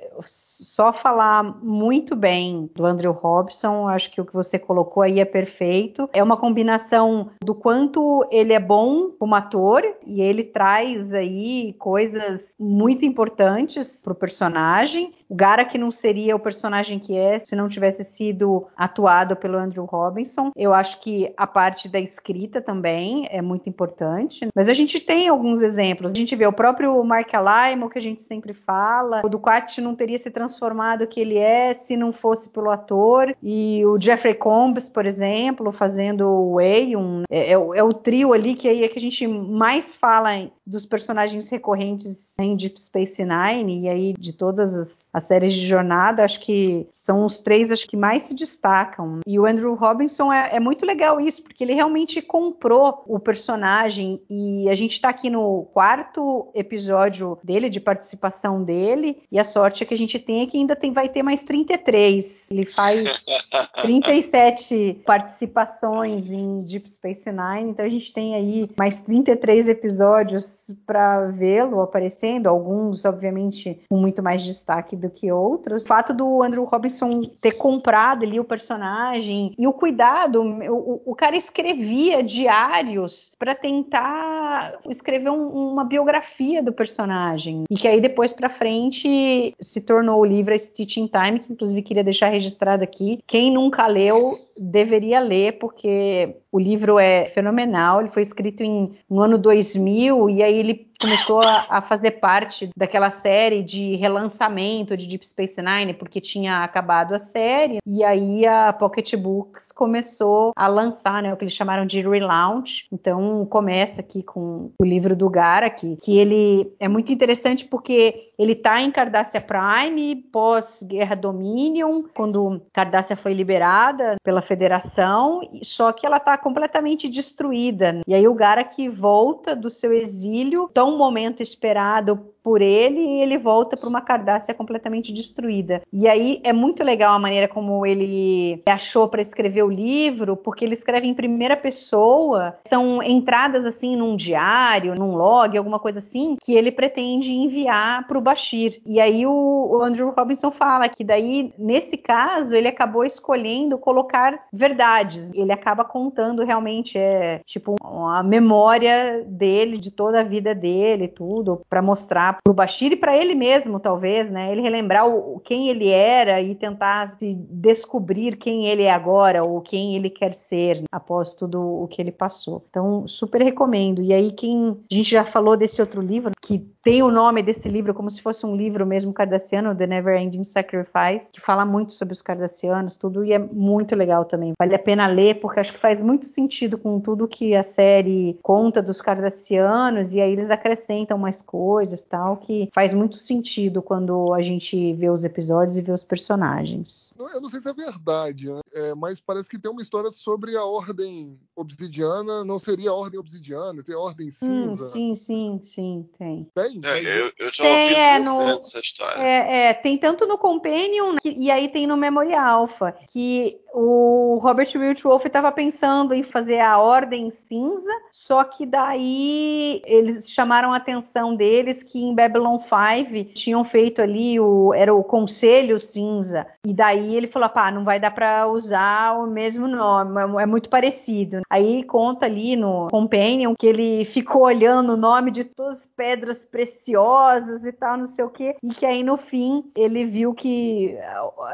[0.58, 5.24] só falar muito bem do Andrew Robson, acho que o que você colocou aí é
[5.24, 6.08] perfeito.
[6.14, 12.46] É uma combinação do quanto ele é bom como ator e ele traz aí coisas
[12.58, 15.12] muito importantes para o personagem.
[15.28, 19.58] O Gara que não seria o personagem que é se não tivesse sido atuado pelo
[19.58, 20.50] Andrew Robinson.
[20.54, 24.48] Eu acho que a parte da escrita também é muito importante.
[24.54, 26.12] Mas a gente tem alguns exemplos.
[26.12, 29.05] A gente vê o próprio Mark Alaimo, que a gente sempre fala.
[29.24, 33.34] O Ducati não teria se transformado que ele é se não fosse pelo ator.
[33.42, 38.54] E o Jeffrey Combs, por exemplo, fazendo o um, é, é, é, o trio ali
[38.54, 40.30] que aí é que a gente mais fala
[40.66, 45.66] dos personagens recorrentes em Deep Space Nine e aí de todas as as séries de
[45.66, 49.20] jornada, acho que são os três acho que mais se destacam.
[49.26, 54.20] E o Andrew Robinson é, é muito legal isso, porque ele realmente comprou o personagem
[54.28, 59.82] e a gente está aqui no quarto episódio dele, de participação dele, e a sorte
[59.82, 62.50] é que a gente tem é que ainda tem, vai ter mais 33.
[62.50, 63.02] Ele faz
[63.80, 71.28] 37 participações em Deep Space Nine, então a gente tem aí mais 33 episódios para
[71.28, 75.84] vê-lo aparecendo, alguns, obviamente, com muito mais destaque do do que outros.
[75.84, 81.14] O fato do Andrew Robinson ter comprado ali o personagem e o cuidado, o, o
[81.14, 88.32] cara escrevia diários para tentar escrever um, uma biografia do personagem e que aí depois
[88.32, 93.20] para frente se tornou o livro A Stitch Time, que inclusive queria deixar registrado aqui.
[93.26, 94.16] Quem nunca leu
[94.60, 98.00] deveria ler porque o livro é fenomenal.
[98.00, 102.70] Ele foi escrito em no ano 2000 e aí ele começou a, a, fazer parte
[102.76, 108.46] daquela série de relançamento de Deep Space Nine, porque tinha acabado a série, e aí
[108.46, 112.86] a Pocket Books começou a lançar, né, o que eles chamaram de relaunch.
[112.92, 118.52] Então começa aqui com o livro do Garak, que ele é muito interessante porque ele
[118.52, 126.18] está em Cardassia Prime, pós-Guerra Dominion, quando Cardassia foi liberada pela Federação, só que ela
[126.18, 128.00] está completamente destruída.
[128.06, 133.22] E aí o Garak volta do seu exílio, toma tão momento esperado por ele e
[133.22, 135.82] ele volta para uma Cardassia completamente destruída.
[135.92, 140.64] E aí é muito legal a maneira como ele achou para escrever o livro, porque
[140.64, 146.36] ele escreve em primeira pessoa, são entradas assim num diário, num log, alguma coisa assim,
[146.40, 148.80] que ele pretende enviar para o Bashir.
[148.86, 154.38] E aí o, o Andrew Robinson fala que daí nesse caso ele acabou escolhendo colocar
[154.52, 155.32] verdades.
[155.34, 160.75] Ele acaba contando realmente é tipo a memória dele de toda a vida dele,
[161.08, 164.50] tudo para mostrar para o Bashir e para ele mesmo, talvez, né?
[164.52, 169.60] Ele relembrar o, quem ele era e tentar se descobrir quem ele é agora ou
[169.60, 172.64] quem ele quer ser após tudo o que ele passou.
[172.68, 174.02] Então, super recomendo.
[174.02, 177.68] E aí, quem a gente já falou desse outro livro, que tem o nome desse
[177.68, 181.92] livro como se fosse um livro mesmo cardassiano, The Never Ending Sacrifice, que fala muito
[181.92, 184.52] sobre os cardassianos, tudo, e é muito legal também.
[184.56, 188.38] Vale a pena ler, porque acho que faz muito sentido com tudo que a série
[188.40, 194.32] conta dos cardassianos, e aí eles acrescentam mais coisas tal, que faz muito sentido quando
[194.32, 197.12] a gente vê os episódios e vê os personagens.
[197.34, 198.60] Eu não sei se é verdade, né?
[198.72, 203.18] é, mas parece que tem uma história sobre a ordem obsidiana, não seria a ordem
[203.18, 204.84] obsidiana, tem a ordem hum, cinza.
[204.84, 206.46] Hum, sim, sim, sim, tem.
[206.54, 206.75] Tem?
[206.84, 209.22] É, eu, eu já tem, ouvi é, no, essa história.
[209.22, 214.38] É, é, tem tanto no Companion né, e aí tem no Memory Alpha, que o
[214.42, 220.76] Robert Wiltwolf estava pensando em fazer a Ordem Cinza, só que daí eles chamaram a
[220.76, 226.46] atenção deles que em Babylon 5 tinham feito ali o era o Conselho Cinza.
[226.66, 230.46] E daí ele falou: "Pá, não vai dar para usar o mesmo nome, é, é
[230.46, 231.42] muito parecido".
[231.48, 236.44] Aí conta ali no Companion que ele ficou olhando o nome de todas as pedras
[236.44, 240.96] preciosas e tal, não sei o quê, e que aí no fim ele viu que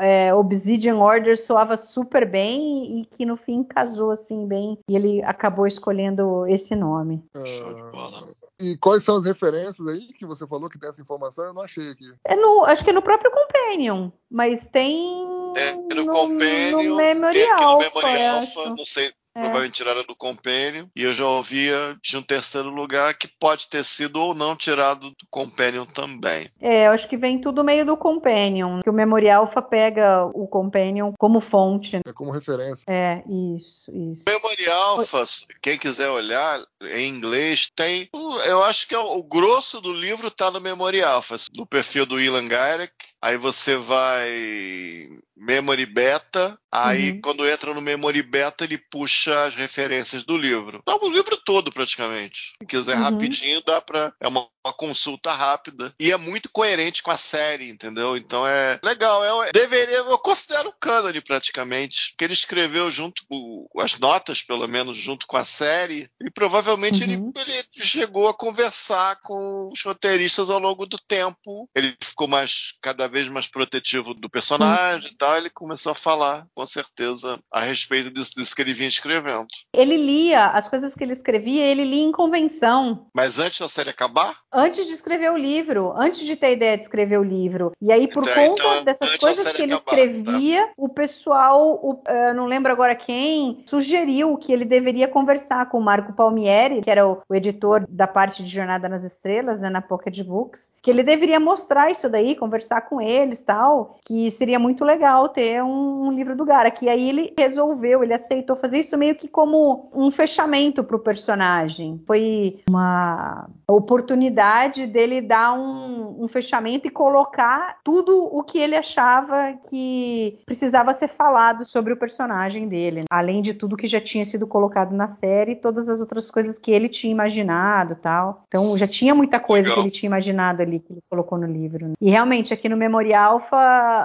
[0.00, 5.22] é, Obsidian Order soava super bem e que no fim casou assim bem e ele
[5.22, 7.22] acabou escolhendo esse nome.
[7.36, 11.46] Uh, e quais são as referências aí que você falou que tem essa informação?
[11.46, 12.12] Eu não achei aqui.
[12.24, 16.96] É no, acho que é no próprio Companion, mas tem é no, no Companion, no
[16.96, 19.40] Memory Alpha, no Memory Alpha não sei, é.
[19.40, 20.86] Provavelmente tiraram do Companion.
[20.94, 25.10] E eu já ouvia de um terceiro lugar que pode ter sido ou não tirado
[25.10, 26.48] do Companion também.
[26.60, 28.80] É, eu acho que vem tudo meio do Companion.
[28.80, 32.00] Que o Memorial Alpha pega o Companion como fonte.
[32.06, 32.84] É como referência.
[32.88, 33.22] É,
[33.56, 34.24] isso, isso.
[34.26, 35.24] Memorial Alpha,
[35.60, 36.60] quem quiser olhar
[36.94, 38.08] em inglês, tem.
[38.46, 42.06] Eu acho que é o, o grosso do livro está no Memorial Alpha, no perfil
[42.06, 42.92] do Ilan Gairek.
[43.22, 47.20] Aí você vai Memory Beta, aí uhum.
[47.20, 50.82] quando entra no Memory Beta ele puxa as referências do livro.
[50.86, 52.54] Dá o livro todo praticamente.
[52.60, 53.02] Se quiser uhum.
[53.02, 57.68] rapidinho dá para é uma, uma, consulta rápida e é muito coerente com a série,
[57.68, 58.16] entendeu?
[58.16, 63.98] Então é legal, é, deveria eu considero cânone praticamente, que ele escreveu junto com as
[63.98, 67.32] notas pelo menos junto com a série e provavelmente uhum.
[67.36, 71.68] ele, ele chegou a conversar com os roteiristas ao longo do tempo.
[71.74, 76.46] Ele ficou mais cada vez mais protetivo do personagem e tal, ele começou a falar,
[76.54, 79.46] com certeza, a respeito disso, disso que ele vinha escrevendo.
[79.74, 83.06] Ele lia, as coisas que ele escrevia, ele lia em convenção.
[83.14, 84.38] Mas antes da série acabar?
[84.50, 87.72] Antes de escrever o livro, antes de ter a ideia de escrever o livro.
[87.80, 90.72] E aí, por então, conta então, dessas coisas que ele acabar, escrevia, tá?
[90.76, 95.84] o pessoal, o, uh, não lembro agora quem, sugeriu que ele deveria conversar com o
[95.84, 99.82] Marco Palmieri, que era o, o editor da parte de Jornada nas Estrelas, né, na
[99.82, 104.84] Pocket Books, que ele deveria mostrar isso daí, conversar com eles tal, que seria muito
[104.84, 106.84] legal ter um, um livro do Garak.
[106.84, 111.00] E aí ele resolveu, ele aceitou fazer isso meio que como um fechamento para o
[111.00, 112.00] personagem.
[112.06, 119.54] Foi uma oportunidade dele dar um, um fechamento e colocar tudo o que ele achava
[119.68, 124.46] que precisava ser falado sobre o personagem dele, além de tudo que já tinha sido
[124.46, 128.44] colocado na série, todas as outras coisas que ele tinha imaginado, tal.
[128.48, 129.74] Então já tinha muita coisa Legal.
[129.74, 131.88] que ele tinha imaginado ali que ele colocou no livro.
[131.88, 131.94] Né?
[132.00, 133.40] E realmente aqui no Memorial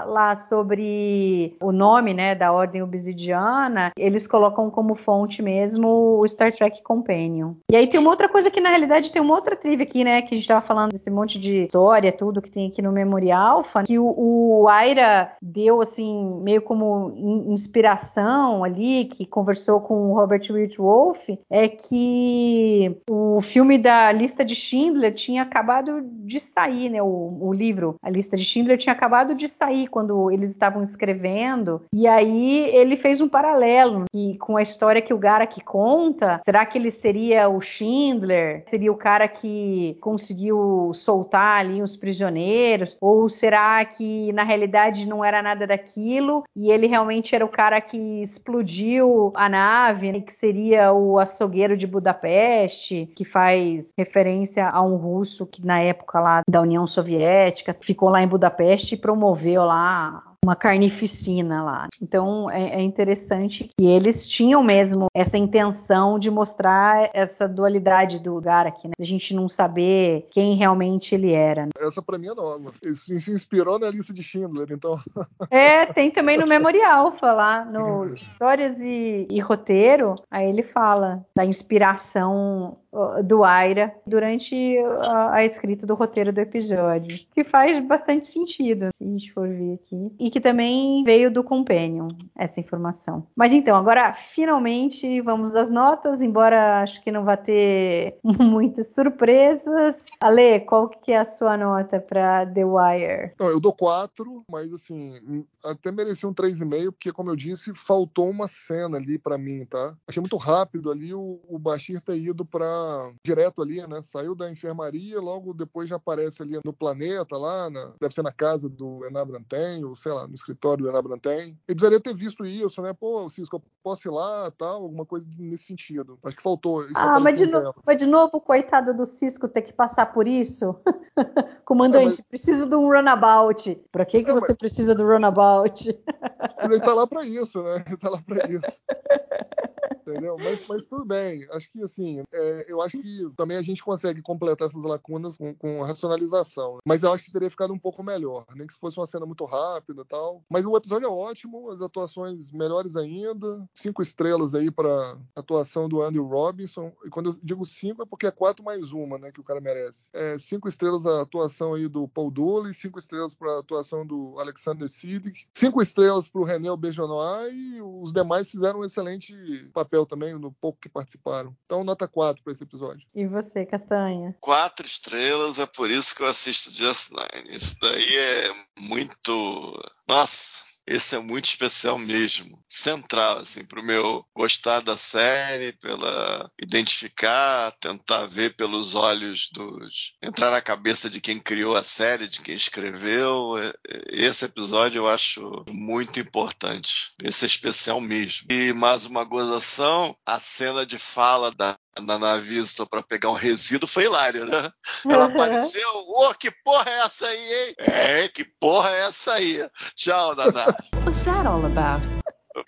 [0.08, 6.56] lá sobre o nome, né, da Ordem Obsidiana, eles colocam como fonte mesmo o Star
[6.56, 7.56] Trek Companion.
[7.70, 10.22] E aí tem uma outra coisa que na realidade tem uma outra trivia aqui, né,
[10.22, 13.66] que a gente tava falando desse monte de história, tudo que tem aqui no Memorial
[13.86, 17.14] que o, o Aira deu assim meio como
[17.50, 20.42] inspiração ali, que conversou com o Robert
[20.78, 21.20] Wolf,
[21.50, 27.54] é que o filme da lista de Schindler tinha acabado de sair, né, o, o
[27.54, 32.08] livro, a lista de Schindler roteiro tinha acabado de sair quando eles estavam escrevendo, e
[32.08, 36.40] aí ele fez um paralelo e com a história que o Garak conta.
[36.45, 38.64] Será que ele seria o Schindler?
[38.68, 42.98] Seria o cara que conseguiu soltar ali os prisioneiros?
[43.02, 47.82] Ou será que na realidade não era nada daquilo e ele realmente era o cara
[47.82, 54.82] que explodiu a nave, né, que seria o açougueiro de Budapeste, que faz referência a
[54.82, 59.64] um russo que na época lá da União Soviética ficou lá em Budapeste e promoveu
[59.64, 61.88] lá uma carnificina lá.
[62.02, 68.40] Então é, é, interessante que eles tinham mesmo essa intenção de mostrar essa dualidade do
[68.40, 68.94] Garak, né?
[68.98, 71.66] A gente não saber quem realmente ele era.
[71.66, 71.72] Né?
[71.80, 72.72] Essa para mim é nova.
[72.82, 75.00] Ele se inspirou na lista de Schindler, então.
[75.50, 81.46] É, tem também no Memorial falar no Histórias e, e Roteiro, aí ele fala da
[81.46, 82.78] inspiração
[83.24, 89.04] do Aira durante a, a, escrita do roteiro do episódio, que faz bastante sentido se
[89.04, 93.28] a gente for ver aqui, e que também veio do Companion essa informação.
[93.36, 99.96] Mas então, agora finalmente vamos às notas, embora acho que não vai ter muitas surpresas.
[100.22, 103.34] Ale, qual que é a sua nota para The Wire?
[103.40, 108.48] Eu dou 4, mas assim, até mereci um 3,5, porque como eu disse, faltou uma
[108.48, 109.96] cena ali para mim, tá?
[110.08, 112.77] Achei muito rápido ali o, o Bashir ter ido para
[113.24, 114.02] direto ali, né?
[114.02, 118.32] Saiu da enfermaria, logo depois já aparece ali no planeta lá, na, deve ser na
[118.32, 121.58] casa do Enan Branten, ou sei lá, no escritório do Branten.
[121.68, 122.94] Ele precisaria ter visto isso, né?
[122.94, 126.20] Pô, Cisco, eu posso ir lá, tal, alguma coisa nesse sentido.
[126.24, 126.86] Acho que faltou.
[126.95, 130.76] ah, mas de, no, mas de novo, coitado do Cisco ter que passar por isso?
[131.66, 132.22] Comandante, é, mas...
[132.22, 133.82] preciso de um runabout.
[133.91, 134.58] Pra que, que é, você mas...
[134.58, 135.88] precisa do runabout?
[136.64, 137.84] Ele tá lá pra isso, né?
[137.86, 138.82] Ele tá lá pra isso.
[140.08, 140.38] entendeu?
[140.38, 141.45] Mas, mas tudo bem.
[141.52, 145.53] Acho que assim, é, eu acho que também a gente consegue completar essas lacunas com,
[145.56, 146.80] com racionalização.
[146.85, 149.26] Mas eu acho que teria ficado um pouco melhor, nem que se fosse uma cena
[149.26, 150.44] muito rápida e tal.
[150.49, 153.68] Mas o episódio é ótimo, as atuações melhores ainda.
[153.73, 156.91] Cinco estrelas aí para atuação do Andrew Robinson.
[157.06, 159.61] E quando eu digo cinco é porque é quatro mais uma, né, que o cara
[159.61, 160.10] merece.
[160.14, 164.88] É, cinco estrelas a atuação aí do Paul Dooley, cinco estrelas para atuação do Alexander
[164.88, 169.34] Siddig, cinco estrelas para o René Auberjonois e os demais fizeram um excelente
[169.73, 171.56] papel também, no pouco que participaram.
[171.65, 173.08] Então, nota 4 para esse episódio.
[173.14, 174.36] E você, Castanha?
[174.42, 177.56] Quatro estrelas, é por isso que eu assisto Just Nine.
[177.56, 179.74] Isso daí é muito.
[180.08, 180.68] Nossa!
[180.88, 187.72] esse é muito especial mesmo, central assim para o meu gostar da série, pela identificar,
[187.74, 192.56] tentar ver pelos olhos dos, entrar na cabeça de quem criou a série, de quem
[192.56, 193.58] escreveu.
[193.58, 198.48] É, é, esse episódio eu acho muito importante, esse é especial mesmo.
[198.50, 203.88] E mais uma gozação, a cena de fala da na nave para pegar um resíduo
[203.88, 204.72] foi hilário, né?
[205.10, 207.76] Ela apareceu, ô, oh, que porra é essa aí, hein?
[207.80, 209.69] É, que porra é essa aí?
[209.95, 210.65] Tchau, Naná.
[211.06, 212.07] What's that all about?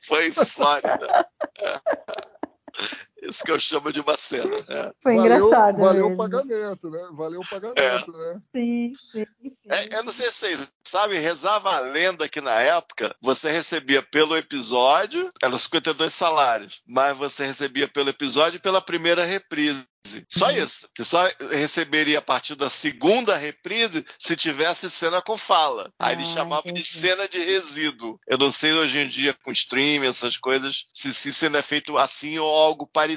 [0.02, 1.28] Foi Flórida.
[3.22, 4.58] Isso que eu chamo de uma cena.
[4.68, 4.92] Né?
[5.02, 5.78] Foi valeu, engraçado.
[5.78, 6.14] Valeu mesmo.
[6.14, 7.10] o pagamento, né?
[7.12, 8.34] Valeu o pagamento, é.
[8.34, 8.42] né?
[8.56, 9.26] Sim, sim.
[9.42, 9.52] sim.
[9.70, 14.02] É, eu não sei se vocês sabem, rezava a lenda que na época você recebia
[14.02, 19.86] pelo episódio, eram 52 salários, mas você recebia pelo episódio e pela primeira reprise.
[20.30, 20.58] Só uhum.
[20.58, 20.88] isso.
[20.96, 25.92] Você só receberia a partir da segunda reprise se tivesse cena com fala.
[26.00, 28.20] Aí eles ah, chamavam de cena de resíduo.
[28.28, 31.98] Eu não sei hoje em dia com streaming, essas coisas, se, se cena é feito
[31.98, 33.09] assim ou algo parecido,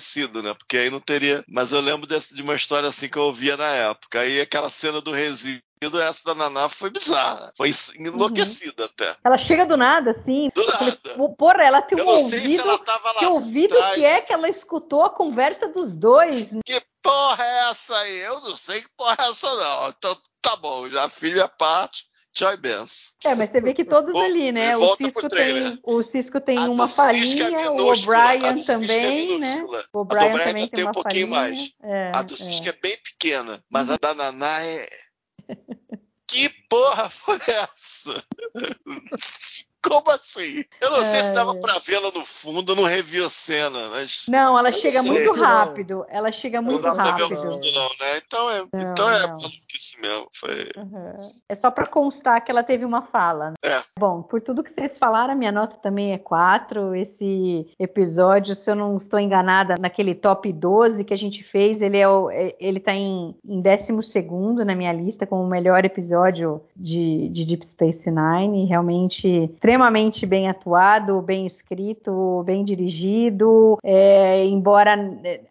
[0.43, 0.55] né?
[0.55, 1.43] Porque aí não teria.
[1.48, 4.20] Mas eu lembro desse, de uma história assim que eu ouvia na época.
[4.20, 5.62] Aí aquela cena do resíduo
[6.01, 7.52] essa da Naná foi bizarra.
[7.56, 8.89] Foi enlouquecida uhum.
[8.93, 9.16] até.
[9.24, 10.48] Ela chega do nada, assim.
[10.55, 11.35] Do nada.
[11.36, 12.62] Porra, ela tem um ouvido.
[13.19, 13.94] que ouvido atrás.
[13.94, 16.51] que é que ela escutou a conversa dos dois?
[16.64, 18.19] Que porra é essa aí?
[18.19, 19.89] Eu não sei que porra é essa, não.
[19.89, 22.11] Então tá bom, já filho a parte.
[22.34, 23.12] Tchau e benção.
[23.24, 24.74] É, mas você vê que todos ali, né?
[24.76, 29.38] O Cisco, tem, o Cisco tem a uma palhinha, é o O'Brien é também, é
[29.38, 29.66] né?
[29.92, 31.72] O O'Brien também tem, um pouquinho mais.
[31.82, 32.70] É, a do Cisco é.
[32.70, 34.88] é bem pequena, mas a da Naná é
[36.26, 38.24] que porra foi essa?
[39.84, 40.64] Como assim?
[40.80, 41.04] Eu não é...
[41.04, 41.60] sei se dava é.
[41.60, 44.26] pra vê-la no fundo, eu não revi a cena, mas.
[44.28, 46.06] Não, ela chega muito rápido.
[46.09, 47.28] Ela chega muito não dá rápido.
[47.28, 48.16] Pra ver o fundo, não, né?
[48.24, 49.26] Então é, não, então é
[49.82, 50.28] maluquice mesmo.
[50.34, 50.82] Foi...
[50.82, 51.16] Uhum.
[51.48, 53.50] É só pra constar que ela teve uma fala.
[53.50, 53.54] Né?
[53.64, 53.80] É.
[53.98, 56.94] Bom, por tudo que vocês falaram, a minha nota também é 4.
[56.94, 61.98] Esse episódio, se eu não estou enganada, naquele top 12 que a gente fez, ele,
[61.98, 63.92] é o, é, ele tá em, em 12
[64.64, 68.66] na minha lista como o melhor episódio de, de Deep Space Nine.
[68.66, 73.78] Realmente extremamente bem atuado, bem escrito, bem dirigido.
[73.82, 74.96] É, embora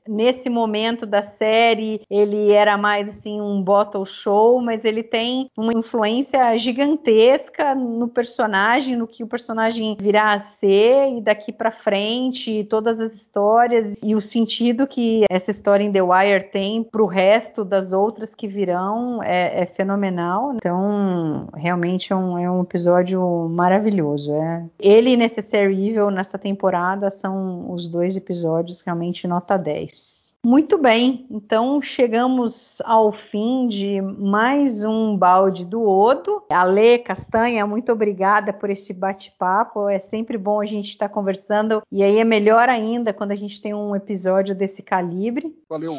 [0.07, 5.73] nesse momento da série ele era mais assim um bottle show, mas ele tem uma
[5.73, 12.65] influência gigantesca no personagem, no que o personagem virá a ser e daqui para frente,
[12.69, 17.05] todas as histórias e o sentido que essa história em The Wire tem para o
[17.05, 20.53] resto das outras que virão é, é fenomenal.
[20.55, 24.33] Então, realmente é um, é um episódio maravilhoso.
[24.33, 24.65] É.
[24.79, 30.20] Ele e Necessary Evil nessa temporada são os dois episódios realmente nota 10.
[30.43, 36.41] Muito bem, então chegamos ao fim de mais um balde do Odo.
[36.49, 39.87] Ale Castanha, muito obrigada por esse bate-papo.
[39.87, 43.61] É sempre bom a gente estar conversando e aí é melhor ainda quando a gente
[43.61, 45.55] tem um episódio desse calibre.
[45.69, 45.93] Valeu.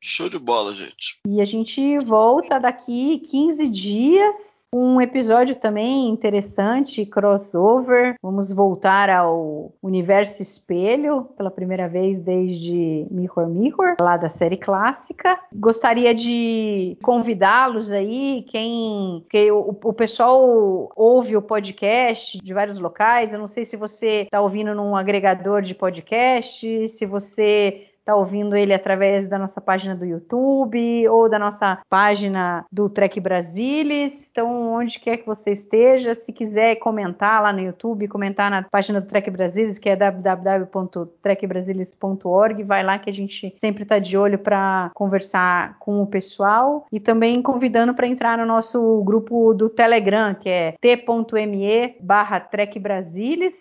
[0.00, 1.18] Show de bola, gente.
[1.26, 8.14] E a gente volta daqui 15 dias um episódio também interessante, crossover.
[8.22, 15.38] Vamos voltar ao universo espelho pela primeira vez desde Mirror Mirror, lá da série clássica.
[15.54, 19.24] Gostaria de convidá-los aí, quem.
[19.30, 23.32] que o, o pessoal ouve o podcast de vários locais.
[23.32, 28.56] Eu não sei se você está ouvindo num agregador de podcast, se você está ouvindo
[28.56, 34.30] ele através da nossa página do YouTube ou da nossa página do Trek Brasilis.
[34.30, 38.98] Então, onde quer que você esteja, se quiser comentar lá no YouTube, comentar na página
[38.98, 44.38] do Trek Brasilis, que é www.trekbrasilis.org, vai lá que a gente sempre está de olho
[44.38, 50.34] para conversar com o pessoal e também convidando para entrar no nosso grupo do Telegram,
[50.34, 52.48] que é t.me barra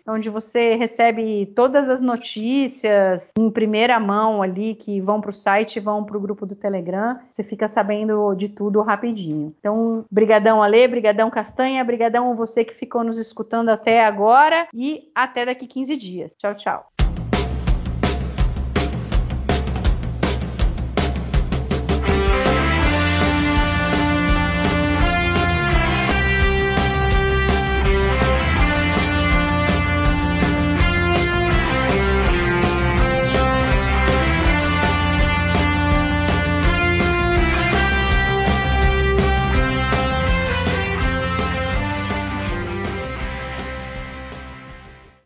[0.07, 5.79] onde você recebe todas as notícias em primeira mão ali que vão para o site,
[5.79, 9.53] vão para o grupo do Telegram, você fica sabendo de tudo rapidinho.
[9.59, 15.45] Então, brigadão Ale, brigadão Castanha, brigadão você que ficou nos escutando até agora e até
[15.45, 16.35] daqui 15 dias.
[16.37, 16.96] Tchau, tchau.